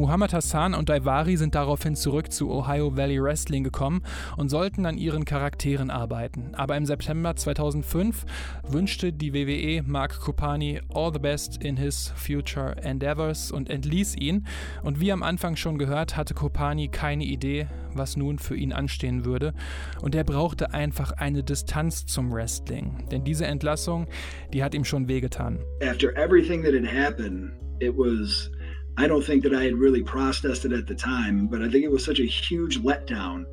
Muhammad 0.00 0.32
Hassan 0.32 0.72
und 0.72 0.88
Daivari 0.88 1.36
sind 1.36 1.54
daraufhin 1.54 1.94
zurück 1.94 2.32
zu 2.32 2.50
Ohio 2.50 2.96
Valley 2.96 3.22
Wrestling 3.22 3.64
gekommen 3.64 4.02
und 4.38 4.48
sollten 4.48 4.86
an 4.86 4.96
ihren 4.96 5.26
Charakteren 5.26 5.90
arbeiten. 5.90 6.54
Aber 6.54 6.74
im 6.78 6.86
September 6.86 7.36
2005 7.36 8.24
wünschte 8.66 9.12
die 9.12 9.34
WWE 9.34 9.82
Mark 9.86 10.18
Kopani 10.18 10.80
all 10.94 11.12
the 11.12 11.18
best 11.18 11.62
in 11.62 11.76
his 11.76 12.14
future 12.16 12.74
endeavors 12.82 13.52
und 13.52 13.68
entließ 13.68 14.16
ihn. 14.16 14.46
Und 14.82 15.00
wie 15.00 15.12
am 15.12 15.22
Anfang 15.22 15.56
schon 15.56 15.76
gehört, 15.76 16.16
hatte 16.16 16.32
Kopani 16.32 16.88
keine 16.88 17.24
Idee, 17.24 17.66
was 17.92 18.16
nun 18.16 18.38
für 18.38 18.56
ihn 18.56 18.72
anstehen 18.72 19.26
würde. 19.26 19.52
Und 20.00 20.14
er 20.14 20.24
brauchte 20.24 20.72
einfach 20.72 21.12
eine 21.12 21.42
Distanz 21.42 22.06
zum 22.06 22.32
Wrestling. 22.32 23.06
Denn 23.10 23.22
diese 23.22 23.44
Entlassung, 23.44 24.06
die 24.54 24.64
hat 24.64 24.74
ihm 24.74 24.86
schon 24.86 25.08
wehgetan. 25.08 25.58
After 25.82 26.16
everything 26.16 26.62
that 26.62 26.72
had 26.72 26.86
happened, 26.90 27.52
it 27.80 27.94
was 27.94 28.50
I 28.96 29.06
don't 29.06 29.24
think 29.24 29.42
that 29.44 29.54
I 29.54 29.64
had 29.64 29.74
really 29.74 30.02
processed 30.02 30.64
it 30.64 30.72
at 30.72 30.86
the 30.86 30.94
time, 30.94 31.46
but 31.46 31.62
I 31.62 31.68
think 31.68 31.84
it 31.84 31.90
was 31.90 32.04
such 32.04 32.20
a 32.20 32.26
huge 32.26 32.80
letdown. 32.80 33.44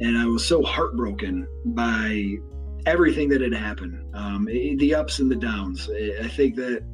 And 0.00 0.18
I 0.18 0.26
was 0.26 0.44
so 0.44 0.62
heartbroken 0.62 1.46
by 1.66 2.36
everything 2.84 3.28
that 3.30 3.40
had 3.40 3.54
happened 3.54 4.04
um, 4.14 4.44
the 4.44 4.94
ups 4.94 5.18
and 5.18 5.30
the 5.30 5.36
downs. 5.36 5.90
I 6.22 6.28
think 6.28 6.54
that 6.56 6.84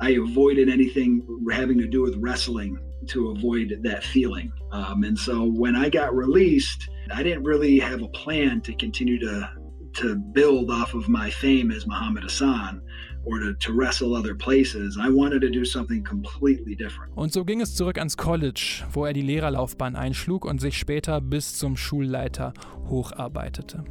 I 0.00 0.10
avoided 0.10 0.68
anything 0.68 1.22
having 1.50 1.78
to 1.78 1.86
do 1.86 2.02
with 2.02 2.16
wrestling 2.16 2.78
to 3.08 3.30
avoid 3.30 3.80
that 3.82 4.04
feeling. 4.04 4.52
Um, 4.70 5.04
and 5.04 5.18
so 5.18 5.44
when 5.44 5.74
I 5.74 5.88
got 5.88 6.14
released, 6.14 6.88
I 7.12 7.22
didn't 7.22 7.44
really 7.44 7.78
have 7.78 8.02
a 8.02 8.08
plan 8.08 8.60
to 8.62 8.74
continue 8.74 9.18
to 9.20 9.50
to 9.94 10.16
build 10.16 10.70
off 10.70 10.94
of 10.94 11.08
my 11.08 11.28
fame 11.28 11.70
as 11.70 11.86
Muhammad 11.86 12.22
Hassan. 12.22 12.80
Or 13.24 13.38
to, 13.38 13.54
to 13.54 13.72
wrestle 13.72 14.14
other 14.14 14.34
places. 14.34 14.96
I 14.96 15.08
wanted 15.08 15.42
to 15.42 15.50
do 15.50 15.64
something 15.64 16.04
completely 16.04 16.74
different. 16.74 17.12
Und 17.14 17.32
so 17.32 17.44
ging 17.44 17.60
es 17.60 17.74
zurück 17.74 17.98
ans 17.98 18.16
College, 18.16 18.84
wo 18.92 19.04
er 19.04 19.12
die 19.12 19.22
Lehrerlaufbahn 19.22 19.96
einschlug 19.96 20.44
und 20.44 20.60
sich 20.60 20.78
später 20.78 21.20
bis 21.20 21.56
zum 21.56 21.76
Schulleiter 21.76 22.52
hocharbeitete. 22.88 23.84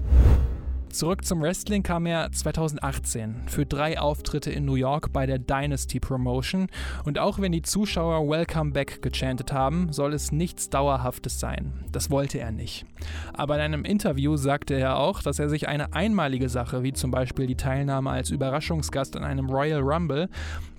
Zurück 0.92 1.24
zum 1.24 1.42
Wrestling 1.42 1.84
kam 1.84 2.06
er 2.06 2.32
2018 2.32 3.44
für 3.48 3.66
drei 3.66 3.98
Auftritte 3.98 4.52
in 4.52 4.66
New 4.66 4.76
York 4.76 5.14
bei 5.14 5.26
der 5.26 5.40
Dynasty 5.40 6.02
Promotion 6.02 6.68
und 7.06 7.18
auch 7.18 7.40
wenn 7.40 7.54
die 7.54 7.62
Zuschauer 7.62 8.30
Welcome 8.30 8.72
Back 8.72 9.02
gechantet 9.02 9.54
haben, 9.54 9.94
soll 9.94 10.14
es 10.14 10.34
nichts 10.34 10.70
Dauerhaftes 10.70 11.40
sein. 11.40 11.86
Das 11.94 12.12
wollte 12.12 12.40
er 12.40 12.52
nicht. 12.52 12.86
Aber 13.34 13.56
in 13.56 13.62
einem 13.62 13.86
Interview 13.86 14.36
sagte 14.36 14.74
er 14.74 14.98
auch, 14.98 15.24
dass 15.24 15.40
er 15.40 15.48
sich 15.50 15.70
eine 15.70 15.94
einmalige 15.94 16.50
Sache, 16.50 16.84
wie 16.84 16.94
zum 16.94 17.10
Beispiel 17.10 17.48
die 17.48 17.56
Teilnahme 17.56 18.10
als 18.10 18.30
Überraschungsgast 18.30 19.16
an 19.16 19.24
einem 19.24 19.50
Royal 19.50 19.82
Rumble, 19.82 20.30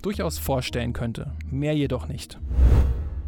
durchaus 0.03 0.37
vorstellen 0.37 0.93
könnte. 0.93 1.31
Mehr 1.49 1.75
jedoch 1.75 2.07
nicht. 2.07 2.37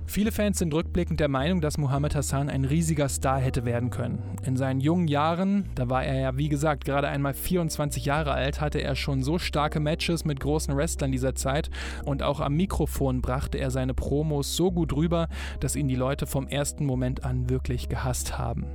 Viele 0.08 0.32
Fans 0.32 0.60
sind 0.60 0.74
rückblickend 0.74 1.20
der 1.20 1.28
Meinung, 1.28 1.62
dass 1.62 1.78
Muhammad 1.78 2.16
Hassan 2.16 2.48
ein 2.48 2.64
riesiger 2.64 3.10
Star 3.10 3.40
hätte 3.40 3.66
werden 3.66 3.90
können. 3.90 4.22
In 4.46 4.56
seinen 4.56 4.80
jungen 4.80 5.08
Jahren, 5.08 5.66
da 5.76 5.90
war 5.90 6.06
er 6.06 6.20
ja 6.20 6.38
wie 6.38 6.48
gesagt 6.48 6.86
gerade 6.86 7.08
einmal 7.08 7.34
24 7.34 8.06
Jahre 8.06 8.32
alt, 8.32 8.62
hatte 8.62 8.80
er 8.80 8.96
schon 8.96 9.24
so 9.24 9.40
starke 9.40 9.80
Matches 9.80 10.24
mit 10.24 10.40
großen 10.40 10.76
Wrestlern 10.78 11.12
dieser 11.12 11.36
Zeit 11.36 11.70
und 12.06 12.24
auch 12.24 12.40
am 12.40 12.56
Mikrofon 12.56 13.22
brachte 13.22 13.58
er 13.58 13.72
seine 13.72 13.94
Promos 13.94 14.56
so 14.56 14.72
gut 14.72 14.94
rüber, 14.94 15.28
dass 15.60 15.76
ihn 15.76 15.88
die 15.88 15.96
Leute 15.96 16.28
vom 16.28 16.48
ersten 16.48 16.86
Moment 16.86 17.26
an 17.26 17.50
wirklich 17.50 17.90
gehasst 17.90 18.38
haben. 18.38 18.68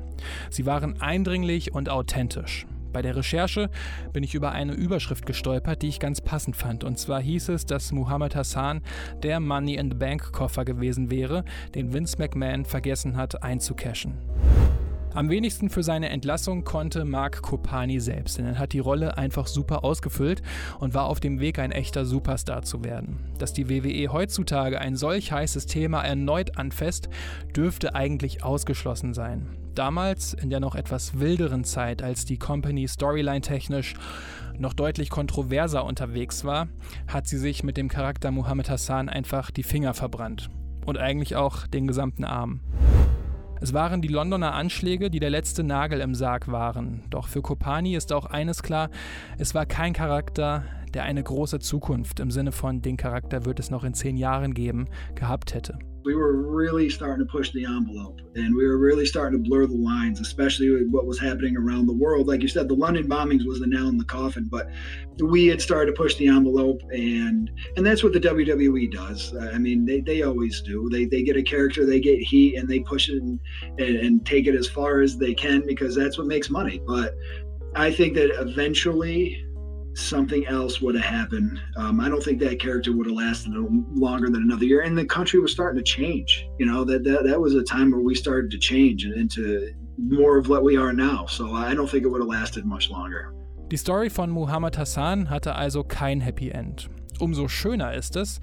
Sie 0.51 0.67
waren 0.67 1.01
eindringlich 1.01 1.73
und 1.73 1.89
authentisch. 1.89 2.67
Bei 2.93 3.03
der 3.03 3.17
Recherche 3.17 3.71
bin 4.13 4.23
ich 4.23 4.35
über 4.35 4.53
eine 4.53 4.73
Überschrift 4.73 5.27
gestolpert, 5.27 5.83
die 5.83 5.89
ich 5.89 6.01
ganz 6.01 6.21
passend 6.21 6.57
fand. 6.57 6.85
Und 6.85 6.99
zwar 6.99 7.21
hieß 7.21 7.51
es, 7.51 7.67
dass 7.67 7.93
Muhammad 7.93 8.35
Hassan 8.35 8.83
der 9.23 9.41
Money 9.41 9.75
in 9.75 9.91
the 9.91 9.97
Bank 9.97 10.33
Koffer 10.33 10.65
gewesen 10.65 11.11
wäre, 11.11 11.45
den 11.75 11.93
Vince 11.93 12.19
McMahon 12.19 12.65
vergessen 12.65 13.17
hat 13.17 13.43
einzucashen. 13.43 14.15
Am 15.13 15.29
wenigsten 15.29 15.71
für 15.71 15.83
seine 15.83 16.09
Entlassung 16.09 16.63
konnte 16.63 17.05
Mark 17.05 17.43
Kopani 17.43 17.99
selbst, 17.99 18.39
denn 18.39 18.47
er 18.47 18.59
hat 18.61 18.73
die 18.73 18.79
Rolle 18.79 19.19
einfach 19.19 19.49
super 19.49 19.83
ausgefüllt 19.83 20.41
und 20.79 20.95
war 20.95 21.07
auf 21.07 21.19
dem 21.19 21.41
Weg, 21.41 21.59
ein 21.59 21.73
echter 21.73 22.05
Superstar 22.05 22.63
zu 22.63 22.85
werden. 22.85 23.19
Dass 23.39 23.53
die 23.53 23.69
WWE 23.69 24.13
heutzutage 24.13 24.81
ein 24.81 24.95
solch 24.95 25.33
heißes 25.33 25.67
Thema 25.67 26.03
erneut 26.03 26.59
anfasst, 26.59 27.09
dürfte 27.57 27.97
eigentlich 27.97 28.45
ausgeschlossen 28.45 29.13
sein. 29.13 29.49
Damals, 29.75 30.35
in 30.35 30.51
der 30.51 30.61
noch 30.61 30.75
etwas 30.75 31.21
wilderen 31.21 31.65
Zeit, 31.65 32.03
als 32.03 32.25
die 32.25 32.39
Company 32.39 32.89
storyline-technisch 32.89 33.95
noch 34.59 34.75
deutlich 34.75 35.11
kontroverser 35.11 35.85
unterwegs 35.85 36.45
war, 36.45 36.69
hat 37.07 37.27
sie 37.27 37.39
sich 37.39 37.63
mit 37.63 37.77
dem 37.77 37.89
Charakter 37.89 38.31
Muhammad 38.31 38.69
Hassan 38.69 39.09
einfach 39.09 39.51
die 39.51 39.63
Finger 39.63 39.95
verbrannt. 39.95 40.51
Und 40.87 40.99
eigentlich 40.99 41.37
auch 41.37 41.67
den 41.67 41.87
gesamten 41.87 42.25
Arm. 42.25 42.61
Es 43.63 43.75
waren 43.75 44.01
die 44.01 44.09
Londoner 44.09 44.55
Anschläge, 44.55 45.11
die 45.11 45.21
der 45.21 45.29
letzte 45.29 45.63
Nagel 45.63 46.01
im 46.01 46.15
Sarg 46.15 46.51
waren. 46.51 47.05
Doch 47.11 47.29
für 47.29 47.43
Kopani 47.43 47.95
ist 47.95 48.13
auch 48.13 48.25
eines 48.25 48.63
klar, 48.63 48.89
es 49.39 49.55
war 49.55 49.67
kein 49.67 49.93
Charakter, 49.93 50.65
der 50.95 51.05
eine 51.05 51.23
große 51.23 51.61
Zukunft 51.61 52.21
im 52.21 52.31
Sinne 52.31 52.53
von 52.53 52.81
den 52.81 52.97
Charakter 52.97 53.45
wird 53.45 53.61
es 53.61 53.71
noch 53.71 53.85
in 53.85 53.95
zehn 53.95 54.17
Jahren 54.17 54.55
geben, 54.55 54.89
gehabt 55.15 55.55
hätte. 55.55 55.79
We 56.05 56.15
were 56.15 56.33
really 56.33 56.89
starting 56.89 57.25
to 57.25 57.31
push 57.31 57.51
the 57.53 57.65
envelope 57.65 58.21
and 58.35 58.55
we 58.55 58.67
were 58.67 58.79
really 58.79 59.05
starting 59.05 59.43
to 59.43 59.49
blur 59.49 59.67
the 59.67 59.75
lines, 59.75 60.21
especially 60.21 60.71
with 60.71 60.89
what 60.91 61.07
was 61.07 61.19
happening 61.19 61.57
around 61.57 61.87
the 61.87 61.93
world. 61.93 62.27
Like 62.27 62.43
you 62.43 62.49
said, 62.49 62.69
the 62.69 62.75
London 62.75 63.09
bombings 63.09 63.47
was 63.47 63.61
the 63.61 63.67
nail 63.67 63.89
in 63.89 63.99
the 63.99 64.05
coffin, 64.05 64.49
but 64.51 64.69
we 65.23 65.47
had 65.47 65.61
started 65.61 65.95
to 65.95 65.97
push 65.97 66.15
the 66.17 66.29
envelope 66.29 66.81
and 66.93 67.51
and 67.77 67.85
that's 67.85 68.03
what 68.03 68.13
the 68.13 68.21
WWE 68.21 68.91
does. 68.91 69.35
I 69.37 69.59
mean, 69.59 69.85
they, 69.85 70.01
they 70.01 70.23
always 70.23 70.63
do. 70.63 70.89
They, 70.91 71.05
they 71.05 71.23
get 71.23 71.37
a 71.37 71.43
character, 71.43 71.85
they 71.85 72.01
get 72.01 72.19
heat 72.21 72.57
and 72.57 72.69
they 72.69 72.81
push 72.81 73.09
it 73.09 73.23
and, 73.23 73.39
and, 73.79 73.97
and 73.97 74.27
take 74.27 74.47
it 74.47 74.55
as 74.55 74.69
far 74.69 75.01
as 75.01 75.19
they 75.19 75.35
can 75.35 75.67
because 75.67 75.95
that's 75.95 76.17
what 76.17 76.27
makes 76.27 76.49
money. 76.51 76.81
But 76.87 77.15
I 77.75 77.93
think 77.93 78.15
that 78.15 78.31
eventually 78.41 79.45
something 80.01 80.47
else 80.47 80.81
would 80.81 80.95
have 80.95 81.05
happened. 81.05 81.61
Um, 81.77 82.01
I 82.01 82.09
don't 82.09 82.23
think 82.23 82.41
that 82.41 82.61
character 82.61 82.93
would 82.93 83.07
have 83.07 83.17
lasted 83.17 83.53
longer 83.55 84.29
than 84.31 84.43
another 84.43 84.65
year. 84.65 84.83
And 84.83 84.97
the 84.97 85.05
country 85.05 85.41
was 85.41 85.53
starting 85.53 85.79
to 85.79 85.85
change. 85.85 86.47
You 86.59 86.67
know 86.67 86.85
that 86.85 87.05
that, 87.05 87.25
that 87.25 87.41
was 87.41 87.55
a 87.55 87.63
time 87.63 87.91
where 87.91 88.01
we 88.01 88.15
started 88.15 88.51
to 88.53 88.59
change 88.59 89.05
into 89.05 89.73
more 89.99 90.39
of 90.39 90.49
what 90.49 90.65
we 90.65 90.77
are 90.77 90.93
now. 90.93 91.27
So 91.27 91.53
I 91.53 91.75
don't 91.75 91.89
think 91.89 92.05
it 92.05 92.09
would 92.09 92.21
have 92.21 92.29
lasted 92.29 92.65
much 92.65 92.91
longer. 92.91 93.35
Die 93.69 93.77
Story 93.77 94.09
von 94.09 94.31
Muhammad 94.31 94.77
Hassan 94.77 95.27
hatte 95.31 95.55
also 95.55 95.85
kein 95.85 96.21
Happy 96.21 96.51
End. 96.51 96.89
Umso 97.21 97.49
schöner 97.49 97.95
ist 97.95 98.17
es, 98.17 98.41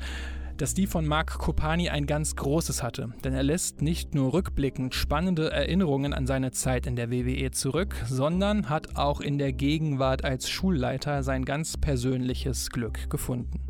dass 0.58 0.74
die 0.74 0.88
von 0.88 1.06
Mark 1.06 1.38
Kopani 1.38 1.90
ein 1.90 2.06
ganz 2.06 2.36
großes 2.36 2.84
hatte, 2.84 3.14
denn 3.24 3.34
er 3.34 3.44
lässt 3.44 3.82
nicht 3.82 4.16
nur 4.16 4.34
rückblickend 4.34 4.96
spannende 4.96 5.52
Erinnerungen 5.52 6.14
an 6.14 6.28
seine 6.28 6.52
Zeit 6.52 6.88
in 6.88 6.96
der 6.96 7.12
WWE 7.12 7.52
zurück, 7.52 7.96
sondern 8.08 8.70
hat 8.70 8.96
auch 8.96 9.22
in 9.22 9.38
der 9.38 9.54
Gegenwart 9.54 10.24
als 10.24 10.50
Schulleiter 10.50 11.24
sein 11.24 11.46
ganz 11.46 11.78
persönliches 11.78 12.70
Glück 12.70 13.10
gefunden. 13.10 13.67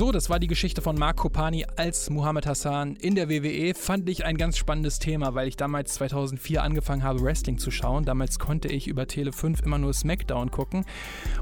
So, 0.00 0.12
das 0.12 0.30
war 0.30 0.38
die 0.38 0.46
Geschichte 0.46 0.80
von 0.80 0.98
Mark 0.98 1.18
Kopani 1.18 1.66
als 1.76 2.08
Muhammad 2.08 2.46
Hassan 2.46 2.96
in 2.96 3.14
der 3.14 3.28
WWE. 3.28 3.74
Fand 3.74 4.08
ich 4.08 4.24
ein 4.24 4.38
ganz 4.38 4.56
spannendes 4.56 4.98
Thema, 4.98 5.34
weil 5.34 5.46
ich 5.46 5.58
damals 5.58 5.92
2004 5.92 6.62
angefangen 6.62 7.02
habe, 7.02 7.20
Wrestling 7.20 7.58
zu 7.58 7.70
schauen. 7.70 8.06
Damals 8.06 8.38
konnte 8.38 8.68
ich 8.68 8.88
über 8.88 9.06
Tele 9.06 9.30
5 9.30 9.60
immer 9.60 9.76
nur 9.76 9.92
SmackDown 9.92 10.50
gucken 10.50 10.86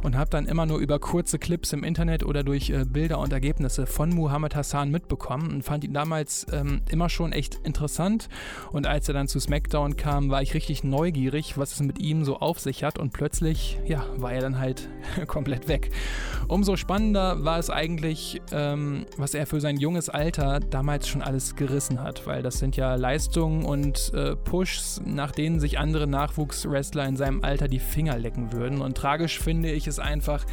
und 0.02 0.16
habe 0.16 0.28
dann 0.30 0.46
immer 0.46 0.66
nur 0.66 0.78
über 0.78 0.98
kurze 0.98 1.38
Clips 1.38 1.72
im 1.72 1.84
Internet 1.84 2.24
oder 2.24 2.42
durch 2.42 2.70
äh, 2.70 2.84
Bilder 2.84 3.20
und 3.20 3.32
Ergebnisse 3.32 3.86
von 3.86 4.11
Muhammad 4.11 4.56
Hassan 4.56 4.90
mitbekommen 4.90 5.52
und 5.52 5.62
fand 5.62 5.84
ihn 5.84 5.94
damals 5.94 6.44
ähm, 6.52 6.80
immer 6.90 7.09
schon 7.11 7.30
echt 7.30 7.61
interessant. 7.62 8.28
Und 8.72 8.88
als 8.88 9.06
er 9.06 9.14
dann 9.14 9.28
zu 9.28 9.38
SmackDown 9.38 9.96
kam, 9.96 10.30
war 10.30 10.42
ich 10.42 10.54
richtig 10.54 10.82
neugierig, 10.82 11.56
was 11.59 11.74
es 11.74 11.80
mit 11.80 12.00
ihm 12.00 12.24
so 12.24 12.38
auf 12.38 12.59
sich 12.59 12.82
hat. 12.82 12.98
Und 12.98 13.12
plötzlich, 13.12 13.78
ja, 13.86 14.04
war 14.16 14.32
er 14.32 14.40
dann 14.40 14.59
halt 14.59 14.88
komplett 15.28 15.68
weg. 15.68 15.92
Umso 16.48 16.74
spannender 16.74 17.44
war 17.44 17.61
es 17.61 17.70
eigentlich, 17.70 18.40
ähm, 18.53 19.07
was 19.16 19.34
er 19.34 19.46
für 19.46 19.61
sein 19.61 19.76
junges 19.76 20.09
Alter 20.09 20.61
damals 20.61 21.09
schon 21.09 21.22
alles 21.22 21.57
gerissen 21.57 22.03
hat, 22.03 22.26
weil 22.26 22.42
das 22.42 22.59
sind 22.59 22.76
ja 22.76 22.94
Leistungen 22.94 23.64
und 23.64 24.12
äh, 24.14 24.36
Pushs, 24.36 25.01
nach 25.05 25.32
denen 25.32 25.61
sich 25.61 25.78
andere 25.78 26.07
Nachwuchswrestler 26.07 27.07
in 27.07 27.16
seinem 27.16 27.42
Alter 27.42 27.68
die 27.68 27.78
Finger 27.78 28.18
lecken 28.18 28.53
würden. 28.53 28.80
Und 28.80 28.96
tragisch 28.96 29.38
finde 29.38 29.70
ich 29.70 29.86
es 29.86 29.99
einfach, 29.99 30.44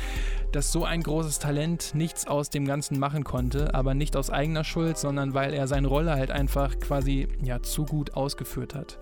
dass 0.55 0.71
so 0.71 0.85
ein 0.85 1.03
großes 1.03 1.39
Talent 1.39 1.91
nichts 1.95 2.27
aus 2.27 2.49
dem 2.49 2.65
Ganzen 2.65 2.97
machen 2.97 3.25
konnte, 3.25 3.75
aber 3.75 3.93
nicht 3.93 4.15
aus 4.15 4.29
eigener 4.29 4.63
Schuld, 4.63 4.97
sondern 4.97 5.33
weil 5.33 5.53
er 5.53 5.67
seine 5.67 5.87
Rolle 5.87 6.13
halt 6.13 6.31
einfach 6.31 6.79
quasi 6.79 7.27
ja 7.43 7.61
zu 7.61 7.83
gut 7.83 8.13
ausgeführt 8.15 8.73
hat. 8.73 8.97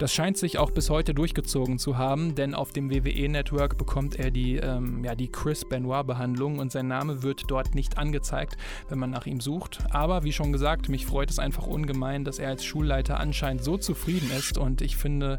Das 0.00 0.14
scheint 0.14 0.38
sich 0.38 0.56
auch 0.56 0.70
bis 0.70 0.88
heute 0.88 1.12
durchgezogen 1.12 1.78
zu 1.78 1.98
haben, 1.98 2.34
denn 2.34 2.54
auf 2.54 2.72
dem 2.72 2.90
WWE-Network 2.90 3.76
bekommt 3.76 4.18
er 4.18 4.30
die, 4.30 4.56
ähm, 4.56 5.04
ja, 5.04 5.14
die 5.14 5.30
Chris 5.30 5.66
Benoit-Behandlung 5.66 6.58
und 6.58 6.72
sein 6.72 6.88
Name 6.88 7.22
wird 7.22 7.50
dort 7.50 7.74
nicht 7.74 7.98
angezeigt, 7.98 8.56
wenn 8.88 8.98
man 8.98 9.10
nach 9.10 9.26
ihm 9.26 9.42
sucht. 9.42 9.80
Aber 9.90 10.24
wie 10.24 10.32
schon 10.32 10.52
gesagt, 10.52 10.88
mich 10.88 11.04
freut 11.04 11.28
es 11.30 11.38
einfach 11.38 11.66
ungemein, 11.66 12.24
dass 12.24 12.38
er 12.38 12.48
als 12.48 12.64
Schulleiter 12.64 13.20
anscheinend 13.20 13.62
so 13.62 13.76
zufrieden 13.76 14.30
ist 14.30 14.56
und 14.56 14.80
ich 14.80 14.96
finde 14.96 15.38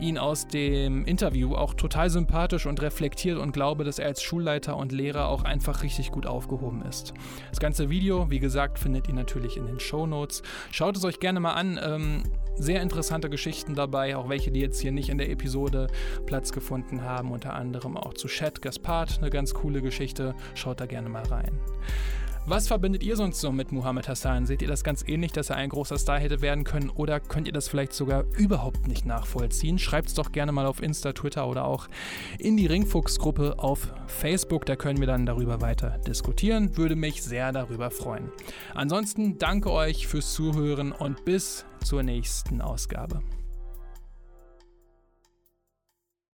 ihn 0.00 0.18
aus 0.18 0.48
dem 0.48 1.04
Interview 1.04 1.54
auch 1.54 1.74
total 1.74 2.10
sympathisch 2.10 2.66
und 2.66 2.82
reflektiert 2.82 3.38
und 3.38 3.52
glaube, 3.52 3.84
dass 3.84 4.00
er 4.00 4.06
als 4.06 4.20
Schulleiter 4.20 4.76
und 4.82 4.92
Lehrer 4.92 5.28
auch 5.28 5.44
einfach 5.44 5.82
richtig 5.82 6.10
gut 6.10 6.26
aufgehoben 6.26 6.82
ist. 6.82 7.14
Das 7.48 7.60
ganze 7.60 7.88
Video, 7.88 8.30
wie 8.30 8.40
gesagt, 8.40 8.78
findet 8.78 9.08
ihr 9.08 9.14
natürlich 9.14 9.56
in 9.56 9.66
den 9.66 9.80
Show 9.80 10.06
Notes. 10.06 10.42
Schaut 10.70 10.96
es 10.96 11.04
euch 11.04 11.20
gerne 11.20 11.40
mal 11.40 11.54
an. 11.54 11.80
Ähm, 11.82 12.24
sehr 12.56 12.82
interessante 12.82 13.30
Geschichten 13.30 13.74
dabei, 13.74 14.16
auch 14.16 14.28
welche, 14.28 14.50
die 14.50 14.60
jetzt 14.60 14.80
hier 14.80 14.92
nicht 14.92 15.08
in 15.08 15.16
der 15.16 15.30
Episode 15.30 15.86
Platz 16.26 16.52
gefunden 16.52 17.02
haben, 17.02 17.30
unter 17.30 17.54
anderem 17.54 17.96
auch 17.96 18.12
zu 18.12 18.28
Chat 18.28 18.60
Gaspard, 18.60 19.18
eine 19.20 19.30
ganz 19.30 19.54
coole 19.54 19.80
Geschichte. 19.80 20.34
Schaut 20.54 20.80
da 20.80 20.86
gerne 20.86 21.08
mal 21.08 21.24
rein. 21.24 21.58
Was 22.44 22.66
verbindet 22.66 23.04
ihr 23.04 23.14
sonst 23.14 23.40
so 23.40 23.52
mit 23.52 23.70
Muhammad 23.70 24.08
Hassan? 24.08 24.46
Seht 24.46 24.62
ihr 24.62 24.68
das 24.68 24.82
ganz 24.82 25.04
ähnlich, 25.06 25.30
dass 25.30 25.50
er 25.50 25.56
ein 25.56 25.68
großer 25.68 25.96
Star 25.96 26.18
hätte 26.18 26.42
werden 26.42 26.64
können 26.64 26.90
oder 26.90 27.20
könnt 27.20 27.46
ihr 27.46 27.52
das 27.52 27.68
vielleicht 27.68 27.92
sogar 27.92 28.24
überhaupt 28.36 28.88
nicht 28.88 29.06
nachvollziehen? 29.06 29.78
Schreibt 29.78 30.08
es 30.08 30.14
doch 30.14 30.32
gerne 30.32 30.50
mal 30.50 30.66
auf 30.66 30.82
Insta, 30.82 31.12
Twitter 31.12 31.46
oder 31.46 31.64
auch 31.64 31.86
in 32.40 32.56
die 32.56 32.66
Ringfuchs-Gruppe 32.66 33.54
auf 33.58 33.94
Facebook. 34.08 34.66
Da 34.66 34.74
können 34.74 34.98
wir 34.98 35.06
dann 35.06 35.24
darüber 35.24 35.60
weiter 35.60 35.98
diskutieren. 36.04 36.76
Würde 36.76 36.96
mich 36.96 37.22
sehr 37.22 37.52
darüber 37.52 37.92
freuen. 37.92 38.32
Ansonsten 38.74 39.38
danke 39.38 39.70
euch 39.70 40.08
fürs 40.08 40.32
Zuhören 40.32 40.90
und 40.90 41.24
bis 41.24 41.64
zur 41.84 42.02
nächsten 42.02 42.60
Ausgabe. 42.60 43.20